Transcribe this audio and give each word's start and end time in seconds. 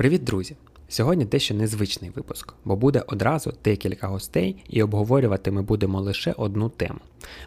Привіт, 0.00 0.24
друзі! 0.24 0.56
Сьогодні 0.88 1.24
дещо 1.24 1.54
незвичний 1.54 2.10
випуск, 2.10 2.54
бо 2.64 2.76
буде 2.76 3.04
одразу 3.06 3.52
декілька 3.64 4.06
гостей, 4.06 4.56
і 4.68 4.82
обговорювати 4.82 5.50
ми 5.50 5.62
будемо 5.62 6.00
лише 6.00 6.32
одну 6.32 6.68
тему. 6.68 6.98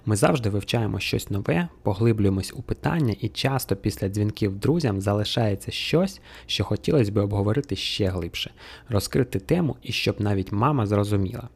Ми 0.05 0.15
завжди 0.15 0.49
вивчаємо 0.49 0.99
щось 0.99 1.29
нове, 1.29 1.67
поглиблюємось 1.83 2.53
у 2.55 2.61
питання, 2.61 3.15
і 3.19 3.29
часто 3.29 3.75
після 3.75 4.09
дзвінків 4.09 4.55
друзям 4.55 5.01
залишається 5.01 5.71
щось, 5.71 6.21
що 6.45 6.63
хотілося 6.63 7.11
б 7.11 7.17
обговорити 7.17 7.75
ще 7.75 8.07
глибше, 8.07 8.51
розкрити 8.89 9.39
тему 9.39 9.75
і 9.83 9.91
щоб 9.91 10.21
навіть 10.21 10.51
мама 10.51 10.85
зрозуміла. 10.85 11.49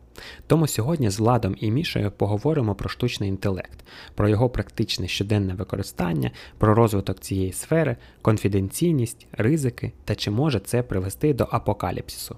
Тому 0.47 0.67
сьогодні 0.67 1.09
з 1.09 1.19
Владом 1.19 1.55
і 1.59 1.71
Мішою 1.71 2.11
поговоримо 2.11 2.75
про 2.75 2.89
штучний 2.89 3.29
інтелект, 3.29 3.79
про 4.15 4.29
його 4.29 4.49
практичне 4.49 5.07
щоденне 5.07 5.53
використання, 5.53 6.31
про 6.57 6.75
розвиток 6.75 7.19
цієї 7.19 7.51
сфери, 7.51 7.95
конфіденційність, 8.21 9.27
ризики 9.31 9.91
та 10.05 10.15
чи 10.15 10.31
може 10.31 10.59
це 10.59 10.83
привести 10.83 11.33
до 11.33 11.47
апокаліпсису. 11.51 12.35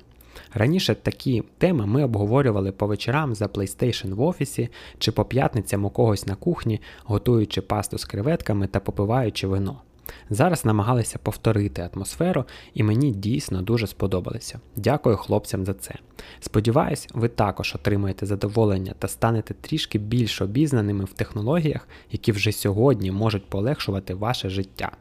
Раніше 0.54 0.96
такі 0.96 1.44
теми 1.58 1.86
ми 1.86 2.04
обговорювали 2.04 2.72
по 2.72 2.88
вечорам 2.88 3.36
за 3.36 3.46
PlayStation 3.46 4.14
в 4.14 4.22
офісі 4.22 4.70
чи 4.98 5.12
по 5.12 5.26
п'ятницям 5.26 5.86
у 5.86 5.90
когось 5.90 6.28
на 6.28 6.36
кухні, 6.36 6.82
готуючи 7.04 7.62
пасту 7.62 7.98
з 7.98 8.06
креветками 8.06 8.68
та 8.68 8.80
попиваючи 8.80 9.48
вино. 9.48 9.82
Зараз 10.30 10.66
намагалися 10.66 11.20
повторити 11.24 11.90
атмосферу, 11.94 12.46
і 12.74 12.84
мені 12.84 13.12
дійсно 13.12 13.62
дуже 13.62 13.88
сподобалося. 13.88 14.60
Дякую 14.76 15.18
хлопцям 15.18 15.66
за 15.66 15.74
це. 15.74 15.96
Сподіваюсь, 16.40 17.08
ви 17.14 17.28
також 17.28 17.76
отримаєте 17.76 18.26
задоволення 18.26 18.94
та 19.00 19.08
станете 19.08 19.54
трішки 19.54 20.00
більш 20.00 20.42
обізнаними 20.42 21.04
в 21.04 21.14
технологіях, 21.14 21.88
які 22.12 22.32
вже 22.32 22.52
сьогодні 22.52 23.12
можуть 23.12 23.46
полегшувати 23.46 24.14
ваше 24.14 24.50
життя. 24.50 24.92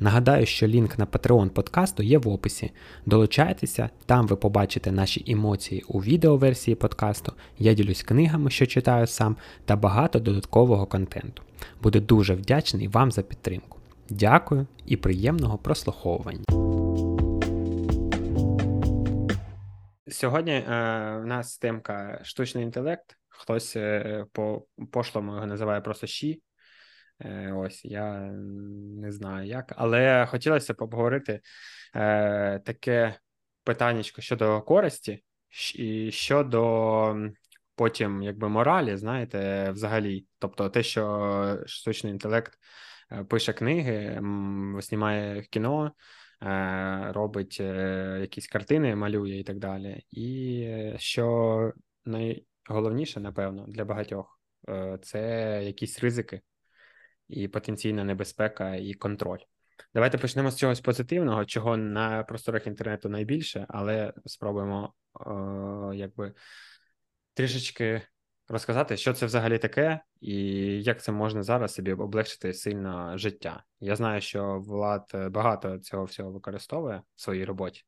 Нагадаю, 0.00 0.46
що 0.46 0.66
лінк 0.66 0.98
на 0.98 1.06
Patreon 1.06 1.48
подкасту 1.48 2.02
є 2.02 2.18
в 2.18 2.28
описі. 2.28 2.70
Долучайтеся, 3.06 3.90
там 4.06 4.26
ви 4.26 4.36
побачите 4.36 4.92
наші 4.92 5.24
емоції 5.28 5.84
у 5.88 6.02
відеоверсії 6.02 6.74
подкасту, 6.74 7.32
я 7.58 7.74
ділюсь 7.74 8.02
книгами, 8.02 8.50
що 8.50 8.66
читаю 8.66 9.06
сам, 9.06 9.36
та 9.64 9.76
багато 9.76 10.18
додаткового 10.18 10.86
контенту. 10.86 11.42
Буду 11.82 12.00
дуже 12.00 12.34
вдячний 12.34 12.88
вам 12.88 13.12
за 13.12 13.22
підтримку. 13.22 13.77
Дякую 14.10 14.66
і 14.86 14.96
приємного 14.96 15.58
прослуховування. 15.58 16.44
Сьогодні 20.08 20.52
е, 20.52 20.64
в 21.22 21.26
нас 21.26 21.58
темка 21.58 22.20
штучний 22.24 22.64
інтелект. 22.64 23.16
Хтось 23.28 23.76
е, 23.76 24.24
по 24.32 24.66
пошлому 24.92 25.34
його 25.34 25.46
називає 25.46 25.80
просто 25.80 26.06
щі. 26.06 26.42
Е, 27.20 27.52
ось 27.52 27.84
я 27.84 28.20
не 29.00 29.12
знаю 29.12 29.46
як. 29.46 29.72
Але 29.76 30.26
хотілося 30.26 30.74
б 30.74 30.82
обговорити 30.82 31.40
е, 31.94 32.58
таке 32.58 33.14
питання 33.64 34.02
щодо 34.02 34.62
користі 34.62 35.24
і 35.74 36.10
щодо 36.12 37.16
потім 37.74 38.22
якби 38.22 38.48
моралі, 38.48 38.96
знаєте, 38.96 39.70
взагалі. 39.70 40.26
Тобто 40.38 40.68
те, 40.68 40.82
що 40.82 41.58
штучний 41.66 42.12
інтелект. 42.12 42.52
Е, 43.12 43.24
пише 43.24 43.52
книги, 43.52 44.20
знімає 44.80 45.42
кіно, 45.42 45.92
е, 46.42 47.12
робить 47.12 47.58
е, 47.60 48.18
якісь 48.20 48.48
картини, 48.48 48.96
малює 48.96 49.38
і 49.38 49.44
так 49.44 49.58
далі. 49.58 50.02
І 50.10 50.94
що 50.96 51.72
найголовніше, 52.04 53.20
напевно, 53.20 53.64
для 53.68 53.84
багатьох 53.84 54.40
це 55.02 55.20
якісь 55.64 56.00
ризики 56.00 56.40
і 57.28 57.48
потенційна 57.48 58.04
небезпека 58.04 58.74
і 58.74 58.94
контроль. 58.94 59.38
Давайте 59.94 60.18
почнемо 60.18 60.50
з 60.50 60.58
чогось 60.58 60.80
позитивного, 60.80 61.44
чого 61.44 61.76
на 61.76 62.22
просторах 62.22 62.66
інтернету 62.66 63.08
найбільше, 63.08 63.66
але 63.68 64.12
спробуємо 64.26 64.94
о, 65.12 65.92
якби 65.94 66.34
трішечки 67.34 68.02
розказати, 68.48 68.96
що 68.96 69.12
це 69.12 69.26
взагалі 69.26 69.58
таке, 69.58 70.00
і 70.20 70.34
як 70.82 71.02
це 71.02 71.12
можна 71.12 71.42
зараз 71.42 71.74
собі 71.74 71.92
облегшити 71.92 72.54
сильно 72.54 73.18
життя. 73.18 73.62
Я 73.80 73.96
знаю, 73.96 74.20
що 74.20 74.58
Влад 74.58 75.10
е, 75.14 75.28
багато 75.28 75.78
цього 75.78 76.04
всього 76.04 76.32
використовує 76.32 77.02
в 77.16 77.20
своїй 77.20 77.44
роботі. 77.44 77.82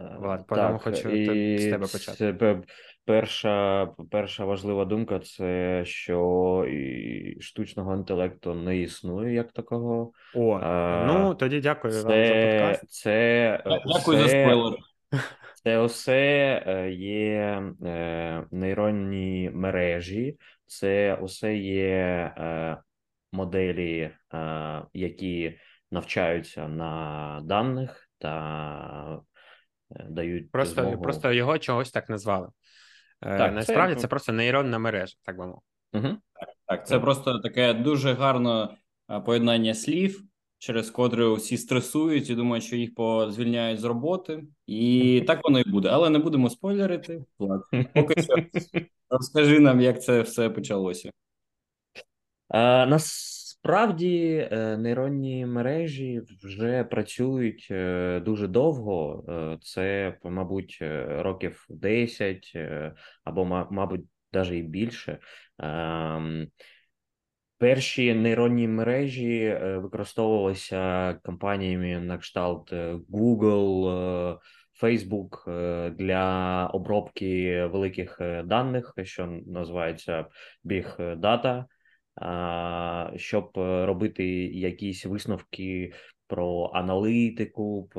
Е, 0.00 0.16
Влад, 0.18 0.46
тому 0.48 0.78
хочу 0.78 1.08
і 1.08 1.58
з 1.58 1.70
тебе 1.70 1.86
почати. 1.86 2.34
Це 2.38 2.60
перша 3.04 3.86
перша 4.10 4.44
важлива 4.44 4.84
думка 4.84 5.18
це 5.18 5.82
що 5.84 6.66
і 6.70 7.40
штучного 7.40 7.94
інтелекту 7.94 8.54
не 8.54 8.78
існує 8.78 9.34
як 9.34 9.52
такого. 9.52 10.12
О, 10.34 10.58
а, 10.62 11.04
ну 11.06 11.34
тоді 11.34 11.60
дякую 11.60 11.92
це, 11.92 12.02
вам 12.02 12.26
за 12.26 12.34
подкаст. 12.34 12.90
Це, 12.90 13.62
Дякую 13.86 14.18
це, 14.18 14.22
за 14.22 14.28
спойлер. 14.28 14.78
Це 15.64 15.78
усе 15.78 16.62
е, 16.66 16.90
є 16.90 17.62
е, 17.84 18.46
нейронні 18.50 19.50
мережі, 19.54 20.38
це 20.66 21.14
усе 21.14 21.56
є 21.56 22.34
е, 22.38 22.76
моделі, 23.32 24.10
які 24.94 25.58
навчаються 25.90 26.68
на 26.68 27.40
даних 27.44 28.08
та 28.18 29.20
дають 29.90 30.50
просто 30.50 30.82
змогу... 30.82 31.02
просто 31.02 31.32
його 31.32 31.58
чогось 31.58 31.90
так 31.90 32.08
назвали. 32.08 32.48
Так, 33.20 33.54
Насправді 33.54 33.94
це... 33.94 34.00
це 34.00 34.08
просто 34.08 34.32
нейронна 34.32 34.78
мережа, 34.78 35.14
так 35.22 35.38
би 35.38 35.46
мовити. 35.46 35.66
Угу. 35.92 36.08
Так, 36.32 36.48
так, 36.66 36.86
це 36.86 37.00
просто 37.00 37.38
таке 37.38 37.74
дуже 37.74 38.12
гарне 38.12 38.68
поєднання 39.24 39.74
слів 39.74 40.22
через 40.64 40.90
котре 40.90 41.24
усі 41.24 41.58
стресують 41.58 42.30
і 42.30 42.34
думають, 42.34 42.64
що 42.64 42.76
їх 42.76 42.90
звільняють 43.28 43.80
з 43.80 43.84
роботи, 43.84 44.44
і 44.66 45.22
так 45.26 45.40
воно 45.44 45.60
і 45.60 45.70
буде. 45.70 45.88
Але 45.92 46.10
не 46.10 46.18
будемо 46.18 46.50
спойлерити. 46.50 47.24
Влад, 47.38 47.60
поки 47.94 48.22
що 48.22 48.34
розкажи 49.10 49.60
нам, 49.60 49.80
як 49.80 50.02
це 50.02 50.20
все 50.22 50.50
почалося. 50.50 51.10
А, 52.48 52.86
Насправді 52.86 54.48
е, 54.52 54.76
нейронні 54.76 55.46
мережі 55.46 56.22
вже 56.44 56.84
працюють 56.84 57.68
е, 57.70 58.20
дуже 58.20 58.48
довго. 58.48 59.24
Е, 59.28 59.58
це, 59.60 60.18
мабуть, 60.24 60.78
років 61.08 61.66
10 61.68 62.52
або, 63.24 63.44
мабуть, 63.70 64.04
навіть 64.32 64.52
і 64.52 64.62
більше. 64.62 65.18
Перші 67.58 68.14
нейронні 68.14 68.68
мережі 68.68 69.44
е, 69.44 69.78
використовувалися 69.78 71.14
компаніями 71.24 72.00
на 72.00 72.18
кшталт 72.18 72.72
е, 72.72 72.94
Google, 72.94 73.88
е, 73.88 74.38
Facebook 74.82 75.50
для 75.90 76.66
обробки 76.66 77.64
великих 77.66 78.20
даних, 78.44 78.94
що 79.02 79.26
називається 79.46 80.26
Big 80.64 81.20
Data, 81.20 81.64
щоб 83.18 83.50
робити 83.56 84.24
якісь 84.46 85.06
висновки 85.06 85.92
про 86.26 86.70
аналітику 86.74 87.90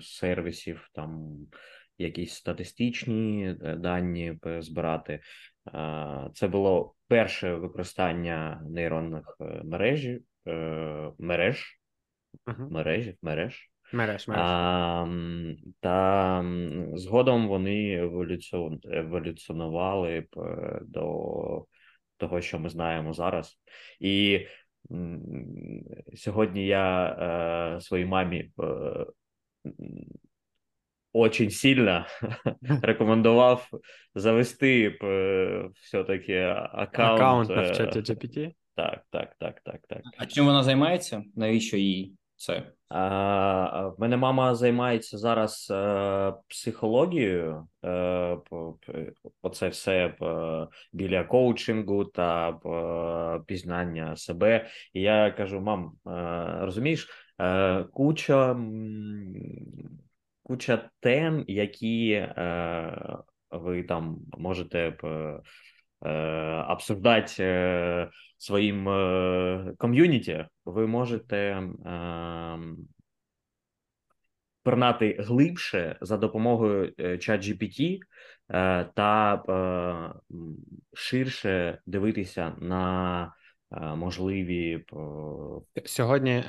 сервісів, 0.00 0.88
там 0.92 1.36
якісь 1.98 2.34
статистичні 2.34 3.56
дані 3.78 4.38
збирати. 4.58 5.20
Це 6.34 6.48
було 6.48 6.94
перше 7.08 7.54
використання 7.54 8.62
нейронних 8.70 9.36
е, 9.40 9.60
мережі, 9.64 10.20
е, 10.46 11.12
мереж, 11.18 11.80
uh-huh. 12.46 12.70
мережі, 12.70 13.16
мереж. 13.22 13.70
Мереж, 13.92 14.28
мереж. 14.28 14.44
А, 14.44 15.06
Та 15.80 16.44
згодом 16.94 17.48
вони 17.48 17.92
еволюціонували 18.84 20.18
е, 20.18 20.26
до 20.82 21.66
того, 22.16 22.40
що 22.40 22.58
ми 22.58 22.68
знаємо 22.68 23.12
зараз. 23.12 23.58
І 24.00 24.46
сьогодні 26.14 26.66
я 26.66 27.06
е, 27.76 27.80
своїй 27.80 28.06
мамі 28.06 28.50
е, 28.62 29.06
очень 31.18 31.50
сильно 31.50 32.06
рекомендував 32.82 33.68
завести 34.14 34.98
все-таки 35.80 36.34
аккаунт. 36.72 37.20
Аккаунт 37.20 37.50
в 37.50 37.76
чаті 37.76 37.98
GPT? 37.98 38.52
Так, 38.74 39.02
так, 39.10 39.34
так, 39.38 39.60
так, 39.64 39.80
так. 39.88 40.02
А 40.18 40.26
чим 40.26 40.44
вона 40.44 40.62
займається? 40.62 41.22
Навіщо 41.36 41.76
їй 41.76 42.14
це? 42.36 42.62
А, 42.88 43.88
В 43.88 44.00
мене 44.00 44.16
мама 44.16 44.54
займається 44.54 45.18
зараз 45.18 45.70
а, 45.70 46.32
психологією. 46.48 47.68
А, 47.82 48.36
Оце 49.42 49.68
все 49.68 50.14
біля 50.92 51.24
коучингу 51.24 52.04
та 52.04 52.52
пізнання 53.46 54.16
себе. 54.16 54.66
І 54.94 55.00
я 55.00 55.30
кажу: 55.30 55.60
мам, 55.60 55.92
розумієш, 56.60 57.08
куча 57.92 58.56
куча 60.48 60.90
тем, 61.00 61.44
які 61.48 62.10
е, 62.12 63.18
ви 63.50 63.82
там 63.82 64.18
можете 64.38 64.96
е, 66.04 66.64
обсуждати 66.68 67.34
е, 67.40 68.10
своїм 68.38 68.88
е, 68.88 69.74
ком'юніті, 69.78 70.46
ви 70.64 70.86
можете. 70.86 71.36
Е, 71.36 72.58
пернати 74.62 75.16
глибше 75.18 75.98
за 76.00 76.16
допомогою 76.16 76.92
ChatGPT 76.98 77.98
та 78.94 79.42
ширше 80.94 81.78
дивитися 81.86 82.56
на 82.60 83.32
можливі 83.70 84.84
сьогодні. 85.84 86.44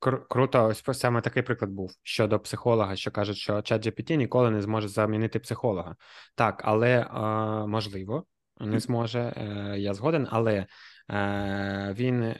Кру- 0.00 0.22
круто, 0.28 0.66
ось 0.66 0.98
саме 0.98 1.20
такий 1.20 1.42
приклад 1.42 1.70
був 1.70 1.92
щодо 2.02 2.40
психолога, 2.40 2.96
що 2.96 3.10
кажуть, 3.10 3.36
що 3.36 3.62
чат 3.62 3.86
GPT 3.86 4.14
ніколи 4.14 4.50
не 4.50 4.62
зможе 4.62 4.88
замінити 4.88 5.38
психолога. 5.38 5.96
Так, 6.34 6.62
але 6.64 7.00
е, 7.00 7.06
можливо, 7.66 8.24
не 8.60 8.80
зможе. 8.80 9.20
Е, 9.20 9.78
я 9.78 9.94
згоден, 9.94 10.28
але 10.30 10.66
е, 11.10 11.94
він 11.98 12.34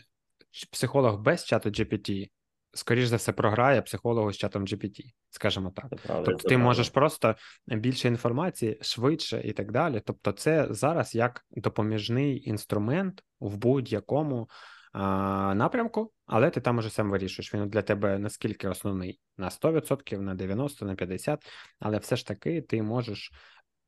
психолог 0.73 1.21
без 1.21 1.45
чату 1.45 1.69
GPT, 1.69 2.31
скоріш 2.75 3.07
за 3.07 3.17
все, 3.17 3.33
програє 3.33 3.83
психологу 3.83 4.33
з 4.33 4.37
чатом 4.37 4.65
GPT, 4.65 5.01
скажімо 5.31 5.73
так. 5.77 5.87
Це 5.91 5.97
правда, 5.97 6.25
тобто, 6.25 6.43
це 6.43 6.49
ти 6.49 6.55
правда. 6.55 6.65
можеш 6.65 6.89
просто 6.89 7.35
більше 7.67 8.09
інформації 8.09 8.79
швидше 8.81 9.43
і 9.45 9.53
так 9.53 9.73
далі. 9.73 10.03
Тобто, 10.05 10.33
це 10.33 10.67
зараз 10.71 11.15
як 11.15 11.45
допоміжний 11.51 12.49
інструмент 12.49 13.23
в 13.41 13.57
будь-якому 13.57 14.49
а, 14.93 15.55
напрямку, 15.55 16.13
але 16.27 16.51
ти 16.51 16.61
там 16.61 16.79
уже 16.79 16.91
сам 16.91 17.11
вирішуєш. 17.11 17.55
Він 17.55 17.69
для 17.69 17.83
тебе 17.83 18.19
наскільки 18.19 18.69
основний 18.69 19.21
на 19.37 19.49
100%, 19.49 20.21
на 20.21 20.35
90%, 20.35 20.85
на 20.85 20.95
50%, 20.95 21.39
але 21.79 21.99
все 21.99 22.17
ж 22.17 22.27
таки 22.27 22.63
ти 22.63 22.83
можеш 22.83 23.33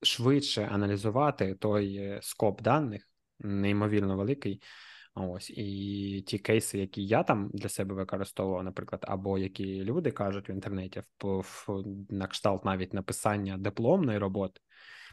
швидше 0.03 0.69
аналізувати 0.73 1.55
той 1.55 1.97
е, 1.97 2.19
скоп 2.23 2.63
даних, 2.63 3.09
неймовірно 3.39 4.17
великий. 4.17 4.63
Ось 5.19 5.51
і 5.51 6.25
ті 6.27 6.39
кейси, 6.39 6.79
які 6.79 7.07
я 7.07 7.23
там 7.23 7.51
для 7.55 7.69
себе 7.69 7.95
використовував, 7.95 8.65
наприклад, 8.65 9.05
або 9.09 9.39
які 9.39 9.85
люди 9.85 10.11
кажуть 10.11 10.49
в 10.49 10.51
інтернеті, 10.51 11.03
в, 11.23 11.27
в 11.27 11.85
на 12.11 12.27
кшталт 12.27 12.65
навіть 12.65 12.95
написання 12.95 13.57
дипломної 13.59 14.19
роботи, 14.19 14.61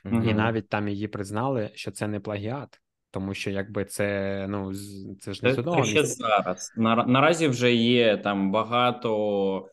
mm-hmm. 0.05 0.29
і 0.29 0.33
навіть 0.33 0.69
там 0.69 0.87
її 0.87 1.07
признали, 1.07 1.71
що 1.73 1.91
це 1.91 2.07
не 2.07 2.19
плагіат. 2.19 2.79
Тому 3.11 3.33
що 3.33 3.49
якби 3.49 3.85
це 3.85 4.45
ну 4.49 4.73
це 5.19 5.33
ж 5.33 5.45
не 5.45 5.53
одного 5.53 5.83
ще 5.83 6.05
зараз. 6.05 6.73
На, 6.77 6.95
наразі 6.95 7.47
вже 7.47 7.73
є 7.73 8.17
там 8.17 8.51
багато 8.51 9.69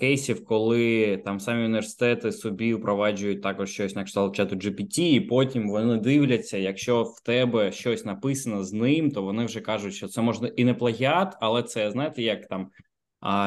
кейсів, 0.00 0.44
коли 0.44 1.16
там 1.16 1.40
самі 1.40 1.64
університети 1.64 2.32
собі 2.32 2.74
впроваджують 2.74 3.42
також 3.42 3.70
щось 3.70 3.96
на 3.96 4.04
кшталт 4.04 4.36
чату 4.36 4.56
GPT, 4.56 5.00
і 5.00 5.20
потім 5.20 5.68
вони 5.68 5.96
дивляться, 5.96 6.58
якщо 6.58 7.02
в 7.02 7.20
тебе 7.20 7.72
щось 7.72 8.04
написано 8.04 8.64
з 8.64 8.72
ним, 8.72 9.10
то 9.10 9.22
вони 9.22 9.44
вже 9.44 9.60
кажуть, 9.60 9.94
що 9.94 10.08
це 10.08 10.22
можна 10.22 10.48
і 10.48 10.64
не 10.64 10.74
плагіат, 10.74 11.36
але 11.40 11.62
це 11.62 11.90
знаєте, 11.90 12.22
як 12.22 12.48
там 12.48 12.70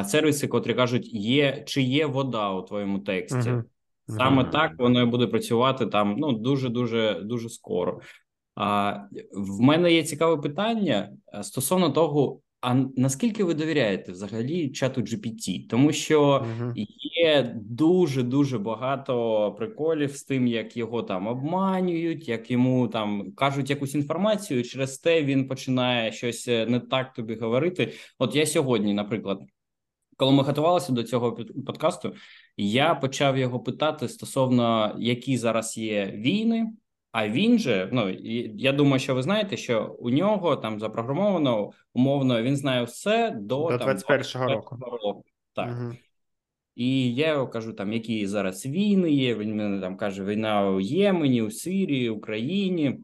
сервіси, 0.05 0.47
котрі 0.47 0.73
кажуть, 0.73 1.13
є 1.13 1.63
чи 1.67 1.81
є 1.81 2.05
вода 2.05 2.51
у 2.51 2.61
твоєму 2.61 2.99
тексті. 2.99 3.49
Uh-huh. 3.49 3.63
Саме 4.07 4.43
uh-huh. 4.43 4.51
так 4.51 4.71
воно 4.77 5.01
і 5.01 5.05
буде 5.05 5.27
працювати 5.27 5.85
там 5.85 6.15
ну 6.17 6.31
дуже 6.31 6.69
дуже 6.69 7.19
дуже 7.23 7.49
скоро. 7.49 7.99
А 8.55 8.97
в 9.33 9.61
мене 9.61 9.93
є 9.93 10.03
цікаве 10.03 10.41
питання 10.41 11.11
стосовно 11.41 11.89
того, 11.89 12.39
а 12.61 12.75
наскільки 12.95 13.43
ви 13.43 13.53
довіряєте 13.53 14.11
взагалі 14.11 14.69
чату 14.69 15.01
GPT? 15.01 15.67
Тому 15.67 15.93
що 15.93 16.45
є 17.15 17.55
дуже 17.55 18.23
дуже 18.23 18.59
багато 18.59 19.51
приколів 19.57 20.15
з 20.15 20.23
тим, 20.23 20.47
як 20.47 20.77
його 20.77 21.03
там 21.03 21.27
обманюють, 21.27 22.27
як 22.27 22.51
йому 22.51 22.87
там 22.87 23.31
кажуть 23.31 23.69
якусь 23.69 23.95
інформацію. 23.95 24.63
Через 24.63 24.97
те 24.97 25.23
він 25.23 25.47
починає 25.47 26.11
щось 26.11 26.47
е, 26.47 26.65
не 26.65 26.79
так 26.79 27.13
тобі 27.13 27.35
говорити. 27.35 27.93
От 28.19 28.35
я 28.35 28.45
сьогодні, 28.45 28.93
наприклад. 28.93 29.39
Коли 30.17 30.31
ми 30.31 30.43
готувалися 30.43 30.93
до 30.93 31.03
цього 31.03 31.35
подкасту, 31.65 32.13
я 32.57 32.95
почав 32.95 33.37
його 33.37 33.59
питати 33.59 34.07
стосовно 34.07 34.95
які 34.99 35.37
зараз 35.37 35.77
є 35.77 36.05
війни, 36.05 36.67
а 37.11 37.29
він 37.29 37.59
же, 37.59 37.89
ну 37.91 38.09
я 38.55 38.73
думаю, 38.73 38.99
що 38.99 39.15
ви 39.15 39.23
знаєте, 39.23 39.57
що 39.57 39.95
у 39.99 40.09
нього 40.09 40.55
там 40.55 40.79
запрограмовано 40.79 41.71
умовно, 41.93 42.41
він 42.41 42.57
знає 42.57 42.83
все 42.83 43.31
до, 43.31 43.55
до 43.55 43.85
21-го 43.85 44.47
року. 44.47 44.77
року. 44.81 45.23
Так. 45.53 45.77
Угу. 45.81 45.93
І 46.75 47.15
я 47.15 47.27
його 47.27 47.47
кажу, 47.47 47.73
там 47.73 47.93
які 47.93 48.27
зараз 48.27 48.65
війни 48.65 49.11
є. 49.11 49.35
Він 49.35 49.55
мене 49.55 49.81
там 49.81 49.97
каже: 49.97 50.23
війна 50.23 50.69
у 50.69 50.79
Ємені, 50.79 51.41
у 51.41 51.51
Сирії, 51.51 52.09
Україні. 52.09 52.99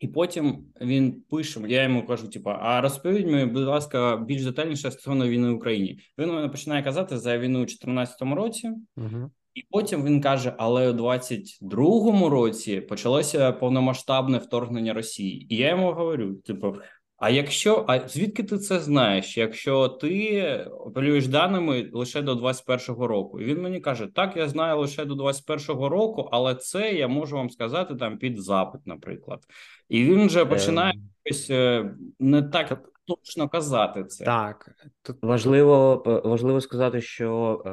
І 0.00 0.08
потім 0.08 0.64
він 0.80 1.22
пише: 1.30 1.60
я 1.68 1.82
йому 1.82 2.06
кажу: 2.06 2.28
типу, 2.28 2.50
а 2.50 2.80
розповідь 2.80 3.26
мені, 3.26 3.52
будь 3.52 3.64
ласка, 3.64 4.16
більш 4.16 4.44
детальніше 4.44 4.90
стосовно 4.90 5.28
війни 5.28 5.50
в 5.50 5.56
Україні. 5.56 6.00
Він 6.18 6.28
мене 6.32 6.48
починає 6.48 6.82
казати 6.82 7.18
за 7.18 7.38
війну 7.38 7.58
у 7.58 7.64
2014 7.64 8.22
році. 8.22 8.70
Угу. 8.96 9.30
І 9.60 9.66
потім 9.70 10.04
він 10.04 10.20
каже: 10.20 10.54
але 10.58 10.90
у 10.90 10.92
22-му 10.92 12.28
році 12.28 12.80
почалося 12.80 13.52
повномасштабне 13.52 14.38
вторгнення 14.38 14.94
Росії, 14.94 15.54
і 15.54 15.56
я 15.56 15.68
йому 15.68 15.92
говорю: 15.92 16.34
типу, 16.34 16.76
а 17.16 17.30
якщо 17.30 17.84
а 17.88 18.08
звідки 18.08 18.42
ти 18.42 18.58
це 18.58 18.80
знаєш? 18.80 19.36
Якщо 19.36 19.88
ти 19.88 20.64
оперуєш 20.64 21.28
даними 21.28 21.90
лише 21.92 22.22
до 22.22 22.34
21-го 22.34 23.06
року, 23.06 23.40
і 23.40 23.44
він 23.44 23.62
мені 23.62 23.80
каже: 23.80 24.08
Так, 24.14 24.36
я 24.36 24.48
знаю 24.48 24.80
лише 24.80 25.04
до 25.04 25.14
21-го 25.14 25.88
року, 25.88 26.28
але 26.32 26.54
це 26.54 26.92
я 26.92 27.08
можу 27.08 27.36
вам 27.36 27.50
сказати 27.50 27.94
там 27.94 28.18
під 28.18 28.42
запит, 28.42 28.80
наприклад, 28.86 29.40
і 29.88 30.04
він 30.04 30.26
вже 30.26 30.44
починає 30.44 30.94
щось 31.24 31.50
е... 31.50 31.94
не 32.18 32.42
так. 32.42 32.86
Точно 33.04 33.48
казати 33.48 34.04
це 34.04 34.24
так 34.24 34.70
тут 35.02 35.16
важливо 35.22 36.02
важливо 36.24 36.60
сказати, 36.60 37.00
що 37.00 37.62
е, 37.66 37.70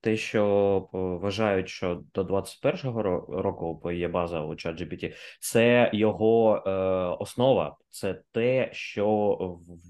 те, 0.00 0.16
що 0.16 0.88
вважають, 0.92 1.68
що 1.68 2.02
до 2.14 2.22
21-го 2.22 3.02
року 3.42 3.90
є 3.92 4.08
база 4.08 4.40
у 4.40 4.50
ChatGPT, 4.50 5.14
це 5.40 5.90
його 5.92 6.62
е, 6.66 6.70
основа, 7.18 7.76
це 7.90 8.20
те, 8.32 8.68
що 8.72 9.36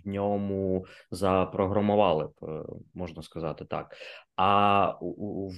в 0.04 0.08
ньому 0.08 0.86
запрограмували, 1.10 2.28
можна 2.94 3.22
сказати 3.22 3.64
так. 3.64 3.96
А 4.40 4.94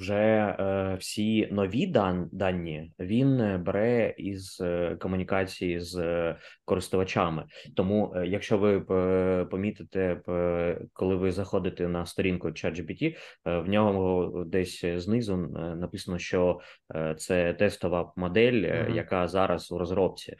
вже 0.00 0.56
е, 0.58 0.97
всі 1.00 1.49
нові 1.52 1.87
дан, 1.87 2.29
дані 2.32 2.93
він 2.99 3.62
бере 3.64 4.14
із 4.19 4.61
е, 4.61 4.97
комунікації 5.00 5.81
з 5.81 6.37
користувачами. 6.64 7.44
Тому, 7.76 8.12
е, 8.17 8.26
якщо 8.26 8.58
ви 8.58 8.81
помітите, 9.44 10.20
коли 10.93 11.17
ви 11.17 11.32
заходите 11.32 11.88
на 11.88 12.06
сторінку 12.06 12.49
ChatGPT, 12.49 13.16
в 13.45 13.69
ньому 13.69 14.33
десь 14.44 14.85
знизу 14.85 15.37
написано, 15.76 16.18
що 16.18 16.61
це 17.16 17.54
тестова 17.54 18.12
модель, 18.16 18.52
mm-hmm. 18.52 18.94
яка 18.94 19.28
зараз 19.28 19.73
у 19.73 19.78
розробці. 19.78 20.37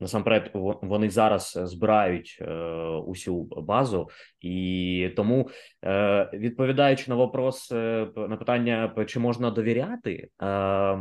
Насамперед, 0.00 0.50
вони 0.82 1.10
зараз 1.10 1.58
збирають 1.62 2.38
е, 2.40 2.54
усю 3.06 3.44
базу, 3.44 4.08
і 4.40 5.10
тому, 5.16 5.50
е, 5.84 6.30
відповідаючи 6.32 7.10
на 7.10 7.14
вопрос 7.14 7.72
е, 7.72 8.08
на 8.16 8.36
питання, 8.36 9.04
чи 9.06 9.18
можна 9.18 9.50
довіряти, 9.50 10.28
е, 10.42 10.98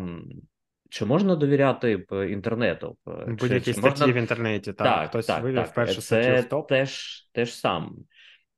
чи 0.90 1.06
можна 1.06 1.36
довіряти 1.36 2.06
інтернету? 2.30 2.98
Будь-які 3.28 3.74
статті 3.74 3.90
можна... 3.90 4.06
в 4.14 4.16
інтернеті, 4.16 4.74
так, 4.74 4.88
так 4.88 5.10
хтось 5.10 5.26
так, 5.26 5.44
вивів 5.44 5.56
так. 5.58 5.74
першу 5.74 6.02
статтю 6.02 6.48
в 6.48 6.50
топ. 6.50 6.70
теж 6.70 7.22
теж 7.34 7.54
сам. 7.54 7.96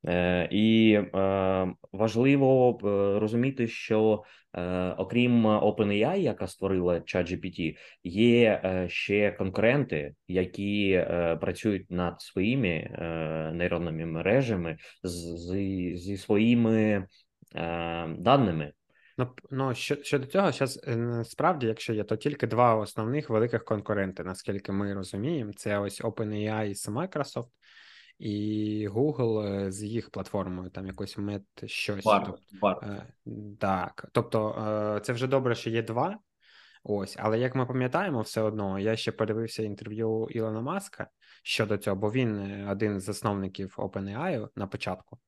Е, 0.08 0.48
І 0.52 0.94
е, 0.94 1.74
важливо 1.92 2.78
е, 2.84 3.20
розуміти, 3.20 3.68
що 3.68 4.24
окрім 4.98 5.48
OpenAI, 5.48 6.18
яка 6.18 6.48
створила 6.48 6.94
ChatGPT, 6.94 7.78
є 8.04 8.86
ще 8.88 9.32
конкуренти, 9.32 10.16
які 10.28 11.06
працюють 11.42 11.92
над 11.92 12.22
своїми 12.22 12.90
нейронними 13.54 14.06
мережами 14.06 14.78
з, 15.04 15.12
з, 15.12 15.54
зі 15.96 16.18
своїми 16.18 17.08
даними. 18.18 18.74
Ну, 19.18 19.28
ну 19.52 19.76
щодо 19.76 20.26
цього, 20.26 20.52
зараз 20.52 20.84
насправді, 20.88 21.68
якщо 21.68 21.94
є, 21.94 22.04
то 22.04 22.16
тільки 22.16 22.48
два 22.48 22.76
основних 22.76 23.30
великих 23.30 23.66
конкуренти, 23.66 24.24
наскільки 24.24 24.72
ми 24.72 24.94
розуміємо, 24.94 25.54
це 25.54 25.80
ось 25.80 26.02
OpenAI 26.02 26.74
з 26.76 26.90
Microsoft 26.90 27.50
і 28.20 28.88
Google 28.90 29.46
е, 29.46 29.72
з 29.72 29.84
їх 29.84 30.10
платформою, 30.10 30.70
там 30.70 30.88
якось 30.88 31.18
мет 31.18 31.44
щось. 31.66 32.06
Бар, 32.06 32.24
тобто, 32.26 32.42
бар. 32.62 33.06
Так, 33.60 34.08
тобто 34.12 34.66
е, 34.98 35.00
це 35.00 35.14
вже 35.14 35.28
добре, 35.28 35.56
що 35.56 35.70
є 35.70 35.82
два. 35.82 36.20
Ось, 36.84 37.16
але 37.20 37.40
як 37.40 37.56
ми 37.56 37.66
пам'ятаємо, 37.66 38.22
все 38.22 38.42
одно 38.42 38.80
я 38.80 38.96
ще 38.96 39.12
подивився 39.12 39.64
інтерв'ю 39.64 40.28
Ілона 40.30 40.62
Маска 40.62 41.08
щодо 41.44 41.78
цього, 41.78 41.96
бо 41.96 42.12
він 42.12 42.40
е, 42.40 42.68
один 42.72 43.00
з 43.00 43.04
засновників 43.04 43.76
OpenAI 43.78 44.48
на 44.56 44.68
початку. 44.68 45.20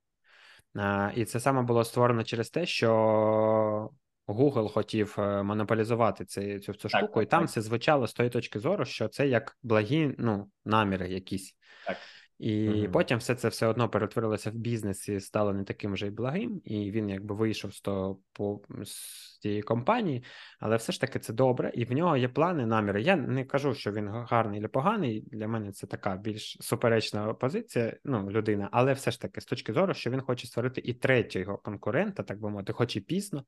І 1.15 1.25
це 1.25 1.39
саме 1.39 1.61
було 1.61 1.83
створено 1.83 2.23
через 2.23 2.49
те, 2.49 2.65
що 2.65 3.89
Google 4.27 4.69
хотів 4.69 5.15
монополізувати 5.17 6.25
цю 6.25 6.59
цю, 6.59 6.73
цю 6.73 6.89
штуку, 6.89 7.19
так, 7.19 7.23
і 7.23 7.25
там 7.25 7.41
так. 7.41 7.49
все 7.49 7.61
звучало 7.61 8.07
з 8.07 8.13
тої 8.13 8.29
точки 8.29 8.59
зору, 8.59 8.85
що 8.85 9.07
це 9.07 9.27
як 9.27 9.57
благі 9.63 10.15
ну, 10.17 10.51
наміри 10.65 11.09
якісь. 11.09 11.55
Так. 11.85 11.97
І 12.41 12.69
Мгм. 12.69 12.91
потім 12.91 13.17
все 13.17 13.35
це 13.35 13.47
все 13.47 13.67
одно 13.67 13.89
перетворилося 13.89 14.51
в 14.51 14.53
бізнес 14.53 15.09
і 15.09 15.19
стало 15.19 15.53
не 15.53 15.63
таким 15.63 15.93
вже 15.93 16.07
й 16.07 16.09
благим, 16.09 16.61
і 16.65 16.91
він 16.91 17.09
якби 17.09 17.35
вийшов 17.35 17.73
з 17.73 17.81
того 17.81 18.19
по 18.33 18.61
з 18.83 19.37
тієї 19.39 19.61
компанії, 19.61 20.23
але 20.59 20.75
все 20.75 20.91
ж 20.91 21.01
таки 21.01 21.19
це 21.19 21.33
добре, 21.33 21.71
і 21.75 21.85
в 21.85 21.91
нього 21.91 22.17
є 22.17 22.29
плани, 22.29 22.65
наміри. 22.65 23.01
Я 23.01 23.15
не 23.15 23.45
кажу, 23.45 23.73
що 23.73 23.91
він 23.91 24.09
гарний 24.09 24.61
чи 24.61 24.67
поганий. 24.67 25.21
Для 25.21 25.47
мене 25.47 25.71
це 25.71 25.87
така 25.87 26.15
більш 26.15 26.57
суперечна 26.61 27.33
позиція, 27.33 27.97
ну, 28.03 28.31
людина, 28.31 28.69
але 28.71 28.93
все 28.93 29.11
ж 29.11 29.21
таки, 29.21 29.41
з 29.41 29.45
точки 29.45 29.73
зору, 29.73 29.93
що 29.93 30.09
він 30.09 30.21
хоче 30.21 30.47
створити 30.47 30.81
і 30.81 30.93
третього 30.93 31.57
конкурента, 31.57 32.23
так 32.23 32.39
би 32.39 32.49
мовити, 32.49 32.73
хоч 32.73 32.95
і 32.95 33.01
пізно, 33.01 33.45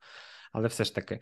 але 0.52 0.68
все 0.68 0.84
ж 0.84 0.96
таки. 0.96 1.20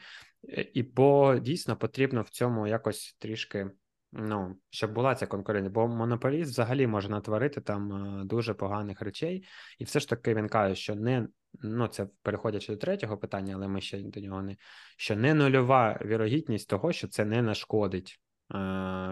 Е, 0.49 0.71
І 0.73 0.83
бо 0.83 1.35
дійсно 1.35 1.75
потрібно 1.75 2.21
в 2.21 2.29
цьому 2.29 2.67
якось 2.67 3.17
трішки. 3.19 3.71
Ну, 4.13 4.57
щоб 4.69 4.93
була 4.93 5.15
ця 5.15 5.27
конкуренція, 5.27 5.71
бо 5.71 5.87
монополіст 5.87 6.51
взагалі 6.51 6.87
може 6.87 7.09
натворити 7.09 7.61
там 7.61 7.93
е, 7.93 8.25
дуже 8.25 8.53
поганих 8.53 9.01
речей, 9.01 9.43
і 9.79 9.83
все 9.83 9.99
ж 9.99 10.09
таки 10.09 10.35
він 10.35 10.49
каже, 10.49 10.75
що 10.75 10.95
не 10.95 11.27
ну 11.61 11.87
це 11.87 12.07
переходячи 12.21 12.71
до 12.71 12.77
третього 12.77 13.17
питання, 13.17 13.55
але 13.55 13.67
ми 13.67 13.81
ще 13.81 13.99
до 13.99 14.19
нього 14.19 14.41
не 14.41 14.55
що 14.97 15.15
не 15.15 15.33
нульова 15.33 15.99
вірогідність 16.05 16.69
того, 16.69 16.91
що 16.91 17.07
це 17.07 17.25
не 17.25 17.41
нашкодить 17.41 18.19
е, 18.53 18.57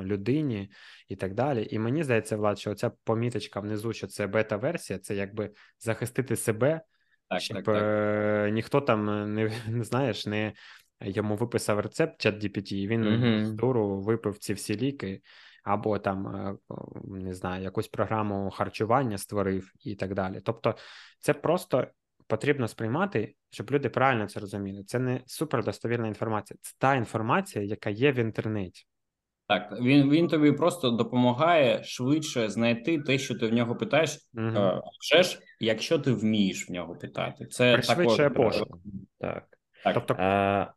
людині 0.01 0.71
і 1.07 1.15
так 1.15 1.33
далі. 1.33 1.67
І 1.71 1.79
мені 1.79 2.03
здається, 2.03 2.37
Влад, 2.37 2.59
що 2.59 2.75
ця 2.75 2.89
поміточка 3.03 3.59
внизу, 3.59 3.93
що 3.93 4.07
це 4.07 4.27
бета-версія, 4.27 4.99
це 4.99 5.15
якби 5.15 5.51
захистити 5.79 6.35
себе, 6.35 6.81
Так, 7.29 7.41
щоб 7.41 7.57
так, 7.57 7.65
так. 7.65 7.83
е, 7.83 8.51
ніхто 8.51 8.81
там 8.81 9.33
не, 9.33 9.51
не 9.67 9.83
знаєш, 9.83 10.25
не 10.25 10.53
йому 11.01 11.35
виписав 11.35 11.79
рецепт 11.79 12.21
чат 12.21 12.43
GPT, 12.43 12.73
і 12.73 12.87
він 12.87 13.45
з 13.45 13.51
дуру 13.51 14.01
випив 14.01 14.37
ці 14.37 14.53
всі 14.53 14.77
ліки, 14.77 15.21
або 15.63 15.99
там 15.99 16.27
е, 16.27 16.55
не 17.03 17.33
знаю, 17.33 17.63
якусь 17.63 17.87
програму 17.87 18.49
харчування 18.49 19.17
створив 19.17 19.71
і 19.79 19.95
так 19.95 20.13
далі. 20.13 20.41
Тобто, 20.43 20.75
це 21.19 21.33
просто 21.33 21.87
потрібно 22.27 22.67
сприймати, 22.67 23.35
щоб 23.49 23.71
люди 23.71 23.89
правильно 23.89 24.27
це 24.27 24.39
розуміли. 24.39 24.83
Це 24.83 24.99
не 24.99 25.21
супердостовірна 25.25 26.07
інформація, 26.07 26.57
це 26.61 26.73
та 26.77 26.95
інформація, 26.95 27.65
яка 27.65 27.89
є 27.89 28.11
в 28.11 28.19
інтернеті. 28.19 28.85
Так, 29.47 29.77
він, 29.81 30.09
він 30.09 30.27
тобі 30.27 30.51
просто 30.51 30.89
допомагає 30.91 31.83
швидше 31.83 32.49
знайти 32.49 32.99
те, 32.99 33.17
що 33.17 33.35
ти 33.35 33.47
в 33.47 33.53
нього 33.53 33.75
питаєш. 33.75 34.17
Е, 34.37 34.81
Вже 35.01 35.23
ж, 35.23 35.39
якщо 35.59 35.99
ти 35.99 36.11
вмієш 36.11 36.69
в 36.69 36.71
нього 36.71 36.95
питати, 36.95 37.45
це 37.45 37.77
також 37.77 38.21
пошук. 38.35 38.77
Так. 39.19 39.43
Так. 39.83 39.93
Тобто, 39.93 40.13
Е, 40.13 40.67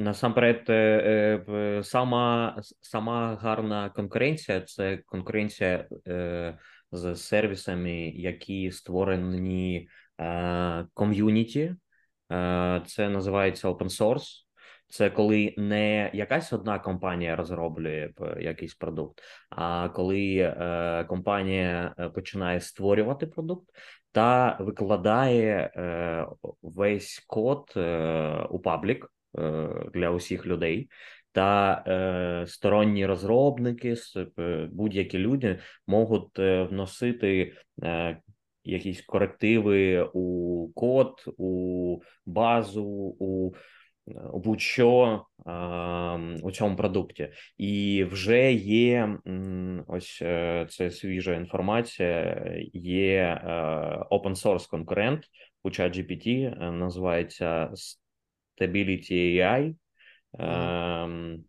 насамперед, 0.00 0.70
е, 0.70 1.44
е, 1.48 1.84
сама, 1.84 2.56
сама 2.80 3.36
гарна 3.36 3.90
конкуренція 3.90 4.60
це 4.60 4.96
конкуренція 4.96 5.86
е, 6.08 6.58
з 6.92 7.16
сервісами, 7.16 7.92
які 8.14 8.70
створені 8.70 9.88
ком'юніті. 10.94 11.74
Це 12.86 13.08
називається 13.08 13.68
open 13.68 14.00
source. 14.00 14.44
Це 14.88 15.10
коли 15.10 15.54
не 15.56 16.10
якась 16.14 16.52
одна 16.52 16.78
компанія 16.78 17.36
розроблює 17.36 18.10
якийсь 18.40 18.74
продукт, 18.74 19.22
а 19.50 19.88
коли 19.88 20.54
компанія 21.08 21.94
починає 22.14 22.60
створювати 22.60 23.26
продукт 23.26 23.70
та 24.12 24.56
викладає 24.60 25.70
весь 26.62 27.24
код 27.26 27.72
у 28.50 28.58
паблік 28.58 29.06
для 29.92 30.10
усіх 30.10 30.46
людей. 30.46 30.88
Та 31.32 31.84
е, 31.86 32.46
сторонні 32.46 33.06
розробники, 33.06 33.96
е, 34.38 34.68
будь-які 34.72 35.18
люди 35.18 35.58
можуть 35.86 36.38
е, 36.38 36.62
вносити 36.62 37.52
е, 37.82 38.20
якісь 38.64 39.02
корективи 39.02 40.08
у 40.14 40.68
код, 40.74 41.24
у 41.38 41.98
базу, 42.26 42.84
у, 43.18 43.52
будь-що 44.34 45.22
е, 45.46 45.50
у 46.42 46.50
цьому 46.50 46.76
продукті. 46.76 47.28
І 47.58 48.04
вже 48.04 48.52
є 48.52 49.18
ось 49.86 50.18
е, 50.22 50.66
це 50.70 50.90
свіжа 50.90 51.34
інформація. 51.34 52.44
Є 52.74 53.16
е, 53.16 53.48
open 54.10 54.34
source 54.34 54.70
конкурент 54.70 55.24
у 55.62 55.68
ChatGPT, 55.68 56.28
е, 56.28 56.70
називається 56.70 57.70
Stability 58.60 59.12
AI. 59.12 59.74
Ем, 60.38 61.44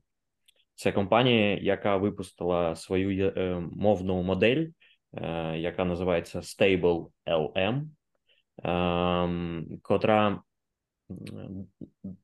Це 0.76 0.92
компанія, 0.92 1.58
яка 1.58 1.98
випустила 1.98 2.76
свою 2.76 3.34
е, 3.38 3.60
мовну 3.72 4.24
модель, 4.24 4.68
е, 5.14 5.58
яка 5.58 5.86
називається 5.86 6.40
Stable 6.40 7.08
LM, 7.28 7.84
ем, 8.64 9.68
котра 9.82 10.42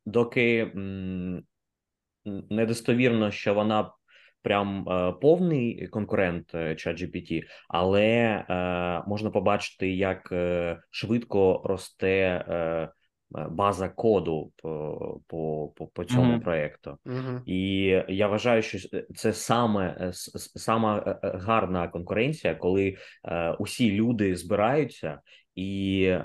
доки 0.05 0.71
недостовірно, 2.49 3.31
що 3.31 3.53
вона 3.53 3.91
прям 4.41 4.89
е, 4.89 5.11
повний 5.11 5.87
конкурент 5.87 6.55
ChatGPT, 6.55 7.43
але 7.69 8.45
можна 9.07 9.29
побачити, 9.29 9.91
як 9.91 10.33
швидко 10.91 11.61
росте 11.65 12.45
база 13.29 13.89
коду 13.89 14.51
по, 14.55 15.21
по, 15.27 15.67
по, 15.75 15.87
по 15.87 16.03
цьому 16.03 16.31
Мгм. 16.31 16.41
проекту. 16.41 16.97
Мгм. 17.05 17.41
І 17.45 17.83
я 18.07 18.27
вважаю, 18.27 18.61
що 18.61 18.99
це 19.15 19.33
саме 19.33 19.97
е, 19.99 20.13
сама 20.59 21.03
е, 21.07 21.27
е, 21.27 21.37
гарна 21.37 21.87
конкуренція, 21.87 22.55
коли 22.55 22.97
е, 23.25 23.51
усі 23.51 23.91
люди 23.91 24.35
збираються 24.35 25.21
і 25.55 26.03
е, 26.03 26.17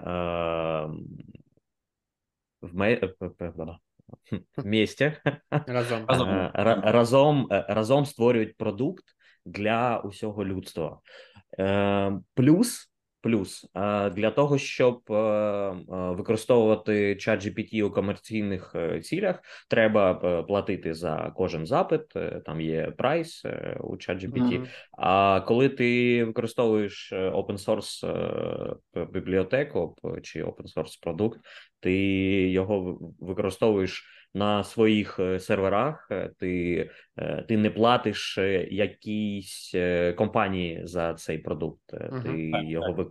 в 2.63 2.75
ме- 2.75 3.11
е, 3.41 3.79
вместе 4.57 5.21
разом. 5.51 6.05
Разом. 6.09 6.29
е, 6.29 6.51
разом, 6.55 7.49
е, 7.53 7.65
створюють 8.07 8.57
продукт 8.57 9.05
для 9.47 9.99
усього 9.99 10.45
людства. 10.45 11.01
Е, 11.59 12.13
Плюс. 12.35 12.92
Плюс 13.23 13.67
для 14.13 14.31
того, 14.31 14.59
щоб 14.59 15.01
е, 15.11 15.15
е, 15.15 15.75
використовувати 15.89 17.17
чат 17.17 17.47
GPT 17.47 17.83
у 17.83 17.91
комерційних 17.91 18.73
е, 18.75 19.01
цілях, 19.01 19.41
треба 19.69 20.15
платити 20.43 20.95
за 20.95 21.33
кожен 21.37 21.67
запит. 21.67 22.03
Там 22.45 22.61
є 22.61 22.91
прайс 22.99 23.45
у 23.81 23.97
чат 23.97 24.25
GPT. 24.25 24.59
Мгм. 24.59 24.67
А 24.99 25.41
коли 25.47 25.69
ти 25.69 26.25
використовуєш 26.25 27.13
open 27.13 27.59
source 27.59 28.07
бібліотеку 29.13 29.97
чи 30.23 30.45
open 30.45 30.75
source 30.75 31.03
продукт, 31.03 31.41
ти 31.81 31.95
його 32.51 32.99
використовуєш 33.21 34.05
на 34.35 34.65
своїх 34.65 35.19
е, 35.19 35.41
серверах. 35.41 36.09
е, 36.11 36.31
Ти, 36.39 36.91
е, 37.19 37.45
ти 37.49 37.57
не 37.57 37.71
платиш 37.71 38.39
якійсь 38.71 39.75
компанії 40.17 40.81
за 40.85 41.15
цей 41.15 41.39
продукт. 41.39 41.81
Мгм. 42.13 42.23
Ти 42.23 42.51
Так, 42.53 42.65
його 42.65 42.93
ви- 42.93 43.11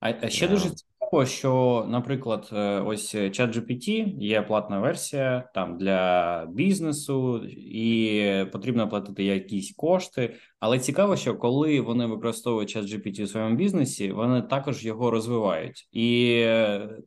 А, 0.00 0.12
а 0.22 0.28
ще 0.28 0.46
Да. 0.48 0.52
дуже 0.54 0.70
цікаво, 0.70 1.26
що, 1.26 1.84
наприклад, 1.88 2.48
ось 2.86 3.14
ChatGPT 3.14 4.14
є 4.18 4.42
платна 4.42 4.80
версія 4.80 5.50
там 5.54 5.78
для 5.78 6.46
бізнесу, 6.54 7.44
і 7.56 8.44
потрібно 8.52 8.88
платити 8.88 9.24
якісь 9.24 9.74
кошти. 9.76 10.34
Але 10.60 10.78
цікаво, 10.78 11.16
що 11.16 11.34
коли 11.36 11.80
вони 11.80 12.06
використовують 12.06 12.76
ChatGPT 12.76 13.22
у 13.22 13.26
своєму 13.26 13.56
бізнесі, 13.56 14.12
вони 14.12 14.42
також 14.42 14.84
його 14.84 15.10
розвивають. 15.10 15.88
І 15.92 16.34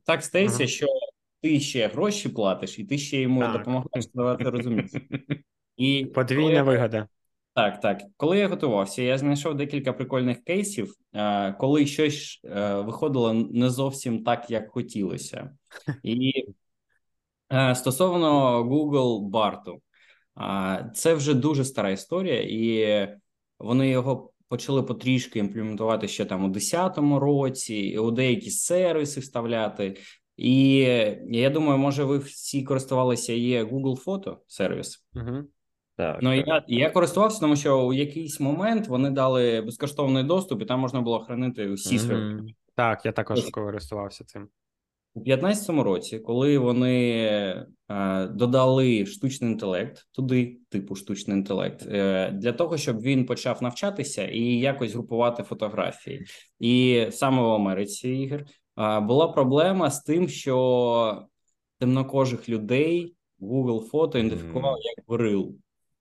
так 0.05 0.23
стається, 0.23 0.63
Ага. 0.63 0.67
що 0.67 0.85
ти 1.41 1.59
ще 1.59 1.87
гроші 1.87 2.29
платиш, 2.29 2.79
і 2.79 2.83
ти 2.83 2.97
ще 2.97 3.17
йому 3.21 3.41
Так. 3.41 3.57
допомагаєш 3.57 4.05
ставати 4.05 4.43
розумніше. 4.43 5.01
І 5.77 6.05
Подвійна 6.05 6.59
коли- 6.59 6.61
вигода. 6.61 7.07
так, 7.53 7.79
так. 7.79 8.01
Коли 8.17 8.37
я 8.37 8.47
готувався, 8.47 9.01
я 9.01 9.17
знайшов 9.17 9.55
декілька 9.55 9.93
прикольних 9.93 10.43
кейсів, 10.43 10.93
е, 11.13 11.51
коли 11.53 11.85
щось 11.85 12.41
е, 12.45 12.75
виходило 12.75 13.33
не 13.33 13.69
зовсім 13.69 14.23
так, 14.23 14.51
як 14.51 14.71
хотілося. 14.71 15.51
І 16.03 16.45
е, 17.53 17.75
стосовно 17.75 18.59
Google 18.63 19.19
Барту, 19.29 19.81
це 20.93 21.13
вже 21.13 21.33
дуже 21.33 21.65
стара 21.65 21.89
історія, 21.89 22.41
і 22.41 23.07
вони 23.59 23.89
його 23.89 24.31
почали 24.47 24.83
потрішки 24.83 25.39
імплементувати 25.39 26.07
ще 26.07 26.25
там 26.25 26.45
у 26.45 26.49
10-му 26.49 27.19
році, 27.19 27.97
у 27.97 28.11
деякі 28.11 28.49
сервіси 28.51 29.19
вставляти. 29.19 29.97
І 30.41 30.77
я 31.29 31.49
думаю, 31.49 31.77
може, 31.77 32.03
ви 32.03 32.17
всі 32.17 32.63
користувалися 32.63 33.33
є 33.33 33.63
Google 33.63 33.95
Фото 33.95 34.37
сервіс. 34.47 35.05
Угу. 35.15 35.43
Так, 35.97 36.19
Ну 36.21 36.37
так. 36.37 36.47
я, 36.47 36.63
я 36.67 36.89
користувався, 36.89 37.39
тому 37.39 37.55
що 37.55 37.87
у 37.87 37.93
якийсь 37.93 38.39
момент 38.39 38.87
вони 38.87 39.09
дали 39.09 39.61
безкоштовний 39.61 40.23
доступ, 40.23 40.61
і 40.61 40.65
там 40.65 40.79
можна 40.79 41.01
було 41.01 41.19
хранити 41.19 41.69
усі 41.69 41.99
свої. 41.99 42.55
Так, 42.75 43.05
я 43.05 43.11
також 43.11 43.39
Ось. 43.39 43.49
користувався 43.49 44.23
цим. 44.23 44.47
У 45.13 45.19
2015 45.19 45.69
році, 45.69 46.19
коли 46.19 46.57
вони 46.57 47.15
е, 47.89 48.27
додали 48.27 49.05
штучний 49.05 49.51
інтелект, 49.51 50.07
туди, 50.11 50.57
типу 50.69 50.95
штучний 50.95 51.37
інтелект, 51.37 51.87
е, 51.87 52.31
для 52.31 52.51
того, 52.53 52.77
щоб 52.77 53.01
він 53.01 53.25
почав 53.25 53.63
навчатися 53.63 54.27
і 54.27 54.41
якось 54.41 54.93
групувати 54.93 55.43
фотографії, 55.43 56.25
і 56.59 57.05
саме 57.11 57.41
в 57.41 57.51
Америці 57.51 58.09
ігор 58.09 58.45
була 58.77 59.27
проблема 59.27 59.89
з 59.89 60.03
тим, 60.03 60.27
що 60.27 61.27
темнокожих 61.79 62.49
людей 62.49 63.15
Google 63.41 63.81
фото 63.81 64.17
ідентифікував 64.17 64.77
як 64.81 65.05
горил. 65.07 65.55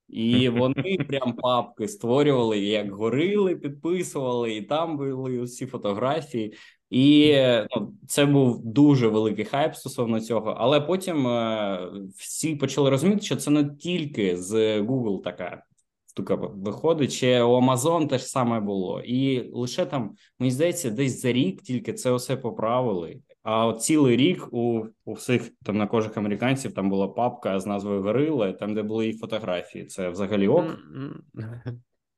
І 0.08 0.48
вони 0.58 0.98
прям 1.08 1.32
папки 1.32 1.88
створювали 1.88 2.58
як 2.58 2.92
горили, 2.92 3.56
підписували, 3.56 4.54
і 4.54 4.62
там 4.62 4.96
були 4.96 5.38
усі 5.38 5.66
фотографії. 5.66 6.54
І 6.90 7.36
ну, 7.76 7.94
це 8.08 8.26
був 8.26 8.64
дуже 8.64 9.08
великий 9.08 9.44
хайп 9.44 9.74
стосовно 9.74 10.20
цього. 10.20 10.54
Але 10.58 10.80
потім 10.80 11.26
е, 11.26 11.90
всі 12.16 12.56
почали 12.56 12.90
розуміти, 12.90 13.22
що 13.22 13.36
це 13.36 13.50
не 13.50 13.64
тільки 13.64 14.36
з 14.36 14.80
Google 14.80 15.22
така 15.22 15.62
штука 16.10 16.34
виходить, 16.34 17.12
ще 17.12 17.42
у 17.42 17.60
Amazon 17.60 18.08
теж 18.08 18.26
саме 18.26 18.60
було, 18.60 19.00
і 19.00 19.50
лише 19.52 19.86
там 19.86 20.14
мені 20.38 20.50
здається, 20.50 20.90
десь 20.90 21.22
за 21.22 21.32
рік 21.32 21.62
тільки 21.62 21.92
це 21.92 22.12
все 22.12 22.36
поправили. 22.36 23.20
А 23.42 23.66
от 23.66 23.82
цілий 23.82 24.16
рік 24.16 24.48
у 24.52 24.86
у 25.04 25.12
всіх 25.12 25.50
там 25.64 25.76
на 25.76 25.86
кожних 25.86 26.16
американців 26.16 26.74
там 26.74 26.90
була 26.90 27.08
папка 27.08 27.60
з 27.60 27.66
назвою 27.66 28.02
Горила, 28.02 28.52
там 28.52 28.74
де 28.74 28.82
були 28.82 29.06
їх 29.06 29.18
фотографії. 29.18 29.84
Це 29.84 30.08
взагалі 30.08 30.48
ок. 30.48 30.64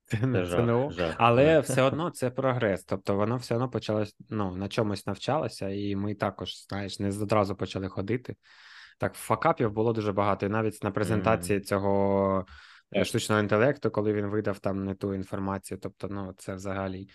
Це, 0.06 0.26
не 0.26 0.72
ок. 0.72 0.92
Але 1.16 1.60
все 1.60 1.82
одно 1.82 2.10
це 2.10 2.30
прогрес. 2.30 2.84
Тобто 2.84 3.16
воно 3.16 3.36
все 3.36 3.54
одно 3.54 3.70
почалось 3.70 4.16
ну, 4.30 4.56
на 4.56 4.68
чомусь 4.68 5.06
навчалося, 5.06 5.68
і 5.68 5.96
ми 5.96 6.14
також, 6.14 6.66
знаєш, 6.68 6.98
не 6.98 7.08
одразу 7.08 7.56
почали 7.56 7.88
ходити. 7.88 8.36
Так, 8.98 9.14
факапів 9.14 9.72
було 9.72 9.92
дуже 9.92 10.12
багато. 10.12 10.46
І 10.46 10.48
навіть 10.48 10.82
на 10.82 10.90
презентації 10.90 11.58
mm. 11.58 11.62
цього 11.62 12.46
штучного 13.04 13.40
інтелекту, 13.40 13.90
коли 13.90 14.12
він 14.12 14.26
видав 14.26 14.58
там 14.58 14.84
не 14.84 14.94
ту 14.94 15.14
інформацію. 15.14 15.78
Тобто, 15.78 16.08
ну 16.08 16.34
це 16.38 16.54
взагалі. 16.54 17.08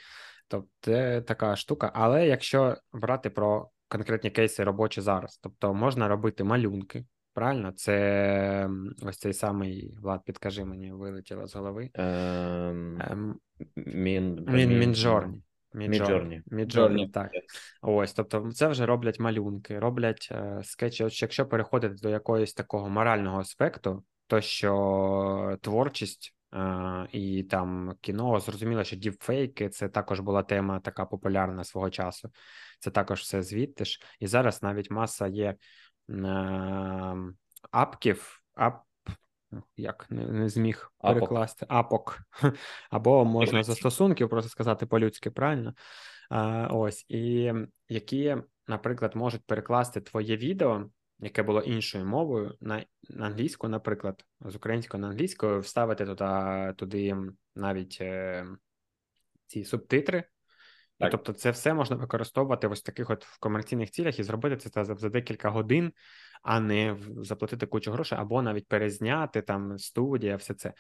Тобто, 0.47 1.21
така 1.21 1.55
штука. 1.55 1.91
Але 1.93 2.27
якщо 2.27 2.77
брати 2.93 3.29
про 3.29 3.69
конкретні 3.87 4.29
кейси 4.29 4.63
робочі 4.63 5.01
зараз. 5.01 5.37
Тобто 5.43 5.73
можна 5.73 6.07
робити 6.07 6.43
малюнки. 6.43 7.05
Правильно, 7.33 7.71
це 7.71 8.69
ось 9.01 9.17
цей 9.17 9.33
самий 9.33 9.97
Влад, 10.01 10.23
підкажи 10.25 10.65
мені, 10.65 10.91
вилетіло 10.91 11.47
з 11.47 11.55
голови. 11.55 11.89
Ем, 11.93 13.01
ем, 13.01 13.39
Midjourney. 13.75 15.43
Midjourney. 15.73 16.41
Midjourney, 16.45 17.07
так. 17.07 17.31
Ось, 17.81 18.13
тобто, 18.13 18.51
це 18.51 18.67
вже 18.67 18.85
роблять 18.85 19.19
малюнки, 19.19 19.79
роблять 19.79 20.29
е, 20.31 20.61
скетчі. 20.63 21.03
От 21.03 21.21
якщо 21.21 21.45
переходити 21.45 21.95
до 21.95 22.09
якогось 22.09 22.53
такого 22.53 22.89
морального 22.89 23.39
аспекту, 23.39 24.03
то 24.27 24.41
що 24.41 25.57
творчість 25.61 26.35
е, 26.53 27.07
і 27.11 27.43
там 27.43 27.93
кіно 28.01 28.39
зрозуміло, 28.39 28.83
що 28.83 28.95
діпфейки 28.95 29.69
це 29.69 29.89
також 29.89 30.19
була 30.19 30.43
тема 30.43 30.79
така 30.79 31.05
популярна 31.05 31.63
свого 31.63 31.89
часу. 31.89 32.31
Це 32.79 32.91
також 32.91 33.21
все 33.21 33.43
звідти 33.43 33.85
ж. 33.85 34.01
І 34.19 34.27
зараз 34.27 34.63
навіть 34.63 34.91
маса 34.91 35.27
є 35.27 35.55
е, 36.09 37.15
апків, 37.71 38.43
ап, 38.55 38.83
як 39.77 40.11
не, 40.11 40.25
не 40.25 40.49
зміг 40.49 40.91
апок. 40.99 41.13
перекласти 41.13 41.65
апок, 41.69 42.19
або 42.89 43.25
можна 43.25 43.63
застосунків, 43.63 44.29
просто 44.29 44.49
сказати 44.49 44.85
по-людськи, 44.85 45.31
правильно? 45.31 45.73
А, 46.29 46.67
Ось, 46.67 47.05
і 47.09 47.53
які, 47.89 48.37
наприклад, 48.67 49.15
можуть 49.15 49.45
перекласти 49.45 50.01
твоє 50.01 50.37
відео. 50.37 50.89
Яке 51.19 51.43
було 51.43 51.61
іншою 51.61 52.05
мовою 52.05 52.57
на 52.61 52.85
на 53.09 53.25
англійську, 53.25 53.67
наприклад, 53.67 54.25
з 54.41 54.55
українською 54.55 55.01
на 55.01 55.07
англійською, 55.07 55.59
вставити 55.59 56.05
туди, 56.05 56.73
туди 56.77 57.15
навіть 57.55 57.97
е, 58.01 58.45
ці 59.47 59.63
субтитри, 59.63 60.23
так. 60.99 61.11
Тобто, 61.11 61.33
це 61.33 61.51
все 61.51 61.73
можна 61.73 61.95
використовувати 61.95 62.67
ось 62.67 62.81
таких 62.81 63.09
от 63.09 63.25
в 63.25 63.39
комерційних 63.39 63.91
цілях 63.91 64.19
і 64.19 64.23
зробити 64.23 64.69
це 64.69 64.83
за, 64.83 64.95
за 64.95 65.09
декілька 65.09 65.49
годин, 65.49 65.93
а 66.43 66.59
не 66.59 66.97
заплатити 67.17 67.65
кучу 67.65 67.91
грошей, 67.91 68.17
або 68.17 68.41
навіть 68.41 68.67
перезняти 68.67 69.41
там 69.41 69.77
студія, 69.77 70.35
все 70.35 70.53
це. 70.53 70.73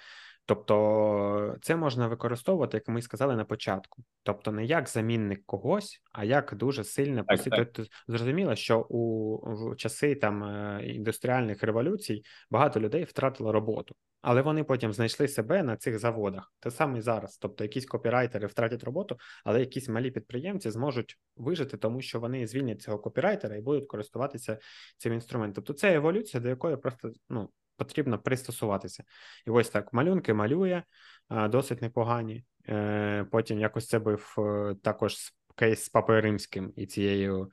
Тобто 0.47 1.55
це 1.61 1.75
можна 1.75 2.07
використовувати, 2.07 2.77
як 2.77 2.87
ми 2.87 3.01
сказали 3.01 3.35
на 3.35 3.45
початку. 3.45 4.03
Тобто, 4.23 4.51
не 4.51 4.65
як 4.65 4.89
замінник 4.89 5.45
когось, 5.45 6.01
а 6.11 6.23
як 6.23 6.55
дуже 6.55 6.83
сильно 6.83 7.25
посіти. 7.25 7.67
Зрозуміло, 8.07 8.55
що 8.55 8.79
у 8.89 9.37
в 9.53 9.75
часи 9.75 10.15
там 10.15 10.43
е, 10.43 10.81
індустріальних 10.85 11.63
революцій 11.63 12.23
багато 12.51 12.79
людей 12.79 13.03
втратило 13.03 13.51
роботу, 13.51 13.95
але 14.21 14.41
вони 14.41 14.63
потім 14.63 14.93
знайшли 14.93 15.27
себе 15.27 15.63
на 15.63 15.77
цих 15.77 15.99
заводах. 15.99 16.53
Те 16.59 16.71
саме 16.71 16.97
і 16.97 17.01
зараз. 17.01 17.37
Тобто, 17.37 17.63
якісь 17.63 17.85
копірайтери 17.85 18.47
втратять 18.47 18.83
роботу, 18.83 19.17
але 19.43 19.59
якісь 19.59 19.89
малі 19.89 20.11
підприємці 20.11 20.71
зможуть 20.71 21.17
вижити, 21.35 21.77
тому 21.77 22.01
що 22.01 22.19
вони 22.19 22.47
звільнять 22.47 22.81
цього 22.81 22.99
копірайтера 22.99 23.55
і 23.55 23.61
будуть 23.61 23.87
користуватися 23.87 24.57
цим 24.97 25.13
інструментом. 25.13 25.63
Тобто, 25.63 25.73
це 25.79 25.95
еволюція, 25.95 26.43
до 26.43 26.49
якої 26.49 26.77
просто 26.77 27.11
ну 27.29 27.49
потрібно 27.77 28.19
пристосуватися. 28.19 29.03
І 29.45 29.49
ось 29.49 29.69
так 29.69 29.93
малюнки 29.93 30.33
малює 30.33 30.83
досить 31.29 31.81
непогані. 31.81 32.43
Е, 32.69 33.25
потім 33.31 33.59
якось 33.59 33.87
це 33.87 33.99
був 33.99 34.35
е, 34.37 34.75
також 34.83 35.15
кейс 35.55 35.83
з 35.83 35.89
Папою 35.89 36.21
Римським 36.21 36.73
і 36.75 36.85
цією 36.85 37.51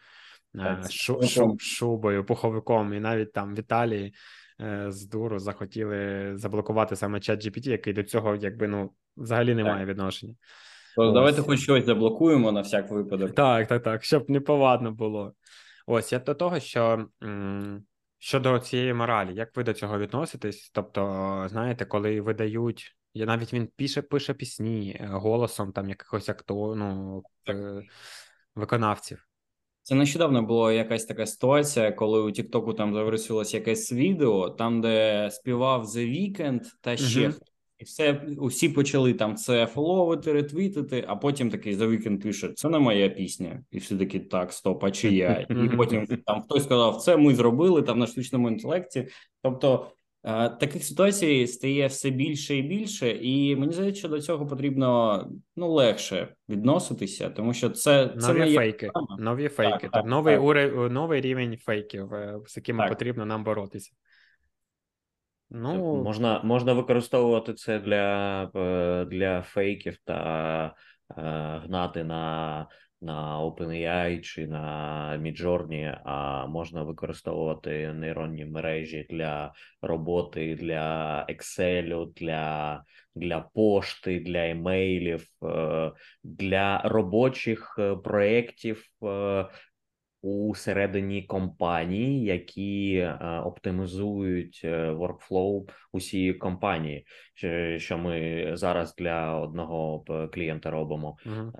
е, 0.54 0.82
шу, 0.90 1.22
шу, 1.22 1.56
шубою, 1.58 2.24
пуховиком, 2.24 2.94
і 2.94 3.00
навіть 3.00 3.32
там 3.32 3.54
в 3.54 3.58
Італії 3.58 4.14
з 4.88 5.06
дуру 5.06 5.38
захотіли 5.38 6.32
заблокувати 6.34 6.96
саме 6.96 7.20
чат 7.20 7.46
GPT, 7.46 7.68
який 7.70 7.92
до 7.92 8.02
цього 8.02 8.36
якби 8.36 8.68
ну 8.68 8.90
взагалі 9.16 9.54
не 9.54 9.64
має 9.64 9.86
відношення. 9.86 10.34
То 10.96 11.12
давайте 11.12 11.42
хоч 11.42 11.60
щось 11.60 11.84
заблокуємо 11.84 12.52
на 12.52 12.60
всяк 12.60 12.90
випадок. 12.90 13.34
Так, 13.34 13.68
так, 13.68 13.82
так, 13.82 14.04
щоб 14.04 14.30
не 14.30 14.40
повадно 14.40 14.92
було. 14.92 15.32
Ось 15.86 16.12
я 16.12 16.18
до 16.18 16.34
того, 16.34 16.60
що 16.60 17.08
м- 17.22 17.84
Щодо 18.24 18.58
цієї 18.58 18.94
моралі, 18.94 19.34
як 19.34 19.56
ви 19.56 19.64
до 19.64 19.72
цього 19.72 19.98
відноситесь? 19.98 20.70
Тобто, 20.74 21.00
знаєте, 21.50 21.84
коли 21.84 22.20
видають, 22.20 22.96
я 23.14 23.26
навіть 23.26 23.52
він 23.52 23.68
пише 23.76 24.02
пише 24.02 24.34
пісні 24.34 24.96
е, 25.00 25.06
голосом 25.06 25.72
там 25.72 25.88
якихось 25.88 26.28
актор, 26.28 26.76
ну, 26.76 27.22
виконавців. 28.54 29.28
Це 29.82 29.94
нещодавно 29.94 30.42
була 30.42 30.72
якась 30.72 31.04
така 31.04 31.26
ситуація, 31.26 31.92
коли 31.92 32.20
у 32.20 32.30
Тіктоку 32.30 32.74
там 32.74 32.94
завирусилось 32.94 33.54
якесь 33.54 33.92
відео, 33.92 34.50
там 34.50 34.80
де 34.80 35.28
співав 35.30 35.84
The 35.84 36.10
Weeknd 36.10 36.60
та 36.80 36.96
ще 36.96 37.28
uh-huh. 37.28 37.40
І 37.78 37.84
все 37.84 38.22
усі 38.38 38.68
почали 38.68 39.14
там 39.14 39.36
це 39.36 39.66
фоловити, 39.66 40.32
ретвітити, 40.32 41.04
а 41.08 41.16
потім 41.16 41.50
такий 41.50 41.74
за 41.74 41.86
вікенд 41.86 42.22
пише: 42.22 42.48
це 42.48 42.68
не 42.68 42.78
моя 42.78 43.08
пісня, 43.08 43.62
і 43.70 43.78
всі 43.78 43.96
такі 43.96 44.18
так, 44.18 44.52
стоп, 44.52 44.84
а 44.84 44.90
чи 44.90 45.12
я? 45.12 45.46
І 45.50 45.68
потім 45.76 46.06
там 46.26 46.42
хтось 46.42 46.64
сказав, 46.64 46.96
це 46.96 47.16
ми 47.16 47.34
зробили 47.34 47.82
там 47.82 47.98
на 47.98 48.06
штучному 48.06 48.48
інтелекті. 48.48 49.08
Тобто 49.42 49.86
е, 50.24 50.48
таких 50.48 50.84
ситуацій 50.84 51.46
стає 51.46 51.86
все 51.86 52.10
більше 52.10 52.56
і 52.56 52.62
більше, 52.62 53.10
і 53.10 53.56
мені 53.56 53.72
здається, 53.72 53.98
що 53.98 54.08
до 54.08 54.20
цього 54.20 54.46
потрібно 54.46 55.20
ну 55.56 55.72
легше 55.72 56.34
відноситися, 56.48 57.30
тому 57.30 57.54
що 57.54 57.70
це 57.70 58.14
це 58.20 58.34
не 58.34 58.54
фейки, 58.54 58.90
нові 59.18 59.48
фейки, 59.48 59.72
так, 59.72 59.80
тобто 59.80 59.98
так, 59.98 60.06
новий 60.06 60.34
так. 60.34 60.44
Уре, 60.44 60.90
новий 60.90 61.20
рівень 61.20 61.56
фейків, 61.56 62.14
е, 62.14 62.38
з 62.46 62.56
якими 62.56 62.88
потрібно 62.88 63.26
нам 63.26 63.44
боротися. 63.44 63.90
Ну 65.56 66.02
можна 66.02 66.40
можна 66.44 66.72
використовувати 66.72 67.54
це 67.54 67.78
для 67.78 68.42
е, 68.54 69.04
для 69.04 69.42
фейків 69.42 69.96
та 70.04 70.74
е, 71.18 71.22
гнати 71.64 72.04
на 72.04 72.66
на 73.00 73.40
OpenAI 73.40 74.20
чи 74.20 74.46
на 74.46 75.18
Midjourney, 75.22 75.98
а 76.04 76.46
можна 76.46 76.82
використовувати 76.82 77.92
нейронні 77.92 78.44
мережі 78.44 79.06
для 79.10 79.52
роботи 79.82 80.54
для 80.54 81.26
Excel, 81.28 82.12
для 82.14 82.82
для 83.14 83.40
пошти, 83.40 84.20
для 84.20 84.48
емейлів, 84.48 85.26
е, 85.42 85.92
для 86.24 86.82
робочих 86.84 87.78
проєктів 88.04 88.84
у 90.24 90.54
середині 90.54 91.22
компанії, 91.22 92.24
які 92.24 92.96
е, 92.96 93.40
оптимізують 93.44 94.60
е, 94.64 94.90
workflow 94.90 95.68
усієї 95.92 96.34
компанії, 96.34 97.06
що 97.76 97.98
ми 97.98 98.50
зараз 98.56 98.94
для 98.94 99.38
одного 99.38 100.04
клієнта 100.32 100.70
робимо. 100.70 101.16
Угу. 101.26 101.52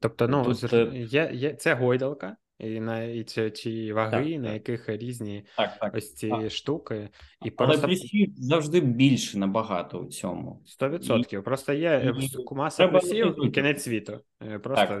Тобто, 0.00 0.28
ну 0.28 0.54
Тут... 0.54 0.72
є, 0.92 1.30
є 1.32 1.54
це 1.54 1.74
гойдалка, 1.74 2.36
і 2.58 2.80
на 2.80 3.02
і 3.02 3.24
ці, 3.24 3.50
ці 3.50 3.92
ваги, 3.92 4.32
Так, 4.32 4.42
на 4.42 4.52
яких 4.52 4.88
різні 4.88 5.44
Так, 5.56 5.78
так. 5.78 5.94
ось 5.94 6.14
ці 6.14 6.28
так. 6.28 6.50
штуки, 6.50 7.08
і 7.44 7.52
Але 7.56 7.68
просто 7.68 7.86
плюсів 7.86 8.32
завжди 8.36 8.80
більше 8.80 9.38
набагато 9.38 9.98
у 9.98 10.06
цьому. 10.06 10.62
100%. 10.80 11.42
Просто 11.42 11.72
є 11.72 11.90
е, 11.90 12.14
і 12.20 12.54
маса 12.54 12.76
треба 12.76 13.00
плюсів 13.00 13.44
і 13.44 13.50
кінець 13.50 13.82
світу. 13.82 14.20
Е, 14.42 14.58
Просто 14.58 15.00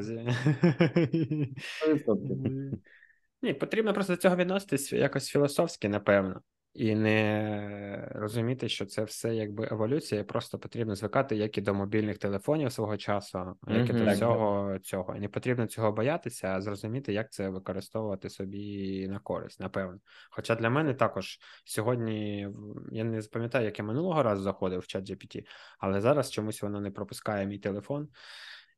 Ні, 3.42 3.54
потрібно 3.54 3.94
просто 3.94 4.12
до 4.12 4.16
цього 4.16 4.36
відноситись 4.36 4.92
якось 4.92 5.28
філософськи, 5.28 5.88
напевно, 5.88 6.40
і 6.76 6.94
не 6.94 8.08
розуміти, 8.14 8.68
що 8.68 8.86
це 8.86 9.04
все 9.04 9.34
якби 9.34 9.68
еволюція, 9.70 10.20
і 10.20 10.24
просто 10.24 10.58
потрібно 10.58 10.94
звикати 10.94 11.36
як 11.36 11.58
і 11.58 11.60
до 11.60 11.74
мобільних 11.74 12.18
телефонів 12.18 12.72
свого 12.72 12.96
часу, 12.96 13.56
як 13.68 13.90
і 13.90 13.92
до 13.92 14.04
всього 14.04 14.78
цього. 14.78 15.16
І 15.16 15.20
не 15.20 15.28
потрібно 15.28 15.66
цього 15.66 15.92
боятися, 15.92 16.48
а 16.48 16.60
зрозуміти, 16.60 17.12
як 17.12 17.32
це 17.32 17.48
використовувати 17.48 18.30
собі 18.30 19.08
на 19.08 19.18
користь, 19.18 19.60
напевно. 19.60 19.98
Хоча 20.30 20.54
для 20.54 20.70
мене 20.70 20.94
також 20.94 21.38
сьогодні 21.64 22.48
я 22.92 23.04
не 23.04 23.22
пам'ятаю, 23.22 23.64
як 23.64 23.78
я 23.78 23.84
минулого 23.84 24.22
разу 24.22 24.42
заходив 24.42 24.80
в 24.80 24.86
чат 24.86 25.10
GPT, 25.10 25.46
але 25.78 26.00
зараз 26.00 26.30
чомусь 26.30 26.62
воно 26.62 26.80
не 26.80 26.90
пропускає 26.90 27.46
мій 27.46 27.58
телефон. 27.58 28.08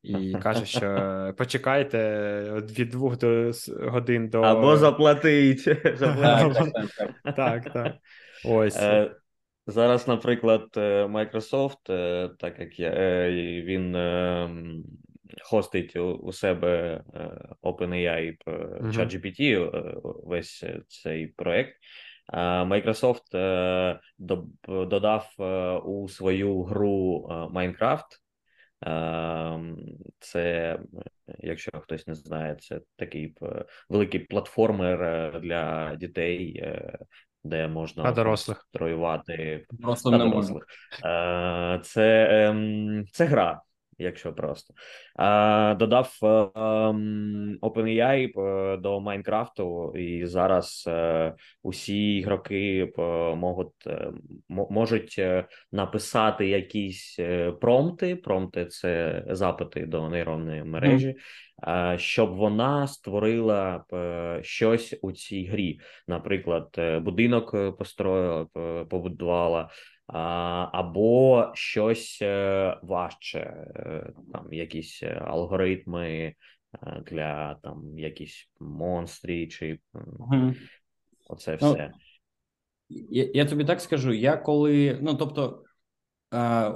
І 0.03 0.33
каже, 0.33 0.65
що 0.65 1.33
почекайте 1.37 2.61
від 2.79 2.89
двох 2.89 3.17
до 3.17 3.51
годин 3.79 4.29
до 4.29 4.41
Або 4.41 4.77
заплатить. 4.77 5.63
Так, 5.83 5.97
заплатить. 5.97 6.95
так, 7.35 7.73
так. 7.73 7.95
Ось. 8.45 8.77
Е, 8.77 9.11
Зараз, 9.67 10.07
наприклад, 10.07 10.67
е, 10.77 11.05
Microsoft, 11.05 11.91
е, 11.91 12.29
так 12.39 12.59
як 12.59 12.79
я, 12.79 12.91
він 13.61 13.97
хостить 15.43 15.95
у, 15.95 16.31
себе 16.31 17.03
OpenAI. 17.63 18.35
ChatGPT, 18.81 19.69
весь 20.27 20.65
цей 20.87 21.27
проект. 21.27 21.73
Microsoft 22.33 23.31
додав 24.87 25.29
у 25.85 26.09
свою 26.09 26.63
гру 26.63 27.27
Minecraft. 27.53 28.05
Ем, 28.81 29.77
Це, 30.19 30.79
якщо 31.39 31.71
хтось 31.79 32.07
не 32.07 32.15
знає, 32.15 32.55
це 32.59 32.81
такий 32.95 33.35
великий 33.89 34.19
платформер 34.19 35.03
е, 35.03 35.39
для 35.39 35.95
дітей, 35.95 36.59
е, 36.63 36.97
де 37.43 37.67
можна 37.67 38.11
дорослих. 38.11 38.65
строювати 38.69 39.65
дорослих. 40.05 40.65
Е, 41.05 41.79
Це, 41.83 42.27
ем, 42.49 43.05
це 43.11 43.25
гра, 43.25 43.61
якщо 43.99 44.33
просто. 44.33 44.73
Е, 45.19 45.75
Додав 45.75 46.19
е, 46.23 46.27
ем, 46.55 47.57
OpenAI 47.61 48.39
е, 48.39 48.77
до 48.77 48.99
Майнкрафту, 48.99 49.93
і 49.95 50.25
зараз 50.25 50.85
е, 50.87 51.33
усі 51.63 52.17
ігроки 52.17 52.93
можуть, 53.35 53.87
можуть 54.49 55.21
написати 55.71 56.47
якісь 56.47 57.19
промпти. 57.61 58.15
Промпти 58.15 58.65
це 58.65 59.23
запити 59.29 59.85
до 59.85 60.09
нейронної 60.09 60.63
мережі, 60.63 61.15
щоб 61.95 62.35
вона 62.35 62.87
створила 62.87 63.83
щось 64.41 64.99
у 65.01 65.11
цій 65.11 65.45
грі. 65.45 65.79
Наприклад, 66.07 66.79
будинок 67.01 67.77
построїла, 67.77 68.45
побудувала. 68.89 69.69
Або 70.71 71.51
щось 71.53 72.19
е, 72.21 72.77
важче, 72.83 73.39
е, 73.39 74.13
там 74.33 74.53
якісь 74.53 75.03
е, 75.03 75.21
алгоритми 75.25 76.33
для 77.05 77.55
там 77.55 77.99
якісь 77.99 78.49
монстрі, 78.59 79.47
чи 79.47 79.79
угу. 79.93 80.53
Оце 81.29 81.57
Ну, 81.61 81.73
все. 81.73 81.91
Я, 82.89 83.29
я 83.33 83.45
тобі 83.45 83.65
так 83.65 83.81
скажу, 83.81 84.13
я 84.13 84.37
коли, 84.37 84.99
ну 85.01 85.15
тобто, 85.15 85.63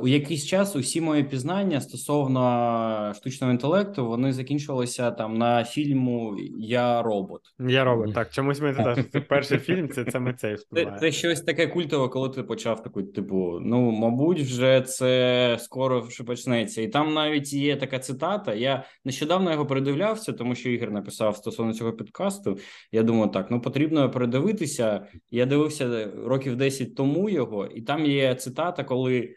у 0.02 0.08
якийсь 0.08 0.46
час 0.46 0.76
усі 0.76 1.02
мої 1.02 1.24
пізнання 1.24 1.82
стосовно 1.82 3.14
штучного 3.16 3.54
інтелекту 3.54 4.08
вони 4.08 4.34
закінчувалися 4.34 5.12
там 5.12 5.38
на 5.38 5.64
фільму 5.64 6.38
Я 6.60 7.02
робот. 7.02 7.42
Я 7.60 7.84
робот. 7.84 8.14
Так, 8.14 8.30
чомусь 8.34 8.62
ми 8.62 8.74
теж 8.74 9.06
це 9.12 9.20
перший 9.30 9.58
фільм, 9.58 9.90
це 9.90 10.06
саме 10.12 10.34
цей 10.34 10.58
Це, 10.74 10.98
це 11.00 11.12
щось 11.12 11.42
таке 11.42 11.68
культове, 11.68 12.08
коли 12.08 12.30
ти 12.30 12.44
почав 12.44 12.84
такий, 12.84 13.04
типу, 13.04 13.60
ну, 13.62 13.92
мабуть, 13.92 14.40
вже 14.40 14.82
це 14.82 15.58
скоро 15.60 16.02
вже 16.02 16.24
почнеться. 16.24 16.82
І 16.82 16.88
там 16.88 17.14
навіть 17.14 17.54
є 17.54 17.76
така 17.76 18.00
цитата. 18.00 18.54
Я 18.54 18.84
нещодавно 19.06 19.52
його 19.52 19.66
передивлявся, 19.66 20.34
тому 20.34 20.56
що 20.56 20.70
Ігор 20.70 20.92
написав 20.92 21.38
стосовно 21.38 21.74
цього 21.74 21.94
підкасту. 21.94 22.58
Я 22.92 23.04
думаю, 23.04 23.32
так, 23.32 23.52
ну 23.52 23.62
потрібно 23.62 24.12
передивитися. 24.12 25.08
Я 25.32 25.46
дивився 25.46 26.12
років 26.26 26.56
10 26.56 26.96
тому 26.96 27.30
його, 27.30 27.66
і 27.66 27.82
там 27.82 28.06
є 28.06 28.36
цитата, 28.36 28.84
коли 28.84 29.36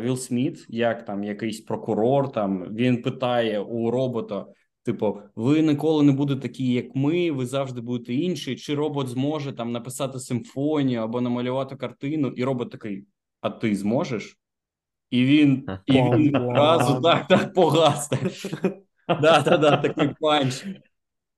Вілл 0.00 0.16
Сміт, 0.16 0.66
як 0.68 1.04
там 1.04 1.24
якийсь 1.24 1.60
прокурор, 1.60 2.32
там 2.32 2.74
він 2.74 3.02
питає 3.02 3.60
у 3.60 3.90
робота. 3.90 4.46
Типу, 4.84 5.20
ви 5.36 5.62
ніколи 5.62 6.02
не 6.02 6.12
будете 6.12 6.40
такі, 6.40 6.72
як 6.72 6.94
ми, 6.94 7.30
ви 7.30 7.46
завжди 7.46 7.80
будете 7.80 8.14
інші. 8.14 8.56
Чи 8.56 8.74
робот 8.74 9.08
зможе 9.08 9.52
там 9.52 9.72
написати 9.72 10.18
симфонію 10.18 11.00
або 11.00 11.20
намалювати 11.20 11.76
картину, 11.76 12.28
і 12.28 12.44
робот 12.44 12.70
такий: 12.70 13.06
А 13.40 13.50
ти 13.50 13.76
зможеш? 13.76 14.38
І 15.10 15.24
він, 15.24 15.66
і 15.86 15.92
він 15.92 16.36
одразу 16.36 17.00
так, 17.00 17.26
так 17.28 17.54
погас. 17.54 18.10
Да, 19.08 19.42
да, 19.44 19.56
да, 19.56 19.76
такий 19.76 20.08
punch. 20.20 20.64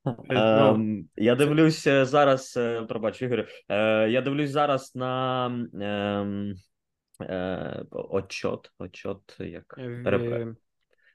Ну, 0.04 0.16
Ем, 0.28 1.08
я 1.16 1.34
дивлюсь 1.34 1.86
е, 1.86 2.04
зараз, 2.04 2.54
е, 2.56 2.82
пробач, 2.82 3.22
Ігор, 3.22 3.44
е, 3.68 4.10
я 4.10 4.20
дивлюсь 4.20 4.50
зараз 4.50 4.94
на 4.94 5.46
ем, 5.80 6.54
е, 7.20 7.84
отчёт, 7.90 8.70
отчёт, 8.78 9.36
як 9.38 9.74
rep- 9.78 10.54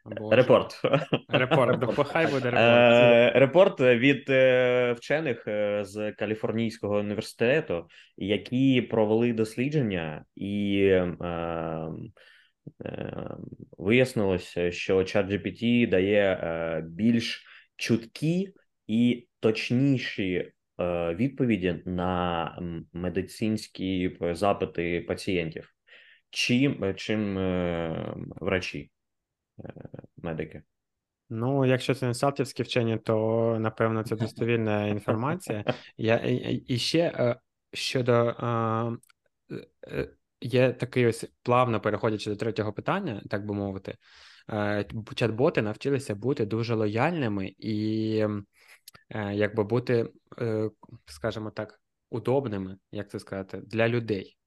в- 0.05 0.31
report. 0.35 0.81
Report. 1.29 1.79
Ну, 1.97 2.03
хай 2.03 2.25
буде 2.25 2.45
report. 2.51 2.55
Е, 2.55 3.31
Report 3.35 3.79
від 3.81 4.29
е, 4.29 4.93
вчених 4.93 5.47
е, 5.47 5.81
з 5.85 6.11
Каліфорнійського 6.11 6.97
університету, 6.99 7.87
які 8.17 8.81
провели 8.81 9.33
дослідження, 9.33 10.25
і 10.35 10.79
е, 10.91 11.15
е, 12.85 13.35
вияснилося, 13.77 14.71
що 14.71 14.97
ChatGPT 14.97 15.89
дає 15.89 16.21
е, 16.43 16.81
більш 16.87 17.45
чуткі 17.75 18.53
і 18.87 19.27
точніші 19.39 20.51
е, 20.79 21.15
відповіді 21.15 21.81
на 21.85 22.59
медицинські 22.93 24.17
е, 24.21 24.35
запити 24.35 25.05
пацієнтів, 25.07 25.73
чим, 26.29 26.93
чим 26.95 27.37
е, 27.37 28.15
врачі, 28.41 28.91
е, 29.59 29.73
медики. 30.17 30.63
Ну, 31.29 31.65
якщо 31.65 31.95
це 31.95 32.07
не 32.07 32.13
салтівські 32.13 32.63
вчені, 32.63 32.97
то 32.97 33.57
напевно 33.59 34.03
це 34.03 34.15
достовірна 34.15 34.87
інформація. 34.87 35.63
Я 35.97 36.21
і, 36.67 36.77
ще 36.77 36.99
е, 36.99 37.35
щодо 37.73 38.13
е, 38.13 39.57
е, 39.87 40.09
є 40.41 40.73
такий 40.73 41.07
ось 41.07 41.25
плавно 41.43 41.81
переходячи 41.81 42.29
до 42.29 42.35
третього 42.35 42.73
питання, 42.73 43.21
так 43.29 43.45
би 43.45 43.53
мовити, 43.53 43.97
е, 44.49 44.85
чат-боти 45.15 45.61
навчилися 45.61 46.15
бути 46.15 46.45
дуже 46.45 46.75
лояльними 46.75 47.53
і 47.57 48.25
е, 49.09 49.33
якби 49.35 49.63
бути, 49.63 50.09
е, 50.41 50.69
скажімо 51.05 51.51
так, 51.51 51.81
удобними, 52.09 52.77
як 52.91 53.09
це 53.09 53.19
сказати, 53.19 53.61
для 53.65 53.89
людей. 53.89 54.38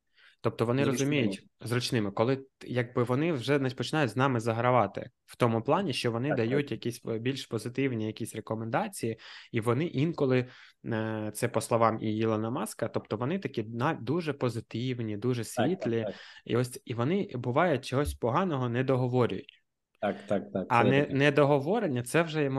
Тобто 0.45 0.67
вони 0.67 0.85
Зручними. 0.85 1.05
розуміють 1.05 1.47
зручними, 1.61 2.11
коли 2.11 2.45
якби 2.67 3.03
вони 3.03 3.33
вже 3.33 3.59
не 3.59 3.71
починають 3.71 4.11
з 4.11 4.17
нами 4.17 4.41
загравати 4.41 5.11
в 5.27 5.37
тому 5.37 5.63
плані, 5.63 5.93
що 5.93 6.13
вони 6.13 6.29
Так, 6.29 6.39
так. 6.39 6.49
дають 6.49 6.71
якісь 6.71 7.01
е, 7.09 7.19
більш 7.19 7.47
позитивні 7.47 8.07
якісь 8.07 8.35
рекомендації, 8.35 9.19
і 9.53 9.61
вони 9.61 9.85
інколи 9.87 10.47
е, 10.85 11.31
це 11.35 11.49
по 11.49 11.61
словам 11.61 11.99
і 12.01 12.17
Ілона 12.17 12.51
Маска, 12.51 12.89
тобто 12.89 13.17
вони 13.17 13.39
такі 13.39 13.63
на 13.63 13.95
дуже 13.95 14.33
позитивні, 14.33 15.17
дуже 15.17 15.45
світлі, 15.45 16.03
Так, 16.03 16.15
і 16.45 16.57
ось 16.57 16.83
і 16.85 16.95
вони 16.95 17.31
буває 17.35 17.79
чогось 17.79 18.15
поганого 18.15 18.69
не 18.69 18.85
договорюють. 18.85 19.62
Так, 20.03 20.17
так, 20.27 20.53
так. 20.53 20.67
А 20.69 20.85
не, 20.85 21.01
таке. 21.01 21.15
недоговорення 21.15 22.03
це 22.03 22.23
вже 22.23 22.51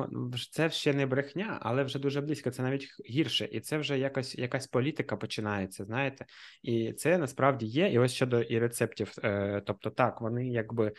це 0.51 0.69
ще 0.69 0.93
не 0.93 1.06
брехня, 1.06 1.58
але 1.62 1.84
вже 1.84 1.99
дуже 1.99 2.21
близько. 2.21 2.51
Це 2.51 2.63
навіть 2.63 2.88
гірше, 3.10 3.49
і 3.51 3.60
це 3.60 3.77
вже 3.77 3.99
якось 3.99 4.36
якась 4.36 4.67
політика 4.67 5.17
починається. 5.17 5.86
Знаєте, 5.86 6.25
і 6.62 6.93
це 6.93 7.17
насправді 7.17 7.65
є. 7.65 7.89
І 7.89 7.99
ось 7.99 8.13
щодо 8.13 8.41
і 8.41 8.60
рецептів. 8.60 9.12
Е, 9.23 9.62
тобто, 9.65 9.89
так 9.89 10.21
вони 10.21 10.47
якби 10.47 10.93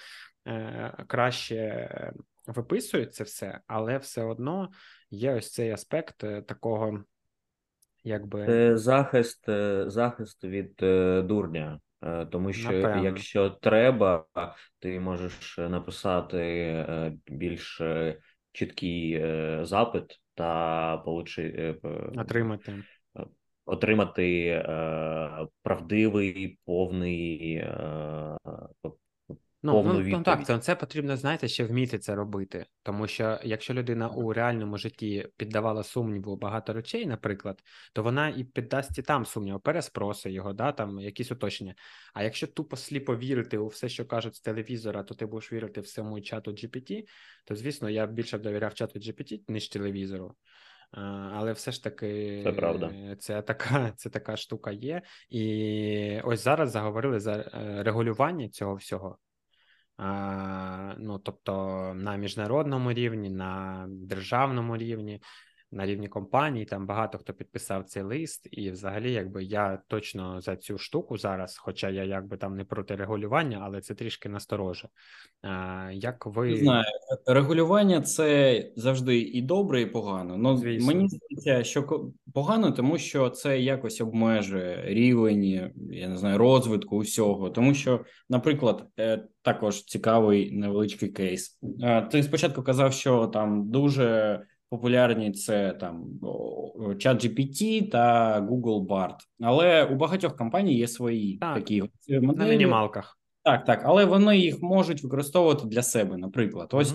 е, 0.47 1.05
краще 1.07 1.89
виписують 2.47 3.15
це 3.15 3.25
все, 3.25 3.61
але 3.67 3.99
все 3.99 4.23
одно 4.23 4.71
є 5.11 5.35
ось 5.35 5.53
цей 5.53 5.71
аспект 5.71 6.25
е, 6.25 6.43
такого, 6.43 7.05
якби 8.05 8.47
Це 8.47 8.77
захист, 8.77 9.45
захист 9.87 10.45
від 10.45 10.83
е, 10.83 11.23
дурня. 11.23 11.81
Е, 12.05 12.27
Тому 12.27 12.53
що 12.53 12.73
Напевно. 12.73 13.05
якщо 13.05 13.51
треба, 13.51 14.27
ти 14.79 15.01
можеш 15.01 15.59
написати 15.59 16.39
е, 16.39 17.13
більш 17.27 17.81
е, 17.81 18.19
чіткий 18.53 19.13
е, 19.13 19.61
запит, 19.63 20.21
та 20.35 20.97
получи, 20.97 21.77
отримати 22.17 22.83
отримати 23.67 24.47
е, 24.47 25.47
правдивий 25.63 26.59
повний 26.65 27.65
Ну, 29.67 29.83
ну, 29.83 30.01
ну 30.01 30.23
так, 30.23 30.47
це, 30.47 30.59
це 30.59 30.75
потрібно, 30.75 31.17
знаєте, 31.17 31.49
ще 31.49 31.65
вміти 31.65 31.99
це 31.99 32.15
робити. 32.15 32.67
Тому 32.83 33.07
що 33.07 33.39
якщо 33.45 33.75
людина 33.75 34.09
у 34.09 34.33
реальному 34.33 34.79
житті 34.79 35.29
піддавала 35.37 35.83
сумніву 35.83 36.37
багато 36.37 36.73
речей, 36.73 37.07
наприклад, 37.07 37.63
то 37.93 38.03
вона 38.03 38.29
і 38.29 38.45
піддасть 38.45 38.99
і 38.99 39.03
там 39.03 39.27
сумніву, 39.27 39.61
переспроси 39.61 40.33
його, 40.33 40.53
да, 40.53 40.73
там 40.73 41.01
якісь 41.01 41.33
уточнення. 41.33 41.75
А 42.15 42.23
якщо 42.23 42.47
тупо 42.47 42.77
сліпо 42.77 43.17
вірити 43.17 43.59
у 43.59 43.67
все, 43.67 43.89
що 43.89 44.07
кажуть 44.07 44.37
з 44.37 44.41
телевізора, 44.41 45.03
то 45.03 45.15
ти 45.15 45.27
будеш 45.27 45.53
вірити 45.53 45.81
всьому 45.81 46.21
чату 46.21 46.51
GPT, 46.51 47.05
то 47.45 47.55
звісно 47.55 47.91
я 47.91 48.07
більше 48.07 48.39
довіряв 48.39 48.75
чату 48.75 48.99
GPT, 48.99 49.41
ніж 49.49 49.69
телевізору. 49.69 50.35
Але 51.33 51.53
все 51.53 51.73
ж 51.73 51.85
таки, 51.85 52.41
це 52.45 52.53
правда. 52.53 53.17
Це 53.19 53.43
така 53.43 53.93
це 53.97 54.11
така 54.11 54.37
штука 54.37 54.71
є. 54.71 55.03
І 55.31 56.21
ось 56.25 56.45
зараз 56.45 56.71
заговорили 56.71 57.21
за 57.21 57.33
е, 57.33 57.83
регулювання 57.83 58.49
цього 58.49 58.75
всього. 58.75 59.19
Ну, 60.99 61.19
тобто 61.25 61.53
на 61.95 62.17
міжнародному 62.17 62.93
рівні, 62.93 63.31
на 63.31 63.85
державному 63.89 64.77
рівні, 64.77 65.23
на 65.75 65.87
рівні 65.87 66.09
компаній. 66.09 66.65
Там 66.65 66.87
багато 66.87 67.19
хто 67.19 67.33
підписав 67.33 67.85
цей 67.85 68.03
лист, 68.03 68.49
і 68.51 68.71
взагалі, 68.71 69.13
якби 69.13 69.45
я 69.45 69.79
точно 69.89 70.41
за 70.41 70.57
цю 70.57 70.79
штуку 70.79 71.19
зараз, 71.19 71.57
хоча 71.59 71.91
я 71.91 72.05
якби 72.05 72.37
там 72.37 72.57
не 72.57 72.65
проти 72.65 72.97
регулювання, 72.97 73.61
але 73.63 73.81
це 73.81 73.95
трішки 73.95 74.29
настороже. 74.29 74.89
Як 75.93 76.27
ви 76.27 76.51
не 76.51 76.57
знаю, 76.57 76.85
регулювання 77.27 78.01
це 78.01 78.63
завжди 78.77 79.19
і 79.19 79.43
добре, 79.43 79.81
і 79.81 79.87
погано. 79.87 80.37
Ну 80.37 80.63
мені 80.63 81.09
здається, 81.09 81.65
що 81.65 82.11
погано, 82.35 82.73
тому 82.73 82.99
що 82.99 83.31
це 83.31 83.61
якось 83.61 84.01
обмежує 84.01 84.83
рівень, 84.85 85.45
я 85.91 86.09
не 86.09 86.17
знаю, 86.17 86.39
розвитку 86.39 86.97
усього, 86.97 87.51
тому 87.51 87.75
що, 87.75 88.05
наприклад, 88.29 88.87
е, 88.99 89.25
також 89.43 89.85
цікавий 89.85 90.51
невеличкий 90.51 91.09
кейс. 91.09 91.59
Ти 92.11 92.23
спочатку 92.23 92.63
казав, 92.63 92.93
що 92.93 93.27
там 93.27 93.71
дуже 93.71 94.41
популярні 94.75 95.33
це 95.33 95.73
там 95.73 96.05
ChatGPT 96.79 97.91
та 97.91 98.41
Google 98.41 98.87
Bard. 98.87 99.17
Але 99.41 99.85
у 99.85 99.95
багатьох 99.95 100.37
компаній 100.37 100.75
є 100.75 100.89
свої 100.89 101.39
так, 101.39 101.55
такі 101.55 101.83
моделі. 102.11 102.39
на 102.39 102.47
мінімалках. 102.47 103.19
Так, 103.43 103.65
так, 103.65 103.83
але 103.85 104.05
вони 104.05 104.39
їх 104.39 104.63
можуть 104.63 105.03
використовувати 105.03 105.69
для 105.69 105.83
себе. 105.83 106.17
Наприклад, 106.17 106.69
ось 106.73 106.95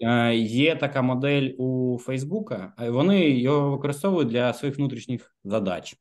uh-huh. 0.00 0.32
є 0.42 0.76
така 0.76 1.02
модель 1.02 1.50
у 1.58 1.98
Фейсбука, 1.98 2.72
вони 2.78 3.30
його 3.30 3.70
використовують 3.70 4.28
для 4.28 4.52
своїх 4.52 4.78
внутрішніх 4.78 5.34
задач. 5.44 5.96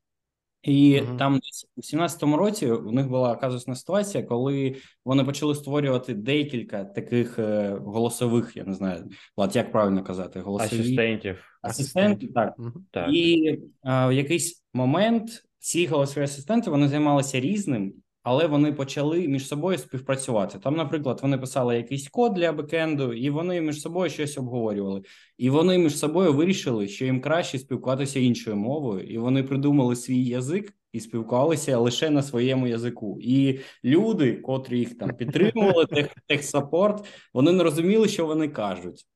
І 0.61 1.01
угу. 1.01 1.17
там 1.17 1.33
десь 1.33 1.67
у 1.75 1.81
17-му 1.81 2.37
році 2.37 2.71
у 2.71 2.91
них 2.91 3.07
була 3.07 3.35
казусна 3.35 3.75
ситуація, 3.75 4.23
коли 4.23 4.75
вони 5.05 5.23
почали 5.23 5.55
створювати 5.55 6.13
декілька 6.13 6.83
таких 6.85 7.39
е, 7.39 7.77
голосових, 7.85 8.57
я 8.57 8.63
не 8.63 8.73
знаю, 8.73 9.09
Влад, 9.37 9.55
як 9.55 9.71
правильно 9.71 10.03
казати, 10.03 10.39
голосові 10.39 10.79
асистентів. 10.79 11.43
Асистентів, 11.61 12.33
так. 12.33 12.53
Угу. 12.57 12.73
так. 12.91 13.09
І 13.13 13.47
е, 13.85 14.07
в 14.07 14.11
якийсь 14.11 14.63
момент 14.73 15.43
ці 15.59 15.85
голосові 15.85 16.23
асистенти 16.23 16.69
вони 16.69 16.87
займалися 16.87 17.39
різним, 17.39 17.93
але 18.27 18.47
вони 18.47 18.73
почали 18.73 19.27
між 19.27 19.47
собою 19.47 19.77
співпрацювати. 19.77 20.59
Там, 20.59 20.75
наприклад, 20.75 21.19
вони 21.21 21.37
писали 21.37 21.77
якийсь 21.77 22.07
код 22.07 22.33
для 22.33 22.51
бекенду, 22.51 23.13
і 23.13 23.29
вони 23.29 23.61
між 23.61 23.81
собою 23.81 24.09
щось 24.09 24.37
обговорювали. 24.37 25.01
І 25.37 25.49
вони 25.49 25.77
між 25.77 25.97
собою 25.97 26.33
вирішили, 26.33 26.87
що 26.87 27.05
їм 27.05 27.21
краще 27.21 27.59
спілкуватися 27.59 28.19
іншою 28.19 28.55
мовою, 28.55 29.03
і 29.03 29.17
вони 29.17 29.43
придумали 29.43 29.95
свій 29.95 30.23
язик 30.23 30.73
і 30.91 30.99
спілкувалися 30.99 31.77
лише 31.77 32.09
на 32.09 32.23
своєму 32.23 32.67
язику. 32.67 33.19
І 33.21 33.59
люди, 33.83 34.33
котрі 34.33 34.79
їх 34.79 34.97
там 34.97 35.09
підтримували, 35.09 35.85
тех, 35.91 36.07
техсапорт, 36.27 37.05
вони 37.33 37.51
не 37.51 37.63
розуміли, 37.63 38.07
що 38.07 38.25
вони 38.25 38.47
кажуть. 38.47 39.07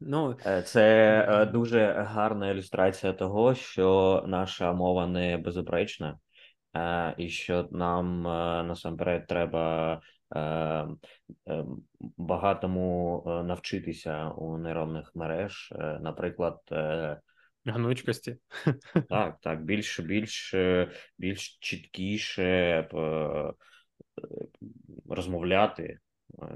Ну, 0.00 0.36
е, 0.46 0.62
це 0.62 0.82
е, 1.30 1.46
дуже 1.46 2.06
гарна 2.08 2.50
ілюстрація 2.50 3.12
того, 3.12 3.54
що 3.54 4.24
наша 4.26 4.72
мова 4.72 5.06
не 5.06 5.38
безупречна. 5.38 6.18
Е, 6.76 7.14
і 7.18 7.28
що 7.28 7.68
нам 7.72 8.26
е, 8.26 8.62
насамперед 8.62 9.26
треба 9.26 10.00
е, 10.36 10.86
багатому 12.00 13.22
навчитися 13.46 14.28
у 14.28 14.58
нейронних 14.58 15.12
мереж, 15.14 15.74
наприклад, 16.00 16.58
гнучкості. 17.64 18.36
Так, 19.08 19.38
так, 19.42 19.64
більш 19.64 20.00
більш 20.00 20.54
більш 21.18 21.58
чіткіше 21.60 22.88
розмовляти. 25.08 25.98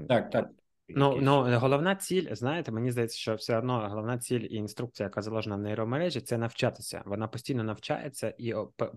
Так, 0.07 0.29
так. 0.29 0.49
Ну 0.89 1.17
ну 1.21 1.59
головна 1.59 1.95
ціль, 1.95 2.27
знаєте, 2.31 2.71
мені 2.71 2.91
здається, 2.91 3.17
що 3.17 3.35
все 3.35 3.57
одно 3.57 3.87
головна 3.89 4.17
ціль 4.17 4.39
і 4.39 4.55
інструкція, 4.55 5.05
яка 5.07 5.21
заложена 5.21 5.55
в 5.55 5.59
нейромережі, 5.59 6.21
це 6.21 6.37
навчатися. 6.37 7.01
Вона 7.05 7.27
постійно 7.27 7.63
навчається 7.63 8.33
і 8.37 8.53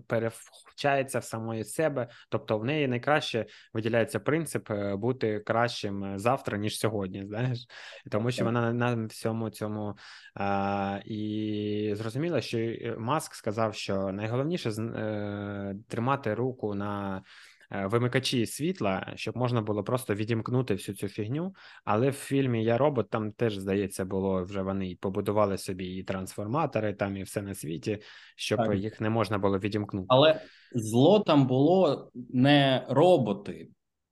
перевчається 0.07 1.19
в 1.19 1.23
самої 1.23 1.63
себе. 1.63 2.07
Тобто, 2.29 2.57
в 2.57 2.65
неї 2.65 2.87
найкраще 2.87 3.45
виділяється 3.73 4.19
принцип 4.19 4.71
е, 4.71 4.95
бути 4.95 5.39
кращим 5.39 6.19
завтра 6.19 6.57
ніж 6.57 6.79
сьогодні. 6.79 7.25
Знаєш, 7.25 7.67
тому 8.11 8.31
що 8.31 8.45
вона 8.45 8.73
на 8.73 9.05
всьому 9.05 9.49
цьому 9.49 9.97
а, 10.35 10.99
і 11.05 11.93
зрозуміла, 11.95 12.41
що 12.41 12.57
е, 12.57 12.95
Маск 12.97 13.35
сказав, 13.35 13.75
що 13.75 14.11
найголовніше 14.11 14.69
е, 14.69 15.75
тримати 15.87 16.33
руку 16.33 16.75
на. 16.75 17.23
Е, 17.71 17.87
вимикачі 17.87 18.45
світла, 18.45 19.13
щоб 19.15 19.37
можна 19.37 19.61
було 19.61 19.83
просто 19.83 20.15
відімкнути 20.15 20.73
всю 20.73 20.95
цю 20.95 21.07
фігню. 21.07 21.55
Але 21.85 22.09
в 22.09 22.13
фільмі 22.13 22.63
Я 22.63 22.77
робот 22.77 23.09
там 23.09 23.31
теж 23.31 23.57
здається 23.57 24.05
було 24.05 24.43
вже 24.43 24.61
вони 24.61 24.97
побудували 24.99 25.57
собі 25.57 25.85
і 25.85 26.03
трансформатори, 26.03 26.93
там 26.93 27.17
і 27.17 27.23
все 27.23 27.41
на 27.41 27.55
світі, 27.55 27.99
щоб 28.35 28.59
так. 28.59 28.75
їх 28.75 29.01
не 29.01 29.09
можна 29.09 29.37
було 29.37 29.59
відімкнути. 29.59 30.05
Але 30.09 30.41
зло 30.75 31.19
там 31.19 31.47
було 31.47 32.11
не 32.29 32.85
роботи, 32.89 33.69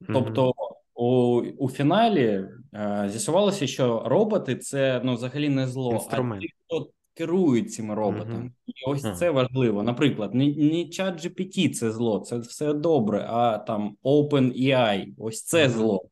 тобто. 0.07 0.45
Mm-hmm. 0.45 0.73
У 0.99 1.41
у 1.57 1.69
фіналі 1.69 2.49
е, 2.73 3.05
з'ясувалося, 3.09 3.67
що 3.67 4.03
роботи 4.05 4.55
це 4.55 5.01
ну 5.03 5.13
взагалі 5.13 5.49
не 5.49 5.67
зло, 5.67 5.93
Інструмент. 5.93 6.43
а 6.43 6.45
ті, 6.45 6.53
хто 6.65 6.89
керують 7.17 7.73
цими 7.73 7.95
роботами, 7.95 8.43
mm-hmm. 8.43 8.51
і 8.65 8.73
ось 8.87 9.03
mm-hmm. 9.03 9.15
це 9.15 9.31
важливо. 9.31 9.83
Наприклад, 9.83 10.33
не, 10.35 10.55
не 10.55 10.85
чат 10.85 11.25
GPT 11.25 11.73
це 11.73 11.91
зло, 11.91 12.19
це 12.19 12.37
все 12.37 12.73
добре. 12.73 13.25
А 13.29 13.57
там 13.57 13.97
OpenAI, 14.03 15.05
ось 15.17 15.43
це 15.43 15.65
mm-hmm. 15.65 15.69
зло. 15.69 16.09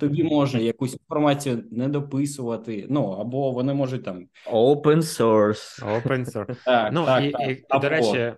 Тобі 0.00 0.24
може 0.24 0.62
якусь 0.62 0.92
інформацію 0.92 1.64
не 1.70 1.88
дописувати, 1.88 2.86
ну 2.90 3.04
або 3.04 3.50
вони 3.50 3.74
можуть 3.74 4.04
там 4.04 4.26
open 4.52 4.96
source. 4.96 5.84
Open 5.84 6.24
source. 6.32 6.64
Так, 6.64 6.92
ну 6.92 7.04
так, 7.04 7.24
і, 7.24 7.30
так. 7.30 7.48
і, 7.48 7.52
і 7.76 7.80
до 7.80 7.88
речі, 7.88 8.32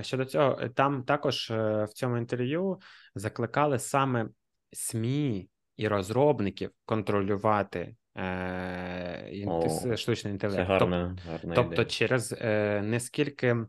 щодо 0.00 0.24
цього, 0.24 0.58
там 0.74 1.02
також 1.02 1.50
е, 1.50 1.84
в 1.84 1.92
цьому 1.92 2.16
інтерв'ю 2.16 2.78
закликали 3.14 3.78
саме 3.78 4.28
СМІ 4.72 5.48
і 5.76 5.88
розробників 5.88 6.70
контролювати 6.84 7.96
е, 8.16 9.44
О, 9.46 9.96
штучний 9.96 10.32
інтелект. 10.32 10.56
Це 10.56 10.64
гарна, 10.64 11.16
гарна 11.30 11.54
Тобто, 11.54 11.84
через 11.84 12.34
е, 12.40 12.82
не 12.84 13.00
скільки 13.00 13.46
Е, 13.46 13.66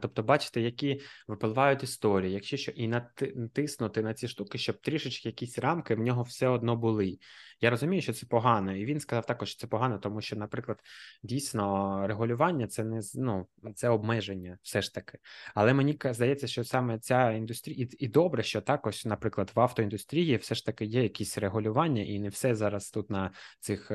тобто, 0.00 0.22
бачите, 0.22 0.60
які 0.60 1.00
випливають 1.28 1.82
історії, 1.82 2.32
якщо 2.32 2.56
що 2.56 2.72
і 2.72 2.88
натиснути 3.34 4.02
на 4.02 4.14
ці 4.14 4.28
штуки, 4.28 4.58
щоб 4.58 4.80
трішечки 4.80 5.28
якісь 5.28 5.58
рамки 5.58 5.94
в 5.94 5.98
нього 5.98 6.22
все 6.22 6.48
одно 6.48 6.76
були. 6.76 7.18
Я 7.60 7.70
розумію, 7.70 8.02
що 8.02 8.12
це 8.12 8.26
погано, 8.26 8.76
і 8.76 8.84
він 8.84 9.00
сказав 9.00 9.26
також, 9.26 9.48
що 9.48 9.60
це 9.60 9.66
погано, 9.66 9.98
тому 9.98 10.20
що, 10.20 10.36
наприклад, 10.36 10.80
дійсно 11.22 12.06
регулювання 12.06 12.66
це 12.66 12.84
не 12.84 13.00
ну, 13.14 13.46
це 13.74 13.88
обмеження, 13.88 14.58
все 14.62 14.82
ж 14.82 14.94
таки. 14.94 15.18
Але 15.54 15.74
мені 15.74 15.98
здається, 16.04 16.46
що 16.46 16.64
саме 16.64 16.98
ця 16.98 17.30
індустрія, 17.30 17.86
і, 17.90 18.04
і 18.04 18.08
добре, 18.08 18.42
що 18.42 18.60
також, 18.60 19.04
наприклад, 19.04 19.52
в 19.54 19.60
автоіндустрії 19.60 20.36
все 20.36 20.54
ж 20.54 20.66
таки 20.66 20.84
є 20.84 21.02
якісь 21.02 21.38
регулювання, 21.38 22.02
і 22.02 22.18
не 22.18 22.28
все 22.28 22.54
зараз 22.54 22.90
тут 22.90 23.10
на 23.10 23.30
цих. 23.60 23.90
Е, 23.90 23.94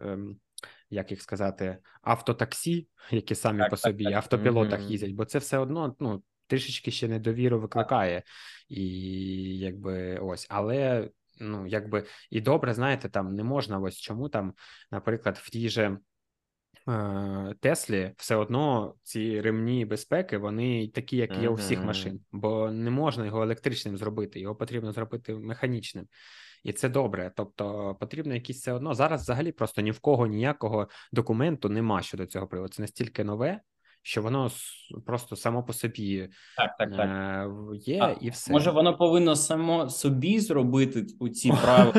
е, 0.00 0.18
як 0.90 1.10
їх 1.10 1.22
сказати, 1.22 1.78
автотаксі, 2.02 2.88
які 3.10 3.34
самі 3.34 3.58
так, 3.58 3.70
по 3.70 3.76
собі 3.76 4.04
так, 4.04 4.12
так. 4.12 4.22
автопілотах 4.22 4.80
mm-hmm. 4.80 4.90
їздять, 4.90 5.12
бо 5.12 5.24
це 5.24 5.38
все 5.38 5.58
одно 5.58 5.96
ну 6.00 6.22
трішечки 6.46 6.90
ще 6.90 7.08
недовіру 7.08 7.60
викликає, 7.60 8.22
і 8.68 8.84
якби 9.58 10.18
ось, 10.18 10.46
але 10.50 11.10
ну 11.40 11.66
якби 11.66 12.04
і 12.30 12.40
добре, 12.40 12.74
знаєте, 12.74 13.08
там 13.08 13.34
не 13.34 13.44
можна 13.44 13.78
ось 13.78 13.96
чому 13.96 14.28
там, 14.28 14.54
наприклад, 14.90 15.38
в 15.42 15.50
тій 15.50 15.68
же. 15.68 15.98
Е, 16.88 17.54
Теслі 17.60 18.12
все 18.16 18.36
одно 18.36 18.94
ці 19.02 19.40
ремні 19.40 19.84
безпеки, 19.84 20.38
вони 20.38 20.88
такі, 20.88 21.16
як 21.16 21.38
є 21.38 21.48
у 21.48 21.54
всіх 21.54 21.84
машин, 21.84 22.20
бо 22.32 22.70
не 22.70 22.90
можна 22.90 23.26
його 23.26 23.42
електричним 23.42 23.96
зробити, 23.96 24.40
його 24.40 24.56
потрібно 24.56 24.92
зробити 24.92 25.34
механічним. 25.34 26.06
і 26.62 26.72
це 26.72 26.88
добре. 26.88 27.32
Тобто 27.36 27.96
потрібно 28.00 28.34
якісь 28.34 28.58
все 28.58 28.72
одно. 28.72 28.94
Зараз 28.94 29.22
взагалі 29.22 29.52
просто 29.52 29.82
ні 29.82 29.90
в 29.90 29.98
кого 30.00 30.26
ніякого 30.26 30.88
документу 31.12 31.68
нема 31.68 32.02
щодо 32.02 32.26
цього 32.26 32.46
приводу. 32.46 32.72
Це 32.72 32.82
настільки 32.82 33.24
нове, 33.24 33.60
що 34.06 34.22
воно 34.22 34.50
просто 35.06 35.36
само 35.36 35.62
по 35.62 35.72
собі 35.72 36.28
так, 36.56 36.76
так, 36.78 36.96
так. 36.96 37.08
Е, 37.08 37.48
є 37.76 37.98
а, 38.02 38.14
і 38.20 38.30
все. 38.30 38.52
Може, 38.52 38.70
воно 38.70 38.96
повинно 38.96 39.36
само 39.36 39.88
собі 39.88 40.40
зробити 40.40 41.06
у 41.20 41.28
ці 41.28 41.52
правила. 41.62 41.92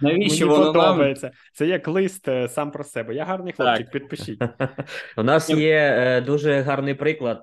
Навіщо 0.00 0.46
Мені 0.46 0.58
воно 0.58 0.72
подобається? 0.72 1.26
Нам... 1.26 1.34
Це 1.52 1.66
як 1.66 1.88
лист 1.88 2.28
е, 2.28 2.48
сам 2.48 2.70
про 2.70 2.84
себе. 2.84 3.14
Я 3.14 3.24
гарний 3.24 3.52
хлопчик, 3.52 3.90
підпишіть. 3.90 4.42
У 5.16 5.22
нас 5.22 5.50
є 5.50 5.78
е, 5.98 6.20
дуже 6.20 6.60
гарний 6.60 6.94
приклад. 6.94 7.42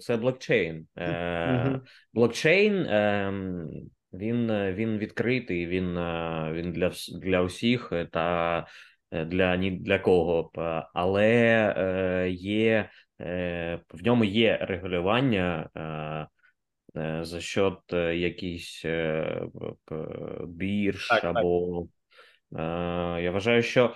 Це 0.00 0.16
блокчейн. 0.20 0.86
Блокчейн. 2.14 2.86
Ем, 2.88 3.68
він 4.12 4.52
він 4.74 4.98
відкритий, 4.98 5.66
він 5.66 5.86
він 6.52 6.72
для 6.72 6.90
для 7.22 7.42
усіх 7.42 7.92
та 8.12 8.66
для 9.12 9.56
ні 9.56 9.70
для 9.70 9.98
кого 9.98 10.50
б, 10.54 10.82
але 10.94 11.28
е, 11.76 12.30
є 12.30 12.90
е, 13.20 13.80
в 13.90 14.02
ньому 14.04 14.24
є 14.24 14.58
регулювання 14.60 15.70
за 17.22 17.40
счет 17.40 17.78
якісь 18.14 18.84
бірж 20.46 21.08
так, 21.08 21.24
або 21.24 21.86
так. 22.52 23.22
я 23.22 23.30
вважаю, 23.30 23.62
що 23.62 23.94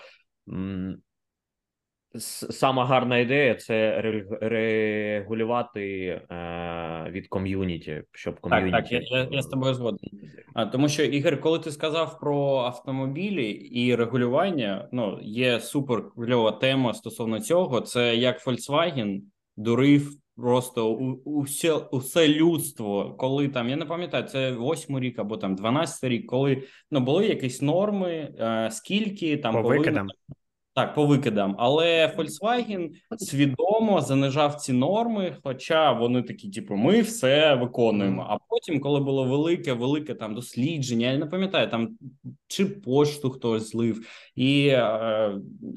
Сама 2.19 2.87
гарна 2.87 3.19
ідея 3.19 3.55
це 3.55 4.01
регулювати 4.41 6.07
е, 6.07 7.07
від 7.11 7.29
ком'юніті, 7.29 8.03
щоб 8.13 8.41
ком'юніті. 8.41 8.71
Так, 8.71 8.83
так, 8.83 8.93
я, 8.93 9.19
я, 9.19 9.29
я 9.31 9.43
з 9.43 9.47
тобою 9.47 9.75
згоден. 9.75 10.11
А, 10.55 10.67
Тому 10.67 10.89
що, 10.89 11.05
Ігор, 11.05 11.41
коли 11.41 11.59
ти 11.59 11.71
сказав 11.71 12.21
про 12.21 12.57
автомобілі 12.59 13.51
і 13.51 13.95
регулювання, 13.95 14.89
ну 14.93 15.19
є 15.23 15.61
супер 15.61 16.11
кльова 16.11 16.53
тема 16.53 16.95
стосовно 16.95 17.41
цього. 17.41 17.81
Це 17.81 18.17
як 18.17 18.47
Volkswagen 18.47 19.21
дурив 19.57 20.11
просто 20.37 20.93
у, 20.93 21.13
усе, 21.25 21.73
усе 21.73 22.29
людство, 22.29 23.15
коли 23.19 23.49
там 23.49 23.69
я 23.69 23.77
не 23.77 23.85
пам'ятаю, 23.85 24.25
це 24.25 24.53
восьмий 24.53 25.03
рік 25.03 25.19
або 25.19 25.37
там 25.37 25.55
12 25.55 26.05
рік, 26.05 26.27
коли 26.27 26.63
ну 26.91 27.01
були 27.01 27.27
якісь 27.27 27.63
норми, 27.63 28.35
е, 28.39 28.69
скільки 28.73 29.37
там 29.37 29.55
По 29.55 29.63
повинно, 29.63 30.07
так, 30.75 30.95
по 30.95 31.07
викидам, 31.07 31.57
але 31.59 32.15
Volkswagen 32.17 32.91
свідомо 33.17 34.01
занижав 34.01 34.55
ці 34.55 34.73
норми, 34.73 35.37
хоча 35.43 35.93
вони 35.93 36.23
такі, 36.23 36.51
типу, 36.51 36.77
ми 36.77 37.01
все 37.01 37.55
виконуємо. 37.55 38.27
А 38.29 38.39
потім, 38.49 38.81
коли 38.81 39.01
було 39.01 39.25
велике, 39.25 39.73
велике 39.73 40.15
там 40.15 40.35
дослідження, 40.35 41.11
я 41.11 41.19
не 41.19 41.27
пам'ятаю, 41.27 41.71
там 41.71 41.89
чи 42.47 42.67
пошту 42.67 43.31
хтось 43.31 43.71
злив, 43.71 44.07
і 44.35 44.67
е, 44.67 45.35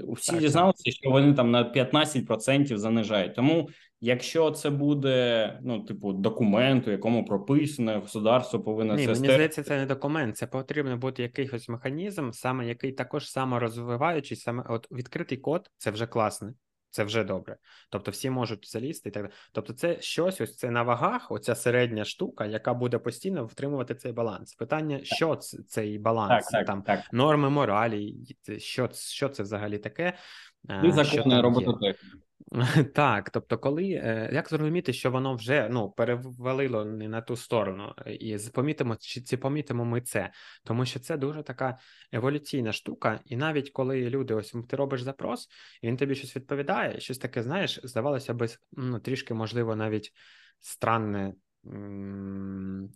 всі 0.08 0.38
дізналися, 0.38 0.92
що 0.92 1.10
вони 1.10 1.34
там 1.34 1.52
на 1.52 1.74
15% 1.74 2.78
занижають. 2.78 3.36
Тому 3.36 3.70
Якщо 4.02 4.52
це 4.52 4.70
буде 4.70 5.60
ну, 5.64 5.82
типу, 5.82 6.14
документ, 6.14 6.88
у 6.88 6.92
якому 6.92 7.26
прописано, 7.26 8.00
государство 8.00 8.60
повинно 8.60 8.96
Ні, 8.96 9.06
це 9.06 9.12
мені 9.12 9.28
здається, 9.28 9.64
це 9.64 9.78
не 9.78 9.86
документ. 9.86 10.38
Це 10.38 10.48
потрібно 10.48 10.98
бути 10.98 11.24
якийсь 11.24 11.70
механізм, 11.70 12.32
саме 12.32 12.68
який 12.68 12.92
також 12.92 13.32
саморозвиваючий, 13.32 14.38
саме 14.38 14.64
от 14.70 14.88
відкритий 14.92 15.38
код 15.38 15.70
це 15.78 15.92
вже 15.92 16.08
класне, 16.08 16.54
це 16.90 17.04
вже 17.04 17.24
добре. 17.24 17.58
Тобто 17.90 18.12
всі 18.12 18.30
можуть 18.30 18.72
залізти 18.72 19.10
і 19.10 19.12
так 19.12 19.24
далі. 19.24 19.34
Тобто, 19.52 19.74
це 19.74 20.02
щось, 20.02 20.42
ось 20.42 20.58
це 20.58 20.72
на 20.72 20.84
вагах, 20.84 21.32
оця 21.32 21.56
середня 21.56 22.06
штука, 22.06 22.46
яка 22.46 22.74
буде 22.74 22.98
постійно 22.98 23.46
втримувати 23.46 23.96
цей 23.96 24.12
баланс. 24.12 24.56
Питання, 24.56 25.00
що 25.04 25.36
це 25.36 25.58
цей 25.64 26.00
баланс, 26.00 26.46
так, 26.46 26.52
так, 26.52 26.68
там 26.68 26.82
так. 26.82 27.14
норми 27.14 27.50
моралі, 27.50 28.16
що 28.58 28.90
що 28.94 29.30
це 29.30 29.44
взагалі 29.44 29.78
таке? 29.78 30.14
І 30.84 30.92
закони 30.92 31.42
робототехніки. 31.42 32.27
Так, 32.96 33.30
тобто, 33.30 33.58
коли 33.58 33.84
е, 33.84 34.30
як 34.34 34.50
зрозуміти, 34.50 34.94
що 34.94 35.12
воно 35.12 35.36
вже 35.36 35.70
ну 35.72 35.90
перевалило 35.90 36.86
не 36.86 37.10
на 37.10 37.22
ту 37.22 37.36
сторону, 37.36 37.94
і 38.06 38.38
помітимо, 38.54 38.96
чи 39.00 39.22
ці 39.22 39.38
помітимо 39.38 39.86
ми 39.86 40.02
це, 40.02 40.32
тому 40.64 40.86
що 40.86 41.00
це 41.00 41.18
дуже 41.18 41.44
така 41.44 41.78
еволюційна 42.12 42.74
штука, 42.74 43.20
і 43.26 43.38
навіть 43.38 43.70
коли 43.70 44.10
люди, 44.10 44.34
ось 44.34 44.56
ти 44.70 44.76
робиш 44.76 45.02
запрос, 45.02 45.48
і 45.82 45.88
він 45.88 45.98
тобі 45.98 46.16
щось 46.16 46.36
відповідає, 46.36 47.00
щось 47.00 47.18
таке, 47.18 47.44
знаєш, 47.44 47.80
здавалося 47.84 48.34
би, 48.34 48.48
ну 48.72 49.00
трішки 49.00 49.34
можливо 49.34 49.76
навіть 49.76 50.12
странне 50.60 51.34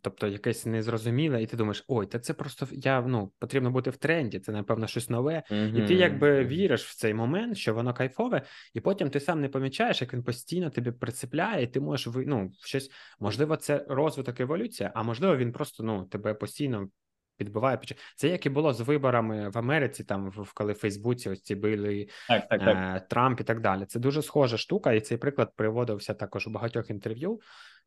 Тобто 0.02 0.28
якесь 0.28 0.66
незрозуміле, 0.66 1.44
і 1.44 1.46
ти 1.46 1.58
думаєш, 1.58 1.86
ой, 1.88 2.08
та 2.08 2.20
це 2.20 2.34
просто 2.34 2.68
я 2.72 3.02
ну 3.02 3.32
потрібно 3.40 3.72
бути 3.72 3.90
в 3.90 3.98
тренді, 3.98 4.40
це 4.40 4.52
напевно 4.52 4.88
щось 4.88 5.10
нове, 5.10 5.44
mm-hmm. 5.52 5.84
і 5.84 5.88
ти 5.88 5.94
якби 5.94 6.46
віриш 6.46 6.86
в 6.86 6.96
цей 6.96 7.14
момент, 7.14 7.58
що 7.58 7.74
воно 7.74 7.94
кайфове, 7.94 8.42
і 8.74 8.80
потім 8.80 9.10
ти 9.10 9.20
сам 9.20 9.42
не 9.42 9.50
помічаєш, 9.50 10.02
як 10.02 10.14
він 10.14 10.24
постійно 10.24 10.70
тобі 10.70 10.92
прицепляє, 10.92 11.64
і 11.64 11.68
ти 11.68 11.80
можеш 11.80 12.14
ну, 12.26 12.52
щось, 12.64 12.92
можливо, 13.20 13.56
це 13.56 13.86
розвиток 13.90 14.40
еволюція, 14.40 14.92
а 14.96 15.04
можливо, 15.04 15.38
він 15.38 15.52
просто 15.52 15.84
ну 15.84 16.06
тебе 16.06 16.34
постійно 16.34 16.90
підбиває. 17.38 17.80
Це 18.16 18.28
як 18.28 18.46
і 18.46 18.50
було 18.50 18.74
з 18.74 18.82
виборами 18.82 19.50
в 19.50 19.58
Америці, 19.58 20.04
там 20.04 20.32
коли 20.54 20.74
в 20.74 20.76
Фейсбуці 20.76 21.30
ось 21.30 21.42
ці 21.42 21.56
били 21.56 22.08
так, 22.28 22.50
так, 22.50 22.60
так. 22.60 23.04
Е, 23.04 23.06
Трамп 23.10 23.42
і 23.42 23.44
так 23.44 23.62
далі. 23.62 23.86
Це 23.86 24.00
дуже 24.00 24.22
схожа 24.22 24.58
штука, 24.58 24.94
і 24.94 25.02
цей 25.02 25.18
приклад 25.18 25.56
приводився 25.56 26.14
також 26.14 26.48
у 26.48 26.52
багатьох 26.52 26.90
інтерв'ю 26.90 27.40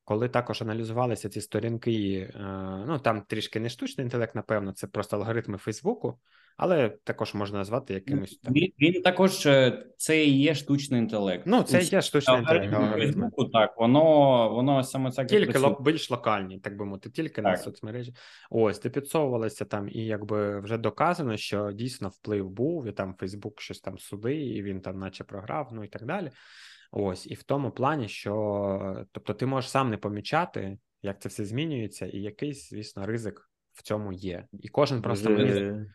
коли 0.04 0.28
також 0.28 0.62
аналізувалися 0.62 1.28
ці 1.28 1.40
сторінки, 1.40 1.92
е, 2.34 2.40
ну 2.86 2.98
там 2.98 3.22
трішки 3.22 3.60
не 3.60 3.68
штучний 3.68 4.04
інтелект, 4.04 4.34
напевно, 4.34 4.72
це 4.72 4.86
просто 4.86 5.16
алгоритми 5.16 5.58
Фейсбуку, 5.58 6.18
але 6.56 6.88
також 6.88 7.34
можна 7.34 7.58
назвати 7.58 7.94
якимось 7.94 8.36
там. 8.36 8.52
Він, 8.52 8.72
він 8.80 9.02
також 9.02 9.46
е, 9.46 9.86
це 9.96 10.24
і 10.24 10.38
є 10.38 10.54
штучний 10.54 11.00
інтелект. 11.00 11.42
Ну, 11.46 11.62
це 11.62 11.82
і 11.82 11.84
є 11.84 12.02
штучний 12.02 12.38
інтелект. 12.38 12.92
Фейсбуку, 12.92 13.44
так, 13.44 13.76
воно 13.78 14.48
воно 14.54 14.82
саме 14.82 15.10
це 15.10 15.24
тільки 15.24 15.58
лок, 15.58 15.82
більш 15.82 16.10
локальні, 16.10 16.58
так 16.58 16.76
би 16.76 16.84
мовити, 16.84 17.10
тільки 17.10 17.42
так. 17.42 17.44
на 17.44 17.56
соцмережі. 17.56 18.14
Ось 18.50 18.78
ти 18.78 18.90
підсовувалися 18.90 19.64
там, 19.64 19.88
і 19.88 20.06
якби 20.06 20.60
вже 20.60 20.78
доказано, 20.78 21.36
що 21.36 21.72
дійсно 21.72 22.08
вплив 22.08 22.50
був, 22.50 22.86
і 22.86 22.92
там 22.92 23.14
Фейсбук 23.18 23.60
щось 23.60 23.80
там 23.80 23.98
суди, 23.98 24.36
і 24.36 24.62
він 24.62 24.80
там, 24.80 24.98
наче 24.98 25.24
програв, 25.24 25.68
ну 25.72 25.84
і 25.84 25.88
так 25.88 26.04
далі. 26.04 26.30
Ось, 26.96 27.26
і 27.26 27.34
в 27.34 27.42
тому 27.42 27.70
плані, 27.70 28.08
що 28.08 29.06
тобто, 29.12 29.34
ти 29.34 29.46
можеш 29.46 29.70
сам 29.70 29.90
не 29.90 29.96
помічати, 29.96 30.78
як 31.02 31.20
це 31.20 31.28
все 31.28 31.44
змінюється, 31.44 32.06
і 32.06 32.18
якийсь, 32.18 32.70
звісно, 32.70 33.06
ризик 33.06 33.50
в 33.72 33.82
цьому 33.82 34.12
є. 34.12 34.46
І 34.52 34.68
кожен 34.68 35.02
просто 35.02 35.28
дуже, 35.28 35.86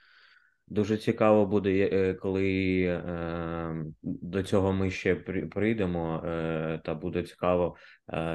дуже 0.68 0.98
цікаво 0.98 1.46
буде, 1.46 1.90
е, 1.94 2.14
коли 2.14 2.82
е, 2.84 3.86
до 4.02 4.44
цього 4.44 4.74
ми 4.74 4.92
ще 4.92 5.16
прийдемо, 5.52 6.24
е, 6.26 6.82
та 6.84 6.96
буде 6.96 7.24
цікаво, 7.24 7.76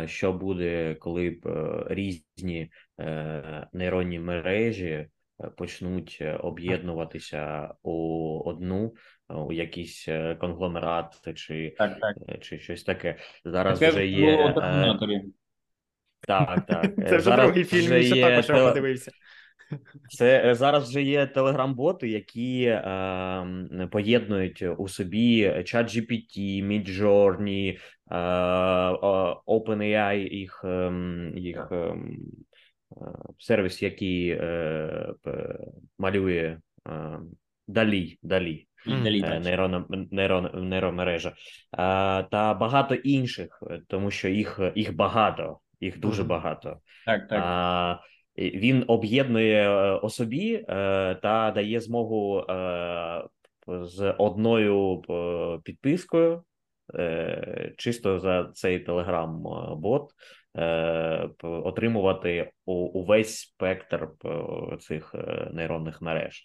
що 0.07 0.33
буде, 0.33 0.95
коли 0.95 1.31
б 1.31 1.47
різні 1.89 2.71
нейронні 3.73 4.21
мережі 4.21 5.09
почнуть 5.57 6.23
об'єднуватися 6.41 7.75
у 7.83 8.39
одну 8.45 8.95
у 9.29 9.53
якийсь 9.53 10.09
е, 10.09 10.35
конгломерат 10.35 11.35
чи 11.35 11.75
так, 11.79 12.01
так. 12.01 12.17
Е, 12.29 12.39
чи 12.39 12.59
щось 12.59 12.83
таке. 12.85 13.17
Зараз 13.45 13.79
таке 13.79 13.93
вже 13.93 14.07
є. 14.07 14.55
Е... 14.57 15.23
Так, 16.21 16.67
так. 16.67 16.95
Це 17.09 17.17
вже 17.17 17.21
зараз 17.21 17.47
другий 17.47 17.65
фільм, 17.65 17.83
що 17.85 18.17
є... 18.17 18.23
також 18.23 18.49
я 18.49 18.69
подивився. 18.69 19.11
Це 20.09 20.51
е, 20.51 20.55
зараз 20.55 20.89
вже 20.89 21.03
є 21.03 21.27
телеграм-боти, 21.27 22.09
які 22.09 22.65
е, 22.65 23.89
поєднують 23.91 24.65
у 24.79 24.89
собі 24.89 25.49
ChatGPT, 25.49 26.65
Midjourney, 26.67 27.79
е, 28.11 28.17
OpenAI, 29.47 30.33
їх 30.33 30.65
ем, 30.65 31.33
їх 31.37 31.69
е, 31.73 31.95
сервіс, 33.39 33.83
який 33.83 34.29
е, 34.29 35.15
малює 35.99 36.59
е, 36.89 37.19
далі. 37.69 38.19
далі. 38.23 38.67
Е, 38.87 39.41
нейрона, 39.41 39.85
нейрон, 40.11 40.69
нейромережа 40.69 41.33
та 42.31 42.57
багато 42.61 42.95
інших, 42.95 43.63
е, 43.71 43.81
тому 43.89 44.11
що 44.11 44.29
їх 44.29 44.61
їх 44.75 44.97
багато, 44.97 45.59
їх 45.81 46.01
дуже 46.01 46.25
багато. 46.25 46.77
Так, 47.07 47.29
так. 47.29 47.43
А, 47.45 47.99
Він 48.39 48.85
об'єднує 48.87 49.71
е, 49.71 49.91
особі 49.93 50.65
та 51.23 51.53
дає 51.55 51.81
змогу 51.81 52.45
з 53.69 54.15
одною 54.19 55.03
підпискою, 55.65 56.43
чисто 57.77 58.21
за 58.21 58.45
цей 58.45 58.79
телеграм-бот 58.79 60.03
е, 60.03 60.15
отримувати 61.43 62.51
увесь 62.67 63.39
спектр 63.39 64.09
цих 64.81 65.15
е, 65.15 65.51
нейронних 65.53 66.03
мереж. 66.03 66.45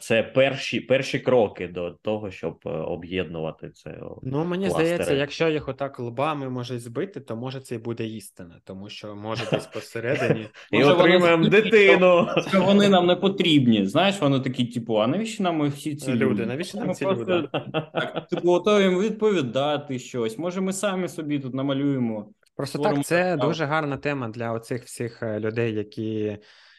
Це 0.00 0.22
перші 0.22 0.80
перші 0.80 1.18
кроки 1.18 1.68
до 1.68 1.90
того, 1.90 2.30
щоб 2.30 2.58
об'єднувати 2.64 3.70
це. 3.70 3.98
Ну 4.22 4.44
мені 4.44 4.66
кластери. 4.66 4.86
здається, 4.86 5.14
якщо 5.14 5.48
їх 5.48 5.68
отак 5.68 6.00
лбами 6.00 6.50
можуть 6.50 6.80
збити, 6.80 7.20
то 7.20 7.36
може 7.36 7.60
це 7.60 7.74
і 7.74 7.78
буде 7.78 8.06
істина, 8.06 8.60
тому 8.64 8.88
що 8.88 9.16
може 9.16 9.44
десь 9.52 9.66
посередині 9.66 10.46
і 10.72 10.84
отримаємо 10.84 11.48
дитину. 11.48 12.28
Що 12.48 12.62
вони 12.62 12.88
нам 12.88 13.06
не 13.06 13.16
потрібні. 13.16 13.86
Знаєш, 13.86 14.20
вони 14.20 14.40
такі, 14.40 14.64
типу, 14.64 14.96
а 14.96 15.06
навіщо 15.06 15.42
нам 15.42 15.68
всі 15.68 15.96
ці 15.96 16.12
люди? 16.12 16.46
Навіщо 16.46 16.78
нам 16.78 16.94
ці 16.94 17.04
люди? 17.04 17.48
Так, 17.52 18.26
типу, 18.30 18.48
готові 18.48 19.08
відповідати 19.08 19.98
щось. 19.98 20.38
Може, 20.38 20.60
ми 20.60 20.72
самі 20.72 21.08
собі 21.08 21.38
тут 21.38 21.54
намалюємо. 21.54 22.28
Просто 22.56 22.78
так, 22.78 23.04
це 23.04 23.36
дуже 23.36 23.64
гарна 23.64 23.96
тема 23.96 24.28
для 24.28 24.52
оцих 24.52 24.84
всіх 24.84 25.22
е, 25.22 25.40
людей, 25.40 25.74
які, 25.74 26.38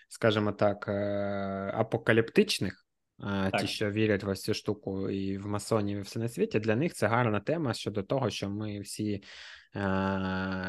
скажімо 0.09 0.51
так, 0.51 0.85
е, 0.87 1.71
апокаліптичних. 1.73 2.85
Е, 3.19 3.49
так. 3.51 3.61
Ті, 3.61 3.67
що 3.67 3.91
вірять 3.91 4.23
в 4.23 4.35
цю 4.35 4.53
штуку 4.53 5.09
і 5.09 5.37
в 5.37 5.47
масонів, 5.47 5.97
і 5.97 6.01
все 6.01 6.19
на 6.19 6.29
світі, 6.29 6.59
для 6.59 6.75
них 6.75 6.93
це 6.93 7.07
гарна 7.07 7.39
тема 7.39 7.73
щодо 7.73 8.03
того, 8.03 8.29
що 8.29 8.49
ми 8.49 8.79
всі 8.79 9.23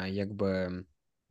якби 0.07 0.83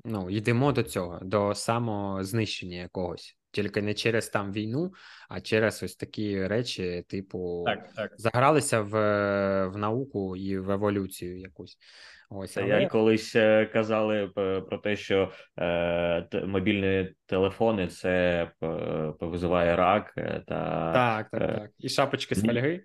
ну, 0.05 0.31
йдемо 0.31 0.72
до 0.72 0.83
цього, 0.83 1.20
до 1.22 1.55
самознищення 1.55 2.76
якогось. 2.76 3.37
Тільки 3.51 3.83
не 3.83 3.95
через 3.95 4.29
там 4.29 4.53
війну, 4.53 4.93
а 5.29 5.41
через 5.41 5.83
ось 5.83 5.97
такі 5.97 6.47
речі, 6.47 7.05
типу, 7.09 7.64
так, 7.66 7.93
так. 7.95 8.12
загралися 8.16 8.81
в 8.81 8.91
в 9.66 9.76
науку 9.76 10.37
і 10.37 10.59
в 10.59 10.70
еволюцію 10.70 11.39
якусь. 11.41 11.79
Ось 12.31 12.57
але... 12.57 12.68
як 12.68 12.91
колись 12.91 13.37
е, 13.37 13.66
казали 13.66 14.29
про 14.68 14.79
те, 14.79 14.97
що 14.97 15.33
е, 15.59 16.29
мобільні 16.47 17.12
телефони 17.26 17.87
це 17.87 18.51
визиває 19.20 19.76
рак 19.76 20.14
е, 20.16 20.43
та 20.47 20.93
так, 20.93 21.31
так, 21.31 21.41
так. 21.41 21.70
І 21.79 21.89
шапочки 21.89 22.35
з 22.35 22.45
фольги. 22.45 22.85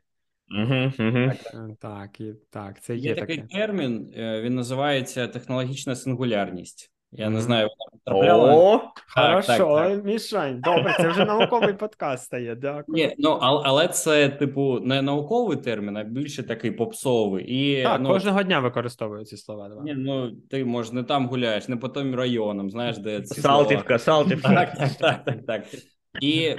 Угу, 0.59 0.91
угу. 0.99 1.31
Так, 1.51 1.77
так, 1.79 2.21
і 2.21 2.33
так, 2.49 2.81
це 2.81 2.95
є, 2.95 3.09
є 3.09 3.15
такий 3.15 3.37
таке. 3.37 3.47
термін, 3.57 4.13
він 4.17 4.55
називається 4.55 5.27
технологічна 5.27 5.95
сингулярність. 5.95 6.92
Я 7.15 7.29
не 7.29 7.41
знаю, 7.41 7.69
вона 7.79 7.91
потрапляла. 8.05 8.53
О, 8.55 8.81
Хорошо, 9.15 10.01
Мішань. 10.03 10.61
Добре, 10.61 10.97
це 10.97 11.07
вже 11.07 11.25
науковий 11.25 11.73
подкаст 11.73 12.23
стає. 12.23 12.55
Дякую. 12.55 12.85
Ні, 12.87 13.15
ну 13.17 13.29
але 13.41 13.87
це, 13.87 14.29
типу, 14.29 14.79
не 14.79 15.01
науковий 15.01 15.57
термін, 15.57 15.97
а 15.97 16.03
більше 16.03 16.43
такий 16.43 16.71
попсовий. 16.71 17.45
І, 17.45 17.83
Так, 17.83 18.01
ну, 18.01 18.09
кожного 18.09 18.43
дня 18.43 18.59
використовую 18.59 19.25
ці 19.25 19.37
слова. 19.37 19.69
Давай. 19.69 19.83
Ні, 19.85 19.93
ну 19.97 20.31
ти 20.31 20.65
може 20.65 20.93
не 20.93 21.03
там 21.03 21.27
гуляєш, 21.27 21.67
не 21.67 21.77
по 21.77 21.89
тим 21.89 22.15
районам, 22.15 22.69
знаєш, 22.69 22.97
де 22.97 23.21
ці 23.21 23.41
Салтівка, 23.41 23.99
слова. 23.99 24.23
Салтівка. 24.23 24.53
Так, 24.55 24.77
так, 24.77 24.91
так, 24.99 25.25
так, 25.25 25.45
так. 25.45 25.63
І 26.21 26.55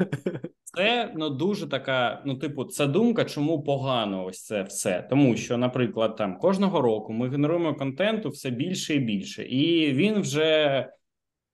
це 0.76 1.12
ну 1.16 1.30
дуже 1.30 1.66
така. 1.66 2.22
Ну, 2.26 2.34
типу, 2.34 2.64
це 2.64 2.86
думка, 2.86 3.24
чому 3.24 3.62
погано 3.62 4.24
ось 4.24 4.44
це 4.44 4.62
все. 4.62 5.06
Тому 5.10 5.36
що, 5.36 5.56
наприклад, 5.56 6.16
там 6.16 6.38
кожного 6.38 6.80
року 6.80 7.12
ми 7.12 7.28
генеруємо 7.28 7.74
контенту 7.74 8.28
все 8.28 8.50
більше 8.50 8.94
і 8.94 8.98
більше, 8.98 9.44
і 9.44 9.92
він 9.92 10.20
вже 10.20 10.88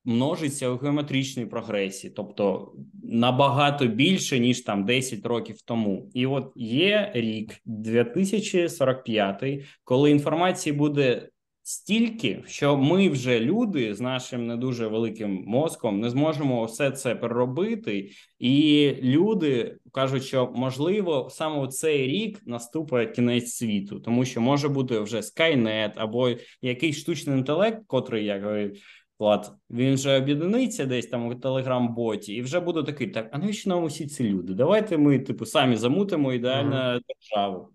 множиться 0.04 0.68
у 0.68 0.76
геометричній 0.76 1.46
прогресії, 1.46 2.12
тобто 2.16 2.72
набагато 3.02 3.86
більше 3.86 4.38
ніж 4.38 4.60
там 4.60 4.84
10 4.84 5.26
років 5.26 5.62
тому. 5.64 6.10
І 6.14 6.26
от 6.26 6.52
є 6.56 7.10
рік 7.14 7.54
2045, 7.64 9.44
коли 9.84 10.10
інформації 10.10 10.72
буде 10.72 11.28
стільки, 11.70 12.42
що 12.46 12.76
ми 12.76 13.08
вже 13.08 13.40
люди 13.40 13.94
з 13.94 14.00
нашим 14.00 14.46
не 14.46 14.56
дуже 14.56 14.86
великим 14.86 15.44
мозком 15.46 16.00
не 16.00 16.10
зможемо 16.10 16.64
все 16.64 16.90
це 16.90 17.14
переробити, 17.14 18.10
і 18.38 18.92
люди 19.02 19.76
кажуть, 19.92 20.24
що 20.24 20.52
можливо 20.54 21.28
саме 21.30 21.58
у 21.58 21.66
цей 21.66 22.06
рік 22.06 22.42
наступить 22.46 23.10
кінець 23.10 23.52
світу, 23.52 24.00
тому 24.00 24.24
що 24.24 24.40
може 24.40 24.68
бути 24.68 24.98
вже 24.98 25.20
Skynet 25.20 25.92
або 25.96 26.30
якийсь 26.62 26.98
штучний 26.98 27.38
інтелект, 27.38 27.86
котрий 27.86 28.24
як 28.24 28.72
Влад, 29.18 29.52
він 29.70 29.94
вже 29.94 30.16
об'єднаниться 30.16 30.86
десь 30.86 31.06
там 31.06 31.26
у 31.26 31.34
телеграм-боті, 31.34 32.34
і 32.34 32.42
вже 32.42 32.60
буде 32.60 32.82
такий: 32.82 33.06
так, 33.06 33.28
а 33.32 33.38
навіщо 33.38 33.70
нам 33.70 33.84
усі 33.84 34.06
ці 34.06 34.24
люди? 34.24 34.54
Давайте 34.54 34.98
ми, 34.98 35.18
типу, 35.18 35.46
самі 35.46 35.76
замутимо 35.76 36.32
ідеальну 36.32 36.70
mm-hmm. 36.70 37.00
державу. 37.08 37.68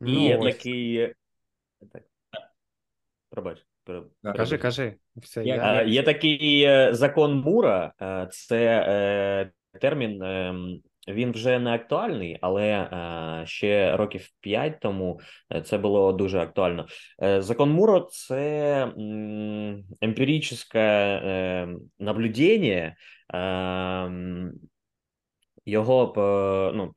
Ну, 0.00 0.34
і 0.34 0.52
такий 0.52 1.14
так. 1.92 2.09
Пробач. 3.30 3.66
Кажи, 4.36 4.58
кажи. 4.58 4.94
Все, 5.16 5.44
я... 5.44 5.54
я... 5.54 5.82
Є 5.82 6.02
такий 6.02 6.62
е, 6.62 6.94
закон 6.94 7.34
Мура, 7.34 7.92
е, 8.02 8.28
це 8.30 8.86
е, 8.88 9.50
термін. 9.80 10.22
Ем, 10.22 10.80
він 11.08 11.32
вже 11.32 11.58
не 11.58 11.74
актуальний, 11.74 12.38
але 12.40 12.88
ще 13.46 13.96
років 13.96 14.28
п'ять 14.40 14.80
тому 14.80 15.20
це 15.64 15.78
було 15.78 16.12
дуже 16.12 16.38
актуально. 16.38 16.86
Закон 17.38 17.70
Муро 17.70 18.00
це 18.00 18.92
емпіричне 20.00 21.68
наблюдення. 21.98 22.96
Ем, 23.34 24.52
його 25.66 26.12
ну, 26.74 26.92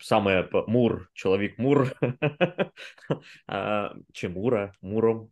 саме 0.00 0.48
Мур, 0.68 1.08
чоловік 1.14 1.58
Мур 1.58 1.92
чи 4.12 4.28
Мура 4.28 4.72
Муром 4.82 5.28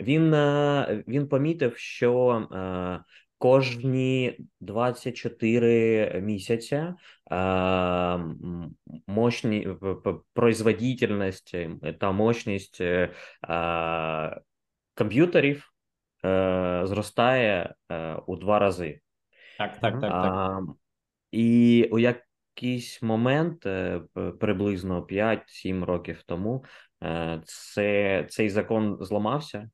він 0.00 0.34
е, 0.34 1.04
він 1.08 1.28
помітив, 1.28 1.76
що 1.76 2.30
е, 2.52 3.04
кожні 3.38 4.38
24 4.60 6.20
місяця 6.20 6.94
е, 7.32 7.36
мощні 9.06 9.68
производительність 10.32 11.56
та 12.00 12.12
мощність 12.12 12.82
комп'ютерів 14.94 15.72
зростає 16.84 17.74
у 18.26 18.36
два 18.36 18.58
рази. 18.58 19.00
Так, 19.58 19.80
так, 19.80 20.00
так. 20.00 20.10
так. 20.10 20.58
Ем, 20.58 20.74
і 21.30 21.88
у 21.90 21.98
якийсь 22.62 23.02
момент, 23.02 23.66
приблизно 24.38 25.02
5-7 25.02 25.84
років 25.84 26.22
тому, 26.26 26.64
Е, 27.04 27.40
це, 27.44 28.26
Цей 28.28 28.50
закон 28.50 28.98
зламався. 29.00 29.70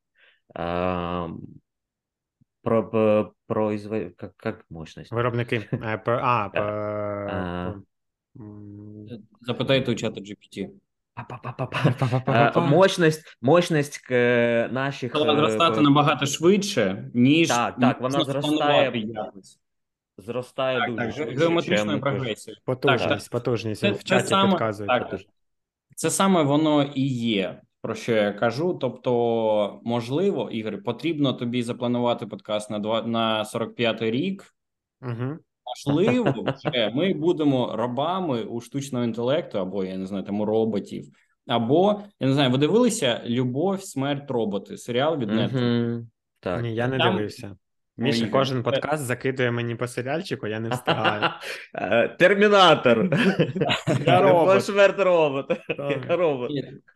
Про, 2.62 2.90
про, 2.90 3.32
про 3.46 3.72
як, 3.72 4.34
як 4.44 4.64
мощність? 4.70 5.12
Виробники. 5.12 5.68
Е, 5.72 6.00
а, 6.06 6.48
по... 7.74 7.82
Запитайте 9.40 9.92
у 9.92 9.94
чата 9.94 10.20
GPT. 10.20 10.68
Мощність 12.56 13.38
мощність 13.42 14.10
наших 14.70 15.10
Стала 15.10 15.36
зростати 15.36 15.80
набагато 15.80 16.26
швидше, 16.26 17.10
ніж 17.14 17.48
так, 17.48 17.76
так, 17.80 18.00
вона 18.00 18.24
зростає 18.24 18.90
зростає 20.18 20.78
так, 20.78 21.06
дуже 21.06 21.26
так, 21.26 21.38
геометричною 21.38 22.00
прогресією. 22.00 22.60
Потужність, 22.64 23.30
потужність 23.30 23.84
в 23.84 24.04
чаті 24.04 24.34
підказують. 24.48 24.88
Так, 24.88 25.20
це 25.96 26.10
саме 26.10 26.42
воно 26.42 26.82
і 26.82 27.06
є, 27.08 27.60
про 27.82 27.94
що 27.94 28.12
я 28.12 28.32
кажу. 28.32 28.74
Тобто, 28.80 29.80
можливо, 29.84 30.50
Ігор, 30.50 30.82
потрібно 30.82 31.32
тобі 31.32 31.62
запланувати 31.62 32.26
подкаст 32.26 32.70
на 32.70 32.78
2, 32.78 33.02
на 33.02 33.42
45-й 33.42 34.10
рік. 34.10 34.54
Угу. 35.02 35.38
Можливо, 35.66 36.34
вже 36.64 36.92
ми 36.94 37.14
будемо 37.14 37.76
рабами 37.76 38.42
у 38.42 38.60
штучного 38.60 39.04
інтелекту, 39.04 39.58
або 39.58 39.84
я 39.84 39.96
не 39.96 40.06
знаю, 40.06 40.24
там 40.24 40.40
у 40.40 40.44
роботів. 40.44 41.04
Або 41.46 42.02
я 42.20 42.26
не 42.26 42.34
знаю, 42.34 42.50
ви 42.50 42.58
дивилися 42.58 43.22
Любов, 43.26 43.82
смерть, 43.82 44.30
роботи? 44.30 44.76
Серіал 44.76 45.16
від 45.16 45.30
Netflix? 45.30 45.94
Угу. 45.94 46.06
Так. 46.40 46.62
Ні, 46.62 46.74
я 46.74 46.88
не 46.88 46.98
там... 46.98 47.16
дивився. 47.16 47.56
Міша 47.98 48.28
кожен 48.28 48.62
подкаст 48.62 49.04
закидує 49.04 49.50
мені 49.50 49.74
по 49.74 49.86
серіальчику, 49.88 50.46
я 50.46 50.60
не 50.60 50.68
встигаю. 50.68 51.30
Е, 51.74 52.08
Термінатор. 52.08 52.98
Робот. 54.06 54.62
робот. 56.08 56.50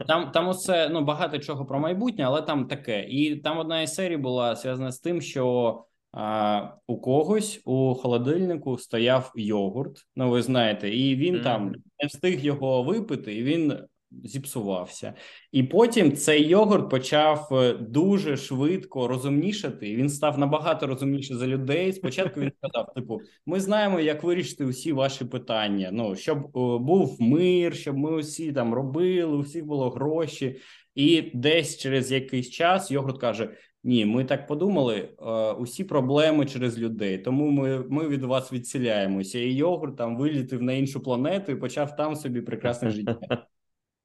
Там 0.07 0.31
там 0.31 0.49
усе 0.49 0.89
ну, 0.89 1.05
багато 1.05 1.39
чого 1.39 1.67
про 1.67 1.79
майбутнє, 1.79 2.25
але 2.25 2.43
там 2.43 2.67
таке. 2.67 3.05
І 3.09 3.37
там 3.37 3.59
одна 3.59 3.83
із 3.83 3.95
серій 3.95 4.17
була 4.17 4.55
зв'язана 4.55 4.93
з 4.93 5.01
тим, 5.01 5.21
що 5.21 5.85
а, 6.13 6.69
у 6.87 7.01
когось 7.01 7.63
у 7.65 7.95
холодильнику 7.95 8.79
стояв 8.79 9.33
йогурт. 9.37 10.07
Ну, 10.17 10.31
ви 10.31 10.43
знаєте, 10.43 10.91
і 10.91 11.17
він 11.17 11.37
mm. 11.37 11.43
там 11.43 11.73
не 12.03 12.07
встиг 12.07 12.45
його 12.45 12.83
випити, 12.83 13.35
і 13.35 13.43
він 13.43 13.79
зіпсувався. 14.25 15.15
І 15.53 15.63
потім 15.63 16.13
цей 16.13 16.47
йогурт 16.49 16.91
почав 16.91 17.49
е, 17.53 17.73
дуже 17.73 18.37
швидко 18.37 19.09
розумнішати. 19.09 19.97
Він 19.97 20.11
став 20.11 20.39
набагато 20.39 20.87
розумніше 20.87 21.37
за 21.37 21.47
людей. 21.47 21.93
Спочатку 21.93 22.41
він 22.41 22.53
сказав: 22.59 22.95
типу, 22.95 23.21
ми 23.47 23.61
знаємо, 23.61 24.01
як 24.01 24.23
вирішити 24.23 24.65
усі 24.65 24.93
ваші 24.93 25.25
питання. 25.25 25.91
Ну 25.93 26.17
щоб 26.17 26.39
е, 26.39 26.79
був 26.79 27.17
мир, 27.23 27.77
щоб 27.77 27.97
ми 27.97 28.13
усі 28.13 28.53
там 28.53 28.75
робили, 28.75 29.37
у 29.37 29.41
всіх 29.41 29.65
було 29.65 29.91
гроші. 29.91 30.61
І 30.95 31.31
десь 31.35 31.79
через 31.79 32.13
якийсь 32.13 32.51
час 32.51 32.91
йогурт 32.91 33.19
каже: 33.19 33.51
Ні, 33.85 34.07
ми 34.07 34.25
так 34.25 34.47
подумали. 34.47 35.09
Е, 35.23 35.53
усі 35.53 35.85
проблеми 35.85 36.47
через 36.47 36.79
людей. 36.79 37.19
Тому 37.19 37.51
ми 37.51 37.85
ми 37.89 38.09
від 38.09 38.23
вас 38.23 38.53
відселяємося. 38.53 39.39
І 39.39 39.53
йогурт 39.53 39.97
там 39.97 40.17
вилітив 40.17 40.63
на 40.63 40.73
іншу 40.73 41.01
планету 41.01 41.53
і 41.53 41.57
почав 41.57 41.97
там 41.97 42.17
собі 42.17 42.41
прекрасне 42.41 42.91
життя. 42.91 43.47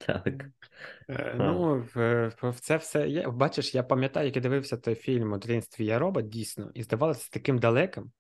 Так. 0.06 0.46
Е, 1.10 1.36
ну, 1.38 1.86
в, 1.96 2.28
в 2.42 2.60
це 2.60 2.78
все 2.78 3.08
є. 3.08 3.28
Бачиш, 3.28 3.76
я 3.76 3.84
пам'ятаю, 3.84 4.26
як 4.26 4.36
я 4.36 4.42
дивився 4.42 4.78
той 4.78 4.96
фільм 4.96 5.34
у 5.34 5.38
дитинстві 5.38 5.86
Я 5.86 6.00
робот, 6.00 6.30
дійсно, 6.30 6.72
і 6.74 6.84
здавалося 6.84 7.30
таким 7.32 7.58
далеким, 7.60 8.12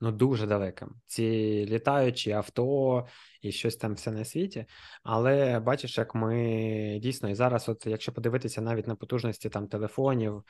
ну 0.00 0.12
дуже 0.12 0.46
далеким. 0.46 0.90
Ці 1.06 1.24
літаючі 1.70 2.30
авто 2.30 3.06
і 3.42 3.52
щось 3.52 3.76
там 3.76 3.94
все 3.94 4.10
на 4.10 4.24
світі. 4.24 4.66
Але 5.02 5.60
бачиш, 5.60 5.98
як 5.98 6.14
ми 6.14 6.98
дійсно 7.02 7.30
і 7.30 7.34
зараз, 7.34 7.68
от 7.68 7.86
якщо 7.86 8.12
подивитися 8.12 8.60
навіть 8.60 8.86
на 8.86 8.96
потужності 8.96 9.48
там 9.48 9.68
телефонів, 9.68 10.36
е, 10.36 10.42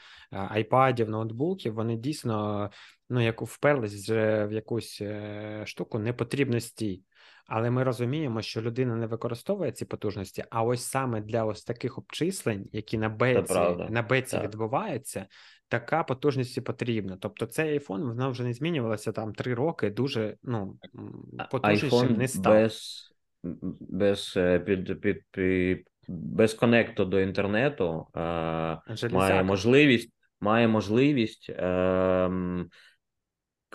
айпадів, 0.50 1.10
ноутбуків, 1.10 1.74
вони 1.74 1.96
дійсно 1.96 2.70
ну 3.10 3.20
як 3.20 3.42
вперлись 3.42 3.94
вже 3.94 4.46
в 4.46 4.52
якусь 4.52 4.98
е, 5.00 5.62
штуку 5.66 5.98
непотрібності. 5.98 7.02
Але 7.46 7.70
ми 7.70 7.84
розуміємо, 7.84 8.42
що 8.42 8.62
людина 8.62 8.96
не 8.96 9.06
використовує 9.06 9.72
ці 9.72 9.84
потужності, 9.84 10.44
а 10.50 10.62
ось 10.62 10.82
саме 10.82 11.20
для 11.20 11.44
ось 11.44 11.64
таких 11.64 11.98
обчислень, 11.98 12.68
які 12.72 12.98
на 12.98 13.08
беці 13.08 13.54
на 13.88 14.02
беці 14.02 14.38
відбуваються, 14.38 15.26
така 15.68 16.02
потужність 16.02 16.56
і 16.56 16.60
потрібна. 16.60 17.16
Тобто 17.20 17.46
цей 17.46 17.78
iPhone 17.78 18.06
вона 18.06 18.28
вже 18.28 18.42
не 18.42 18.52
змінювалася 18.52 19.12
там 19.12 19.34
три 19.34 19.54
роки. 19.54 19.90
Дуже 19.90 20.36
ну 20.42 20.78
потужнішим 21.50 22.16
не 22.16 22.28
став. 22.28 22.52
без 22.52 23.06
без 23.80 24.34
е, 24.36 24.58
під, 24.58 25.00
під, 25.00 25.22
під 25.30 25.88
без 26.08 26.54
конекту 26.54 27.04
до 27.04 27.20
інтернету 27.20 28.06
е, 28.16 28.20
має 29.10 29.42
можливість 29.42 30.10
має 30.40 30.68
можливість 30.68 31.50
е, 31.50 32.30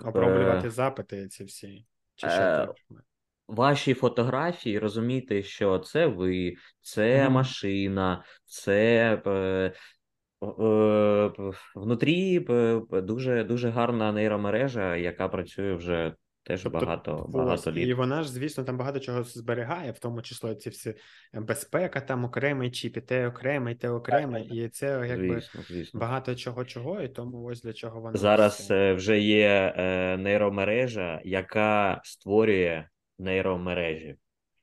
оброблювати 0.02 0.70
запити 0.70 1.28
ці 1.28 1.44
всі. 1.44 1.86
Чи 2.16 2.30
що 2.30 2.42
е, 2.42 2.68
Ваші 3.52 3.93
фотографії 3.93 4.80
розуміти, 4.80 5.43
що 5.43 5.80
це 5.80 6.08
ви, 6.08 6.54
це 6.82 7.02
mm-hmm. 7.02 7.30
машина, 7.30 8.24
це 8.45 9.22
е, 9.28 9.72
Е, 10.43 11.32
внутрі 11.76 12.39
дуже 12.91 13.43
дуже 13.43 13.70
гарна 13.70 14.12
нейромережа, 14.12 14.95
яка 14.95 15.28
працює 15.28 15.74
вже 15.74 16.14
теж 16.43 16.64
тобто, 16.64 16.80
багато 16.80 17.26
багато 17.30 17.72
літ. 17.72 17.88
І 17.88 17.93
вона 17.93 18.24
ж, 18.24 18.32
звісно, 18.32 18.64
там 18.64 18.78
багато 18.78 18.99
чого 18.99 19.24
зберігає, 19.24 19.91
в 19.91 19.99
тому 19.99 20.22
числі 20.22 20.56
ці 20.56 20.70
всі 20.70 20.93
безпека, 21.34 22.02
там 22.02 22.26
окремий 22.26 22.72
чіп, 22.72 22.97
і 22.97 23.02
те 23.02 23.28
окремий, 23.28 23.76
те 23.76 23.89
окремий, 23.89 24.43
і 24.43 24.70
це 24.70 25.06
якби 25.08 25.34
звісно, 25.34 25.62
звісно. 25.68 25.99
багато 25.99 26.36
чого 26.36 26.66
чого, 26.66 27.02
і 27.02 27.08
тому 27.08 27.43
ось 27.43 27.62
для 27.62 27.74
чого 27.74 28.02
вона 28.02 28.18
зараз 28.18 28.72
вже 28.72 29.20
є 29.20 29.74
е, 29.78 30.18
нейромережа, 30.18 31.22
яка 31.24 32.02
створює 32.04 32.86
нейромережі. 33.22 34.16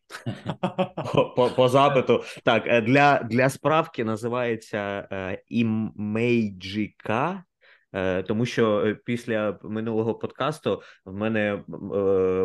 По 1.37 1.51
по 1.57 1.69
запиту. 1.69 2.23
Так, 2.45 2.63
е, 2.67 2.81
для 2.81 3.23
для 3.23 3.49
справки 3.49 4.05
називається 4.05 5.09
імейджіка, 5.49 7.45
е, 7.93 8.23
тому 8.23 8.47
що 8.47 8.97
після 9.05 9.59
минулого 9.63 10.15
подкасту 10.15 10.83
в 11.05 11.15
мене 11.15 11.55
е, 11.55 11.63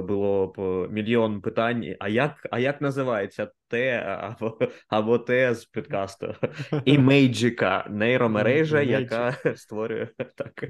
було 0.01 0.53
мільйон 0.91 1.41
питань: 1.41 1.95
а 1.99 2.09
як 2.09 2.47
а 2.51 2.59
як 2.59 2.82
називається 2.82 3.51
те 3.68 3.97
або 4.22 4.59
або 4.88 5.20
те 5.20 5.55
з 5.55 5.66
підкасту? 5.66 6.36
Імейджіка, 6.86 7.86
нейромережа, 7.89 8.82
яка 8.82 9.36
створює 9.55 10.07
так. 10.36 10.64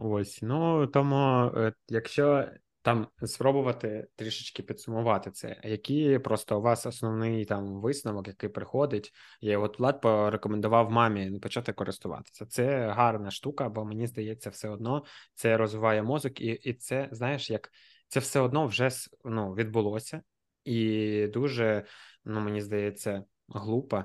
Ось. 0.00 0.38
Ну 0.42 0.86
тому, 0.86 1.50
якщо 1.88 2.44
там 2.82 3.08
спробувати 3.24 4.06
трішечки 4.16 4.62
підсумувати 4.62 5.30
це. 5.30 5.60
Які 5.64 6.18
просто 6.18 6.58
у 6.58 6.62
вас 6.62 6.86
основний 6.86 7.44
там 7.44 7.80
висновок, 7.80 8.28
який 8.28 8.48
приходить, 8.48 9.12
я 9.40 9.58
от 9.58 9.78
Влад 9.78 10.00
порекомендував 10.00 10.90
мамі 10.90 11.38
почати 11.38 11.72
користуватися. 11.72 12.46
Це 12.46 12.86
гарна 12.86 13.30
штука, 13.30 13.68
бо 13.68 13.84
мені 13.84 14.06
здається, 14.06 14.50
все 14.50 14.68
одно 14.68 15.04
це 15.34 15.56
розвиває 15.56 16.02
мозок, 16.02 16.40
і 16.40 16.46
і 16.46 16.74
це 16.74 17.08
знаєш, 17.12 17.50
як 17.50 17.70
це 18.08 18.20
все 18.20 18.40
одно 18.40 18.66
вже 18.66 18.88
ну, 19.24 19.54
відбулося, 19.54 20.22
і 20.64 21.26
дуже 21.26 21.84
ну 22.24 22.40
мені 22.40 22.60
здається 22.60 23.24
глупо 23.48 24.04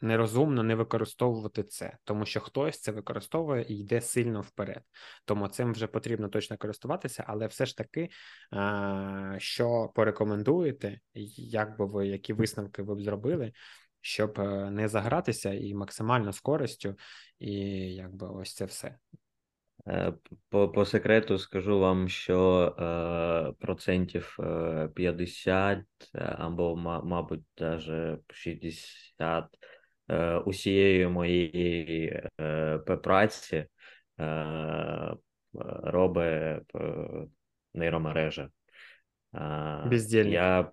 нерозумно 0.00 0.62
не 0.62 0.74
використовувати 0.74 1.62
це, 1.62 1.96
тому 2.04 2.26
що 2.26 2.40
хтось 2.40 2.80
це 2.80 2.92
використовує 2.92 3.66
і 3.68 3.78
йде 3.78 4.00
сильно 4.00 4.40
вперед. 4.40 4.82
Тому 5.24 5.48
цим 5.48 5.72
вже 5.72 5.86
потрібно 5.86 6.28
точно 6.28 6.56
користуватися, 6.56 7.24
але 7.26 7.46
все 7.46 7.66
ж 7.66 7.76
таки, 7.76 8.08
що 9.38 9.92
порекомендуєте, 9.94 11.00
як 11.36 11.78
би 11.78 11.86
ви 11.86 12.06
які 12.06 12.32
висновки 12.32 12.82
ви 12.82 12.94
б 12.94 13.02
зробили, 13.02 13.52
щоб 14.00 14.40
е, 14.40 14.70
не 14.70 14.88
загратися 14.88 15.52
і 15.52 15.74
максимально 15.74 16.32
з 16.32 16.40
користю, 16.40 16.94
і 17.38 17.52
якби 17.94 18.28
ось 18.28 18.54
це 18.54 18.64
все. 18.64 18.98
Е, 19.88 20.12
по 20.48 20.68
по 20.68 20.84
секрету 20.84 21.38
скажу 21.38 21.78
вам, 21.78 22.08
що 22.08 22.62
е, 22.78 23.52
процентів 23.66 24.36
50 24.94 25.78
е, 25.78 25.84
або, 26.38 26.76
мабуть, 26.76 27.44
навіть 27.58 28.20
60 28.32 29.44
е, 30.08 30.36
усієї 30.36 31.08
моєї 31.08 32.22
е, 32.40 32.78
праці 32.78 33.66
е, 34.20 35.14
робить 35.82 36.72
нейромережа. 37.74 38.50
Бездельник. 39.86 40.34
Я... 40.34 40.70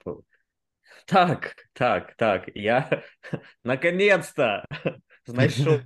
Так, 1.06 1.56
так, 1.74 2.14
так. 2.16 2.50
Я 2.56 3.04
наконец-то 3.64 4.64
знайшов. 5.26 5.80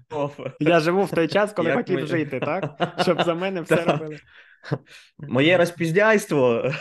Я 0.60 0.80
живу 0.80 1.04
в 1.04 1.12
той 1.12 1.28
час, 1.28 1.54
коли 1.54 1.74
хотів 1.74 2.00
ми... 2.00 2.06
жити, 2.06 2.40
так? 2.40 2.94
Щоб 3.02 3.22
за 3.22 3.36
мене 3.36 3.62
все 3.62 3.76
робили. 3.76 4.20
Моє 5.18 5.58
розпіздяйство. 5.58 6.72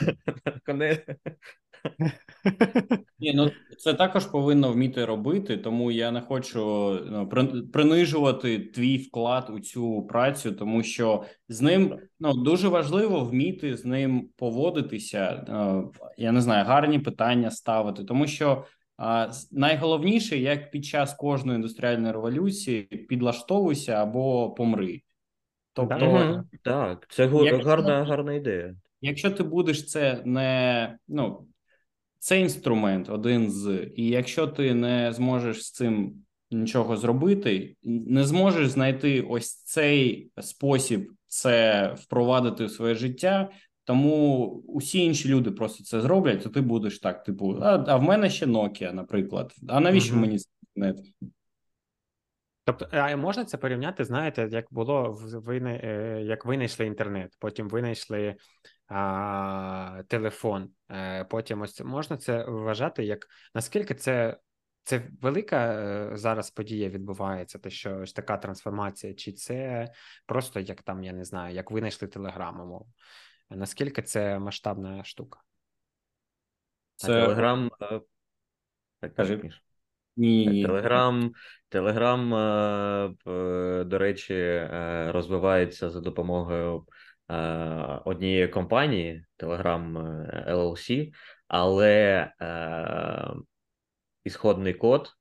Ні, 3.19 3.33
ну 3.35 3.51
це 3.79 3.95
також 3.95 4.27
повинно 4.27 4.73
вміти 4.73 5.05
робити, 5.05 5.57
тому 5.57 5.91
я 5.91 6.11
не 6.11 6.21
хочу 6.21 6.61
ну, 7.07 7.29
принижувати 7.73 8.59
твій 8.59 8.97
вклад 8.97 9.51
у 9.51 9.61
цю 9.61 10.03
працю, 10.03 10.53
тому 10.53 10.83
що 10.83 11.25
з 11.49 11.61
ним 11.61 11.99
ну 12.21 12.33
дуже 12.35 12.69
важливо 12.69 13.21
вміти 13.21 13.77
з 13.77 13.85
ним 13.85 14.29
поводитися. 14.37 15.45
Я 16.19 16.33
не 16.33 16.41
знаю, 16.41 16.65
гарні 16.65 16.99
питання 16.99 17.51
ставити, 17.51 18.05
тому 18.05 18.27
що 18.27 18.65
найголовніше, 19.53 20.39
як 20.39 20.71
під 20.71 20.85
час 20.85 21.15
кожної 21.15 21.57
індустріальної 21.57 22.13
революції 22.13 22.83
підлаштовуйся 22.83 23.93
або 23.93 24.51
помри. 24.51 25.03
Тобто, 25.73 26.11
угу, 26.11 26.45
так, 26.63 27.07
це 27.11 27.31
якщо, 27.45 27.69
гарна 27.69 28.05
гарна 28.05 28.35
ідея. 28.35 28.75
Якщо 29.01 29.31
ти 29.31 29.43
будеш 29.43 29.87
це 29.87 30.23
не 30.25 30.99
ну, 31.09 31.47
це 32.19 32.41
інструмент 32.41 33.11
один 33.11 33.51
з, 33.51 33.91
і 33.97 34.09
якщо 34.09 34.47
ти 34.47 34.75
не 34.75 35.13
зможеш 35.13 35.67
з 35.67 35.71
цим 35.71 36.15
нічого 36.51 36.97
зробити, 36.97 37.77
не 37.83 38.25
зможеш 38.25 38.69
знайти 38.69 39.21
ось 39.21 39.63
цей 39.63 40.31
спосіб 40.41 41.13
це 41.27 41.87
впровадити 41.99 42.65
в 42.65 42.71
своє 42.71 42.95
життя, 42.95 43.51
тому 43.87 44.47
усі 44.67 45.05
інші 45.05 45.29
люди 45.29 45.51
просто 45.51 45.85
це 45.85 46.01
зроблять, 46.01 46.43
то 46.43 46.49
ти 46.49 46.61
будеш 46.61 46.99
так, 46.99 47.25
типу, 47.25 47.59
а 47.63 47.85
а 47.87 47.97
в 47.97 48.03
мене 48.03 48.31
ще 48.31 48.47
Nokia, 48.47 48.93
наприклад. 48.93 49.53
А 49.69 49.81
навіщо 49.81 50.13
угу. 50.13 50.21
мені 50.21 50.39
інтернет? 50.75 51.07
Тобто, 52.65 52.89
а 52.93 53.17
можна 53.17 53.45
це 53.45 53.59
порівняти, 53.59 54.05
знаєте, 54.05 54.49
як 54.53 54.67
було 54.71 55.19
ви 55.23 55.57
е, 55.57 56.23
як 56.23 56.47
винайшли 56.47 56.87
інтернет, 56.87 57.37
потім 57.39 57.69
винайшли 57.69 58.37
а, 58.89 60.03
телефон, 60.09 60.71
е, 60.91 61.25
потім 61.25 61.61
ось 61.61 61.81
можна 61.81 62.17
це 62.17 62.45
вважати, 62.45 63.05
як 63.05 63.27
наскільки 63.55 63.95
це 63.95 64.37
це 64.83 65.03
велика 65.21 65.73
е, 65.73 66.11
зараз 66.17 66.51
подія 66.51 66.89
відбувається, 66.89 67.59
те, 67.59 67.71
що 67.71 67.99
ось 67.99 68.13
така 68.13 68.37
трансформація, 68.37 69.15
чи 69.15 69.33
це 69.33 69.89
просто 70.27 70.61
як 70.61 70.83
там, 70.83 71.05
я 71.05 71.13
не 71.13 71.25
знаю, 71.25 71.55
як 71.55 71.71
винайшли 71.71 72.09
телеграму, 72.09 72.65
мов. 72.65 72.87
Наскільки 73.51 74.03
це 74.03 74.39
масштабна 74.39 75.05
штука? 75.05 75.41
Це 76.97 77.07
Телеграм. 77.07 77.71
Так, 79.01 79.15
кажи. 79.15 79.51
Ні. 80.17 80.65
Телеграм, 80.65 81.33
Телеграм, 81.69 82.31
до 83.89 83.99
речі, 83.99 84.69
розвивається 85.13 85.91
за 85.91 86.01
допомогою 86.01 86.87
однієї 88.05 88.49
компанії 88.49 89.25
Telegram 89.39 89.93
LLC, 90.49 91.13
але 91.49 92.33
ісходний 94.25 94.75
код 94.75 95.13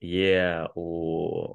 є 0.00 0.68
у 0.74 0.80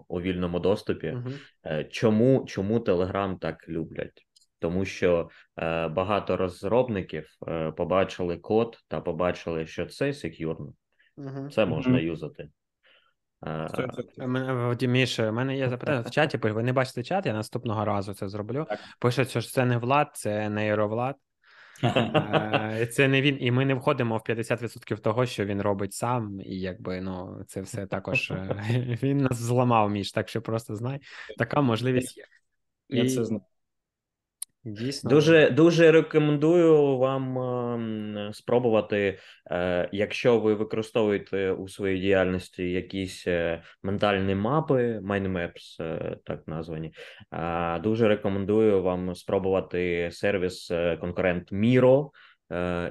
у 0.08 0.22
вільному 0.22 0.60
доступі. 0.60 1.08
Uh-huh. 1.08 1.90
Чому 1.90 2.46
чому 2.46 2.80
Telegram 2.80 3.40
так 3.40 3.70
люблять? 3.70 4.25
Тому 4.66 4.86
що 4.86 5.30
е, 5.58 5.88
багато 5.88 6.38
розробників 6.38 7.30
е, 7.48 7.72
побачили 7.72 8.38
код 8.38 8.78
та 8.88 9.02
побачили, 9.02 9.68
що 9.68 9.86
це 9.86 10.14
секюрно, 10.14 10.74
uh-huh. 11.18 11.50
це 11.50 11.66
можна 11.66 11.98
uh-huh. 11.98 12.04
юзати. 12.04 12.50
Міш, 14.88 15.20
у 15.20 15.32
мене 15.32 15.58
є 15.58 15.70
запитання 15.70 16.02
в 16.02 16.12
чаті, 16.12 16.38
ви 16.38 16.64
не 16.64 16.74
бачите 16.74 17.04
чат, 17.04 17.26
я 17.26 17.34
наступного 17.34 17.86
разу 17.86 18.14
це 18.14 18.30
зроблю. 18.30 18.66
Пишуть, 19.00 19.30
що 19.30 19.42
це 19.42 19.66
не 19.66 19.78
влад, 19.78 20.10
це 20.14 20.50
нейровлад. 20.50 21.16
Це 22.92 23.08
не 23.08 23.22
він, 23.22 23.38
і 23.40 23.52
ми 23.52 23.66
не 23.66 23.74
входимо 23.74 24.18
в 24.18 24.22
50% 24.30 25.00
того, 25.00 25.26
що 25.26 25.46
він 25.46 25.62
робить 25.62 25.94
сам, 25.94 26.42
і 26.42 26.60
якби 26.60 27.02
ну 27.02 27.44
це 27.48 27.62
все 27.62 27.86
також 27.86 28.32
е, 28.32 28.98
він 29.04 29.18
нас 29.18 29.38
зламав 29.38 29.90
між, 29.90 30.12
так 30.12 30.30
що 30.30 30.42
просто 30.42 30.76
знай, 30.76 31.00
така 31.38 31.62
можливість 31.62 32.18
є. 32.18 32.24
Я 32.90 33.10
це 33.10 33.26
знаю. 33.26 33.42
Дійсно, 34.66 35.10
дуже 35.10 35.50
дуже 35.50 35.92
рекомендую 35.92 36.98
вам 36.98 37.38
е, 38.18 38.34
спробувати, 38.34 39.20
е, 39.52 39.90
якщо 39.92 40.40
ви 40.40 40.54
використовуєте 40.54 41.52
у 41.52 41.68
своїй 41.68 42.02
діяльності 42.02 42.72
якісь 42.72 43.28
е, 43.28 43.62
ментальні 43.84 44.36
мапи, 44.36 45.00
mindmaps, 45.04 45.84
е, 45.84 46.18
так 46.26 46.48
названі. 46.48 46.94
Дуже 47.84 48.08
рекомендую 48.08 48.84
вам 48.84 49.16
спробувати 49.16 50.10
сервіс 50.12 50.72
конкурент 51.00 51.52
Miro, 51.52 52.10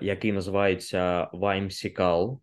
який 0.00 0.32
називається 0.32 1.28
Vimesical. 1.32 2.38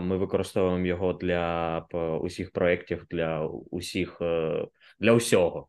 Ми 0.00 0.16
використовуємо 0.16 0.86
його 0.86 1.12
для 1.12 1.78
усіх 2.22 2.52
проєктів, 2.52 3.06
для 3.10 3.46
усіх 3.70 4.20
для 5.00 5.12
усього. 5.12 5.68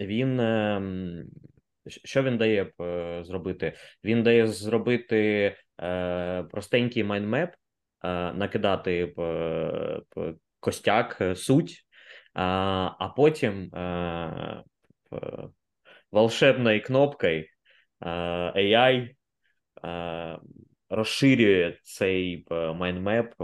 Він 0.00 0.40
ем, 0.40 1.24
що 1.88 2.22
він 2.22 2.38
дає 2.38 2.72
е, 2.80 3.24
зробити? 3.24 3.72
Він 4.04 4.22
дає 4.22 4.46
зробити 4.46 5.56
е, 5.82 6.42
простенький 6.42 7.04
майнмеп, 7.04 7.54
е, 8.04 8.32
накидати 8.32 9.14
костяк, 10.60 11.22
суть, 11.36 11.82
а 12.34 13.08
потім 13.16 13.70
волшебною 16.12 16.82
кнопкою 16.82 17.44
AI 18.02 19.08
розширює 20.88 21.78
цей 21.82 22.46
майнмеп 22.50 23.34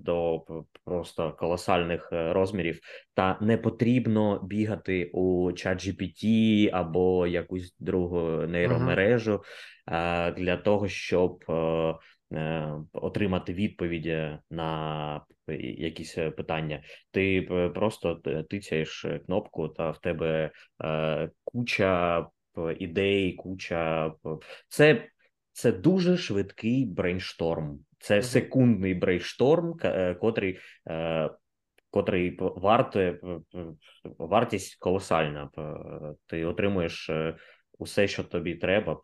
до 0.00 0.44
просто 0.84 1.32
колосальних 1.32 2.08
е, 2.12 2.32
розмірів, 2.32 2.80
та 3.14 3.38
не 3.40 3.56
потрібно 3.56 4.40
бігати 4.42 5.10
у 5.12 5.50
ChatGPT 5.50 6.70
або 6.72 7.26
якусь 7.26 7.76
другу 7.78 8.20
нейромережу 8.46 9.42
uh-huh. 9.86 10.34
для 10.34 10.56
того, 10.56 10.88
щоб 10.88 11.44
е, 11.48 11.94
отримати 12.92 13.54
відповіді 13.54 14.38
на 14.50 15.20
якісь 15.58 16.14
питання. 16.14 16.82
Ти 17.10 17.42
просто 17.74 18.14
тицяєш 18.50 19.06
кнопку, 19.26 19.68
та 19.68 19.90
в 19.90 19.98
тебе 19.98 20.50
куча 21.44 22.26
ідей, 22.78 23.32
куча 23.32 24.12
це 24.68 25.08
це 25.60 25.72
дуже 25.72 26.16
швидкий 26.16 26.86
brainstorm. 26.86 27.78
Це 27.98 28.22
секундний 28.22 28.94
brainstorm, 28.94 29.74
е, 29.84 30.14
котрий 30.14 30.58
е, 30.88 31.30
котрий 31.90 32.36
варти, 32.40 33.20
вартість 34.18 34.78
колосальна. 34.78 35.50
Ти 36.26 36.44
отримуєш 36.44 37.10
е, 37.10 37.36
усе, 37.78 38.08
що 38.08 38.24
тобі 38.24 38.54
треба 38.54 39.00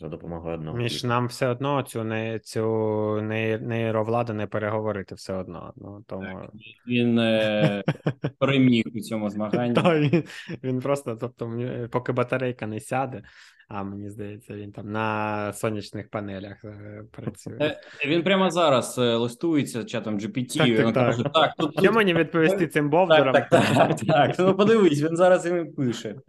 за 0.00 0.08
допомогою 0.08 0.54
одного. 0.54 0.78
Між 0.78 1.04
нам 1.04 1.26
все 1.26 1.48
одно 1.48 1.82
цю 1.82 2.04
не 2.04 2.38
цю 2.38 3.20
нейровладу 3.22 4.32
не 4.32 4.46
переговорити 4.46 5.14
все 5.14 5.32
одно. 5.32 5.72
Ну 5.76 6.04
тому 6.06 6.40
так, 6.42 6.50
він 6.86 7.18
е, 7.18 7.82
переміг 8.38 8.84
у 8.94 9.00
цьому 9.00 9.30
змаганні. 9.30 9.74
Так, 9.74 10.00
він, 10.00 10.24
він 10.62 10.80
просто, 10.80 11.16
тобто, 11.16 11.52
поки 11.90 12.12
батарейка 12.12 12.66
не 12.66 12.80
сяде. 12.80 13.22
А 13.68 13.82
мені 13.82 14.10
здається, 14.10 14.54
він 14.54 14.72
там 14.72 14.92
на 14.92 15.52
сонячних 15.52 16.10
панелях 16.10 16.64
е, 16.64 17.02
працює. 17.10 17.56
Е, 17.60 17.80
він 18.06 18.22
прямо 18.22 18.50
зараз 18.50 18.98
листується 18.98 19.84
чатом 19.84 20.18
GPT. 20.18 20.58
Так, 20.58 20.68
він 20.68 20.92
так, 20.92 20.94
каже, 20.94 21.22
так, 21.34 21.54
тут, 21.58 21.72
Що 21.72 21.82
тут... 21.82 21.94
мені 21.94 22.14
відповісти 22.14 22.66
цим 22.66 22.90
бовдурам? 22.90 23.34
Так, 23.34 23.48
так, 23.48 23.64
так, 23.74 23.96
так. 23.96 24.36
Ну 24.38 24.56
подивись, 24.56 25.02
він 25.02 25.16
зараз 25.16 25.46
їм 25.46 25.72
пише. 25.72 26.14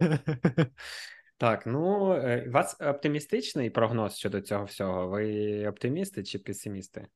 Так, 1.40 1.66
ну 1.66 2.12
е, 2.12 2.44
у 2.48 2.50
вас 2.52 2.76
оптимістичний 2.80 3.70
прогноз 3.70 4.16
щодо 4.16 4.40
цього 4.40 4.64
всього? 4.64 5.08
Ви 5.08 5.66
оптимісти 5.68 6.22
чи 6.22 6.38
песимісти? 6.38 7.06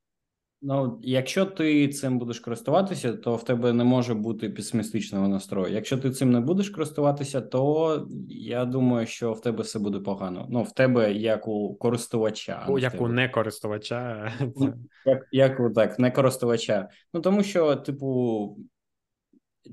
Ну, 0.61 0.99
якщо 1.03 1.45
ти 1.45 1.87
цим 1.89 2.19
будеш 2.19 2.39
користуватися, 2.39 3.13
то 3.13 3.35
в 3.35 3.43
тебе 3.43 3.73
не 3.73 3.83
може 3.83 4.13
бути 4.13 4.49
песимістичного 4.49 5.27
настрою. 5.27 5.73
Якщо 5.73 5.97
ти 5.97 6.11
цим 6.11 6.31
не 6.31 6.39
будеш 6.39 6.69
користуватися, 6.69 7.41
то 7.41 8.07
я 8.29 8.65
думаю, 8.65 9.07
що 9.07 9.33
в 9.33 9.41
тебе 9.41 9.63
все 9.63 9.79
буде 9.79 9.99
погано. 9.99 10.47
Ну, 10.49 10.63
в 10.63 10.71
тебе 10.71 11.13
як 11.13 11.47
у 11.47 11.75
користувача, 11.75 12.65
у 12.69 12.79
як 12.79 13.01
у 13.01 13.07
не 13.07 13.29
користувача, 13.29 14.31
ну, 14.55 14.73
як 15.05 15.27
як 15.31 15.73
так, 15.75 15.99
не 15.99 16.11
користувача. 16.11 16.89
Ну 17.13 17.21
тому 17.21 17.43
що, 17.43 17.75
типу, 17.75 18.57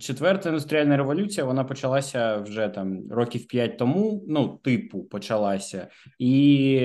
Четверта 0.01 0.49
індустріальна 0.49 0.97
революція 0.97 1.47
вона 1.47 1.65
почалася 1.65 2.37
вже 2.37 2.69
там 2.69 3.13
років 3.13 3.47
п'ять 3.47 3.79
тому. 3.79 4.25
Ну, 4.29 4.61
типу, 4.65 5.05
почалася, 5.05 5.89
і 6.19 6.81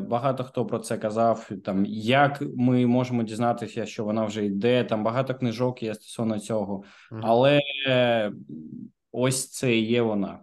багато 0.00 0.44
хто 0.44 0.66
про 0.66 0.78
це 0.78 0.98
казав. 0.98 1.50
Там 1.64 1.84
як 1.86 2.42
ми 2.56 2.86
можемо 2.86 3.22
дізнатися, 3.22 3.86
що 3.86 4.04
вона 4.04 4.24
вже 4.24 4.44
йде. 4.44 4.84
Там 4.84 5.04
багато 5.04 5.34
книжок 5.34 5.82
є 5.82 5.94
стосовно 5.94 6.38
цього, 6.38 6.84
але 7.22 7.60
ось 9.12 9.50
це 9.50 9.76
і 9.76 9.86
є 9.86 10.02
вона. 10.02 10.40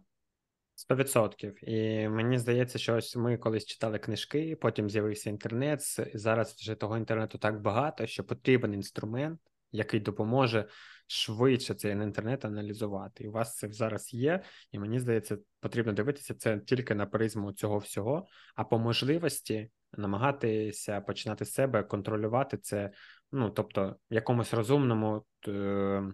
Сто 0.75 0.95
відсотків. 0.95 1.69
І 1.69 2.09
мені 2.09 2.37
здається, 2.37 2.79
що 2.79 2.95
ось 2.95 3.15
ми 3.15 3.37
колись 3.37 3.65
читали 3.65 3.99
книжки, 3.99 4.57
потім 4.61 4.89
з'явився 4.89 5.29
інтернет. 5.29 5.81
Зараз 6.13 6.53
вже 6.53 6.75
того 6.75 6.97
інтернету 6.97 7.37
так 7.37 7.61
багато, 7.61 8.07
що 8.07 8.23
потрібен 8.23 8.73
інструмент, 8.73 9.39
який 9.71 9.99
допоможе 9.99 10.67
швидше 11.11 11.73
цей 11.73 11.91
інтернет 11.91 12.45
аналізувати. 12.45 13.23
І 13.23 13.27
у 13.27 13.31
вас 13.31 13.55
це 13.55 13.71
зараз 13.71 14.13
є, 14.13 14.43
і 14.71 14.79
мені 14.79 14.99
здається, 14.99 15.37
потрібно 15.59 15.93
дивитися 15.93 16.33
це 16.33 16.59
тільки 16.59 16.95
на 16.95 17.05
призму 17.05 17.53
цього 17.53 17.77
всього, 17.77 18.27
а 18.55 18.63
по 18.63 18.79
можливості 18.79 19.71
намагатися 19.97 21.01
починати 21.01 21.45
з 21.45 21.53
себе 21.53 21.83
контролювати 21.83 22.57
це, 22.57 22.91
ну 23.31 23.49
тобто, 23.49 23.95
в 24.11 24.13
якомусь 24.13 24.53
розумному. 24.53 25.25
Е- 25.47 26.13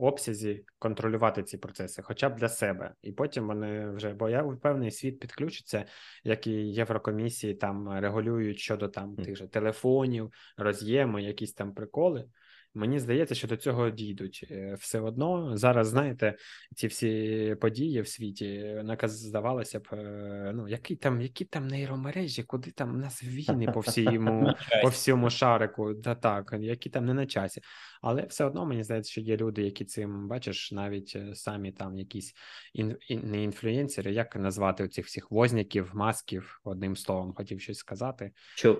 Обсязі 0.00 0.64
контролювати 0.78 1.42
ці 1.42 1.58
процеси, 1.58 2.02
хоча 2.02 2.28
б 2.28 2.36
для 2.36 2.48
себе, 2.48 2.94
і 3.02 3.12
потім 3.12 3.46
вони 3.46 3.90
вже 3.90 4.14
бо 4.14 4.28
я 4.28 4.42
певний 4.62 4.90
світ 4.90 5.20
підключиться, 5.20 5.84
як 6.24 6.46
і 6.46 6.50
Єврокомісії 6.52 7.54
там 7.54 8.00
регулюють 8.00 8.58
щодо 8.58 8.88
там 8.88 9.16
тих 9.16 9.36
же 9.36 9.48
телефонів, 9.48 10.32
роз'єми, 10.56 11.22
якісь 11.22 11.52
там 11.52 11.74
приколи. 11.74 12.24
Мені 12.74 12.98
здається, 12.98 13.34
що 13.34 13.48
до 13.48 13.56
цього 13.56 13.90
дійдуть 13.90 14.46
е, 14.50 14.76
все 14.80 15.00
одно. 15.00 15.56
Зараз 15.56 15.88
знаєте, 15.88 16.36
ці 16.76 16.86
всі 16.86 17.56
події 17.60 18.00
в 18.00 18.08
світі 18.08 18.80
наказ 18.84 19.18
здавалося 19.18 19.80
б, 19.80 19.88
е, 19.92 20.52
ну 20.54 20.68
які 20.68 20.96
там, 20.96 21.20
які 21.20 21.44
там 21.44 21.68
нейромережі, 21.68 22.42
куди 22.42 22.70
там 22.70 22.94
у 22.94 22.98
нас 22.98 23.24
війни 23.24 23.66
по 23.74 23.80
всьому 23.80 24.54
по 24.82 24.88
всьому 24.88 25.30
шарику, 25.30 25.94
та 25.94 26.14
так, 26.14 26.54
які 26.60 26.90
там 26.90 27.06
не 27.06 27.14
на 27.14 27.26
часі. 27.26 27.60
Але 28.02 28.26
все 28.26 28.44
одно 28.44 28.66
мені 28.66 28.82
здається, 28.82 29.10
що 29.10 29.20
є 29.20 29.36
люди, 29.36 29.62
які 29.62 29.84
цим 29.84 30.28
бачиш, 30.28 30.72
навіть 30.72 31.12
е, 31.16 31.34
самі 31.34 31.72
там 31.72 31.98
якісь 31.98 32.34
ін, 32.72 32.96
ін, 33.08 33.20
не 33.24 33.42
інфлюєнсери, 33.42 34.12
як 34.12 34.36
назвати 34.36 34.84
оцих 34.84 35.06
всіх 35.06 35.30
возняків, 35.30 35.90
масків, 35.94 36.60
одним 36.64 36.96
словом, 36.96 37.34
хотів 37.34 37.60
щось 37.60 37.78
сказати. 37.78 38.32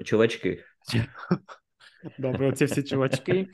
Чувачки. 0.05 0.65
Добре, 2.19 2.49
оці 2.49 2.65
всі 2.65 2.83
чувачки. 2.83 3.49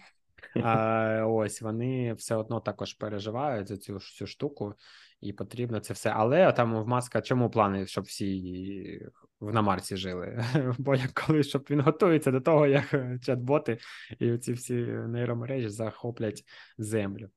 А, 0.63 1.27
Ось 1.27 1.63
вони 1.63 2.13
все 2.13 2.37
одно 2.37 2.61
також 2.61 2.95
переживають 2.95 3.69
за 3.69 3.77
цю 3.77 4.01
цю 4.01 4.27
штуку, 4.27 4.75
і 5.21 5.33
потрібно 5.33 5.81
це 5.81 5.95
все. 5.95 6.11
Але 6.11 6.53
там 6.53 6.83
в 6.83 6.87
маска 6.87 7.21
чому 7.21 7.51
плани, 7.51 7.87
щоб 7.87 8.05
всі 8.05 9.01
в 9.41 9.53
на 9.53 9.63
Марсі 9.63 9.97
жили. 9.97 10.45
Бо 10.79 10.95
як 10.95 11.13
коли 11.13 11.43
щоб 11.43 11.67
він 11.71 11.81
готується 11.81 12.31
до 12.31 12.41
того, 12.41 12.67
як 12.67 12.95
е, 12.95 13.19
чат-боти 13.23 13.79
і 14.19 14.39
ці 14.39 14.53
всі 14.53 14.75
нейромережі 14.85 15.69
захоплять 15.69 16.45
землю. 16.79 17.29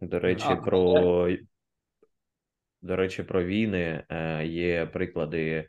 До 0.00 0.18
речі, 0.18 0.46
А, 0.48 0.56
про 0.56 1.28
до 2.82 2.96
речі, 2.96 3.22
про 3.22 3.44
війни 3.44 4.04
е, 4.08 4.46
є 4.46 4.86
приклади 4.86 5.48
е, 5.48 5.68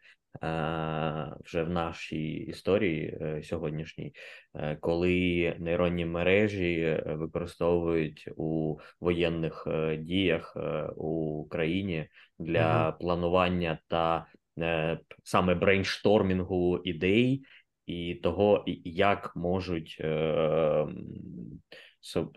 вже 1.45 1.63
в 1.63 1.69
нашій 1.69 2.33
історії 2.33 3.17
е, 3.21 3.43
сьогоднішній, 3.43 4.13
е, 4.55 4.75
коли 4.75 5.55
нейронні 5.59 6.05
мережі 6.05 6.81
е, 6.81 7.03
використовують 7.05 8.29
у 8.35 8.77
воєнних 8.99 9.67
е, 9.67 9.97
діях 9.97 10.53
е, 10.57 10.89
у 10.95 11.45
країні 11.45 12.07
для 12.39 12.91
планування 12.91 13.79
та 13.87 14.25
е, 14.59 14.99
саме 15.23 15.55
брейнштормінгу 15.55 16.77
ідей 16.83 17.43
і 17.85 18.15
того, 18.15 18.63
як 18.83 19.35
можуть 19.35 19.97
е, 19.99 20.07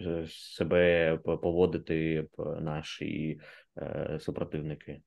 е, 0.00 0.26
себе 0.28 1.16
поводити 1.24 2.26
наші 2.60 3.40
е, 3.78 4.18
супротивники. 4.20 5.02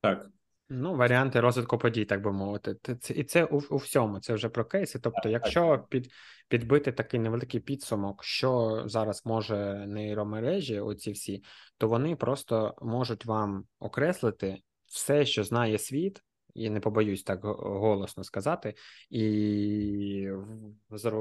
Так. 0.00 0.30
Ну, 0.70 0.94
варіанти 0.94 1.40
розвитку 1.40 1.78
подій, 1.78 2.04
так 2.04 2.22
би 2.22 2.32
мовити. 2.32 2.96
Це- 3.00 3.14
І 3.14 3.24
це 3.24 3.44
у, 3.44 3.60
у 3.70 3.76
всьому, 3.76 4.20
це 4.20 4.34
вже 4.34 4.48
про 4.48 4.64
кейси. 4.64 4.98
Тобто, 4.98 5.28
якщо 5.28 5.86
під, 5.88 6.10
підбити 6.48 6.92
такий 6.92 7.20
невеликий 7.20 7.60
підсумок, 7.60 8.24
що 8.24 8.82
зараз 8.86 9.26
може 9.26 9.84
нейромережі, 9.88 10.80
оці 10.80 11.12
всі, 11.12 11.42
то 11.78 11.88
вони 11.88 12.16
просто 12.16 12.74
можуть 12.82 13.24
вам 13.24 13.64
окреслити 13.78 14.56
все, 14.86 15.26
що 15.26 15.44
знає 15.44 15.78
світ, 15.78 16.22
і 16.58 16.70
не 16.70 16.80
побоюсь 16.80 17.22
так 17.22 17.40
голосно 17.44 18.24
сказати, 18.24 18.74
і 19.10 20.28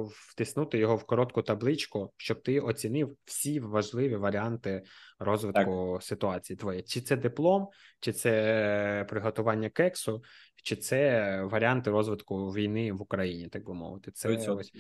втиснути 0.10 0.78
його 0.78 0.96
в 0.96 1.04
коротку 1.04 1.42
табличку, 1.42 2.14
щоб 2.18 2.44
ти 2.44 2.60
оцінив 2.60 3.18
всі 3.26 3.60
важливі 3.60 4.16
варіанти 4.16 4.84
розвитку 5.20 6.00
ситуації 6.02 6.58
твоєї. 6.58 6.84
Чи 6.84 7.02
це 7.02 7.16
диплом, 7.16 7.68
чи 8.00 8.14
це 8.14 9.06
приготування 9.10 9.70
кексу, 9.70 10.24
чи 10.64 10.76
це 10.76 11.42
варіанти 11.44 11.92
розвитку 11.92 12.50
війни 12.50 12.94
в 12.94 13.02
Україні, 13.02 13.48
так 13.48 13.66
би 13.66 13.74
мовити. 13.74 14.12
Це 14.12 14.30
ось. 14.54 14.72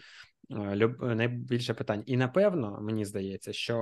Найбільше 0.49 1.73
питань. 1.73 2.03
І 2.05 2.17
напевно, 2.17 2.79
мені 2.81 3.05
здається, 3.05 3.53
що 3.53 3.77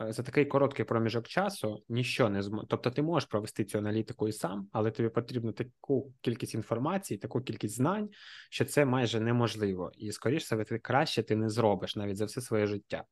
е, 0.00 0.12
за 0.12 0.22
такий 0.22 0.44
короткий 0.44 0.84
проміжок 0.84 1.28
часу 1.28 1.84
ніщо 1.88 2.28
не 2.28 2.42
змо... 2.42 2.64
Тобто, 2.68 2.90
ти 2.90 3.02
можеш 3.02 3.28
провести 3.28 3.64
цю 3.64 3.78
аналітику 3.78 4.28
і 4.28 4.32
сам, 4.32 4.68
але 4.72 4.90
тобі 4.90 5.08
потрібно 5.08 5.52
таку 5.52 6.12
кількість 6.20 6.54
інформації, 6.54 7.18
таку 7.18 7.40
кількість 7.40 7.74
знань, 7.74 8.08
що 8.50 8.64
це 8.64 8.84
майже 8.84 9.20
неможливо. 9.20 9.92
І 9.94 10.12
скоріш 10.12 10.48
за 10.48 10.64
ти 10.64 10.78
краще 10.78 11.22
ти 11.22 11.36
не 11.36 11.50
зробиш 11.50 11.96
навіть 11.96 12.16
за 12.16 12.24
все 12.24 12.40
своє 12.40 12.66
життя. 12.66 13.04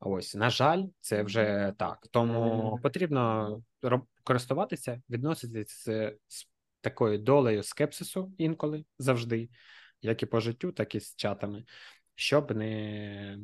Ось, 0.00 0.34
на 0.34 0.50
жаль, 0.50 0.84
це 1.00 1.22
вже 1.22 1.74
так. 1.78 2.06
Тому 2.10 2.78
потрібно 2.82 3.62
користуватися, 4.24 5.02
відноситися 5.10 6.14
з 6.28 6.46
такою 6.80 7.18
долею 7.18 7.62
скепсису 7.62 8.32
інколи 8.38 8.84
завжди, 8.98 9.48
як 10.02 10.22
і 10.22 10.26
по 10.26 10.40
життю, 10.40 10.72
так 10.72 10.94
і 10.94 11.00
з 11.00 11.16
чатами, 11.16 11.64
щоб 12.20 12.56
не 12.56 13.38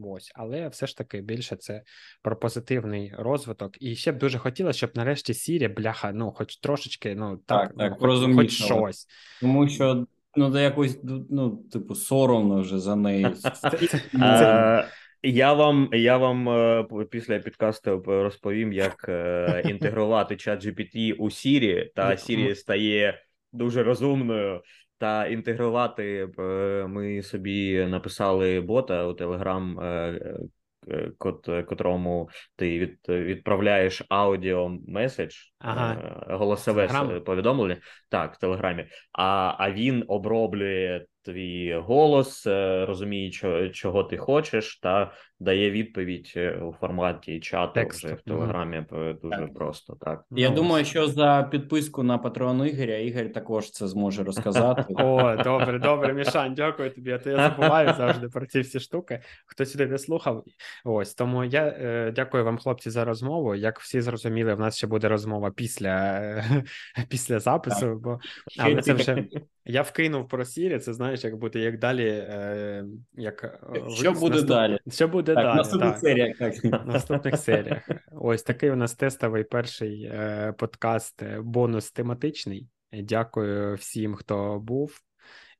ось, 0.00 0.32
але 0.34 0.68
все 0.68 0.86
ж 0.86 0.96
таки 0.96 1.20
більше 1.20 1.56
це 1.56 1.82
про 2.22 2.36
позитивний 2.36 3.12
розвиток. 3.18 3.82
І 3.82 3.96
ще 3.96 4.12
б 4.12 4.18
дуже 4.18 4.38
хотілося, 4.38 4.76
щоб 4.76 4.90
нарешті 4.94 5.34
Сірі, 5.34 5.68
бляха, 5.68 6.12
ну, 6.12 6.30
хоч 6.30 6.56
трошечки, 6.56 7.14
ну 7.14 7.36
так, 7.46 7.68
Так, 7.68 7.76
так, 7.76 7.98
ну, 8.00 8.08
хоч, 8.08 8.34
хоч 8.34 8.50
щось. 8.52 9.06
Тому 9.40 9.68
що 9.68 10.06
ну, 10.36 10.50
де 10.50 10.62
якось 10.62 10.98
ну, 11.30 11.56
типу, 11.72 11.94
соромно 11.94 12.60
вже 12.60 12.78
за 12.78 12.96
неї. 12.96 13.26
Це- 13.34 14.00
Е, 14.22 14.88
Я 15.22 15.52
вам, 15.52 15.88
я 15.92 16.16
вам 16.16 16.48
е, 16.48 16.84
після 17.10 17.38
підкасту 17.38 18.02
розповім, 18.06 18.72
як 18.72 19.06
е, 19.08 19.62
інтегрувати 19.68 20.36
чат 20.36 20.66
GPT 20.66 21.12
у 21.12 21.24
Siri, 21.24 21.86
та. 21.94 22.10
Siri 22.10 22.54
стає 22.54 23.22
дуже 23.52 23.82
розумною. 23.82 24.62
Та 25.00 25.26
інтегрувати 25.26 26.28
е, 26.38 26.42
ми 26.88 27.22
собі 27.22 27.86
написали 27.86 28.60
бота 28.60 29.06
у 29.06 29.12
Telegram, 29.12 29.84
е, 29.84 30.20
е, 30.88 31.10
кот- 31.18 31.64
котрому 31.64 32.28
ти 32.56 32.78
від, 32.78 32.98
відправляєш 33.08 34.02
аудіо 34.08 34.78
меседж, 34.88 35.34
Ага. 35.58 36.24
голосове 36.28 36.86
Telegram? 36.86 37.20
повідомлення. 37.20 37.76
Так, 38.08 38.34
в 38.34 38.38
Телеграмі. 38.38 38.86
А, 39.12 39.54
а 39.58 39.70
він 39.70 40.04
оброблює 40.08 41.04
твій 41.22 41.74
голос, 41.74 42.46
розуміє, 42.86 43.30
чо- 43.30 43.68
чого 43.68 44.04
ти 44.04 44.16
хочеш, 44.16 44.78
та 44.80 45.12
дає 45.40 45.70
відповідь 45.70 46.32
е, 46.36 46.50
у 46.52 46.72
форматі 46.72 47.40
чату 47.40 47.72
Тексту. 47.74 48.06
вже 48.06 48.16
в 48.16 48.20
Телеграмі. 48.20 48.82
Дуже 49.22 49.36
Так. 49.38 49.54
просто, 49.54 49.96
так. 50.00 50.24
Я 50.30 50.48
Ну, 50.50 50.54
думаю, 50.56 50.84
що 50.84 51.06
за 51.06 51.48
підписку 51.50 52.02
на 52.02 52.18
патрон 52.18 52.66
Ігоря 52.66 52.96
Ігор 52.96 53.32
також 53.32 53.70
це 53.70 53.88
зможе 53.88 54.24
розказати. 54.24 54.84
О, 54.98 55.36
добре, 55.44 55.78
добре, 55.78 56.14
Мішань, 56.14 56.54
дякую 56.54 56.90
тобі. 56.90 57.10
А 57.12 57.18
то 57.18 57.30
я 57.30 57.36
забуваю 57.36 57.94
завжди 57.96 58.28
про 58.28 58.46
ці 58.46 58.60
всі 58.60 58.80
штуки. 58.80 59.20
Хто 59.46 59.64
сюди 59.64 59.86
не 59.86 59.98
слухав. 59.98 60.44
Ось 60.84 61.14
тому 61.14 61.44
я 61.44 61.66
е, 61.66 62.12
дякую 62.16 62.44
вам, 62.44 62.58
хлопці, 62.58 62.90
за 62.90 63.04
розмову. 63.04 63.54
Як 63.54 63.80
всі 63.80 64.00
зрозуміли, 64.00 64.54
в 64.54 64.60
нас 64.60 64.76
ще 64.76 64.86
буде 64.86 65.08
розмова 65.08 65.50
після, 65.50 66.20
після 67.08 67.38
запису, 67.38 68.00
бо 68.04 68.18
але 68.58 68.82
це 68.82 68.92
вже 68.92 69.24
я 69.64 69.82
вкинув 69.82 70.28
про 70.28 70.44
Сірі. 70.44 70.78
Це 70.78 70.92
знаєш, 70.92 71.24
як 71.24 71.36
бути 71.36 71.60
як 71.60 71.78
далі, 71.78 72.06
е, 72.08 72.84
як 73.12 73.60
Що 73.94 74.12
буде 74.12 74.36
наступ- 74.36 74.46
далі? 74.46 74.78
Що 74.90 75.08
буде 75.08 75.29
Так, 75.34 75.44
в 75.44 75.46
далі? 75.46 75.56
наступних 75.56 75.90
так. 75.90 76.00
серіях. 76.00 76.38
Так. 76.38 76.54
В 76.84 76.86
наступних 76.86 77.36
серіях. 77.36 77.88
Ось 78.12 78.42
такий 78.42 78.70
у 78.70 78.76
нас 78.76 78.94
тестовий 78.94 79.44
перший 79.44 80.04
е, 80.04 80.54
подкаст, 80.58 81.22
е, 81.22 81.40
бонус 81.40 81.92
тематичний. 81.92 82.68
Дякую 82.92 83.74
всім, 83.74 84.14
хто 84.14 84.58
був, 84.58 85.00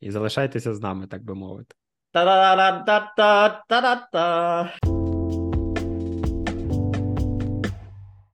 і 0.00 0.10
залишайтеся 0.10 0.74
з 0.74 0.80
нами, 0.80 1.06
так 1.06 1.24
би 1.24 1.34
мовити. 1.34 1.74
Та-да-да-да-да-да-да-да. 2.12 4.99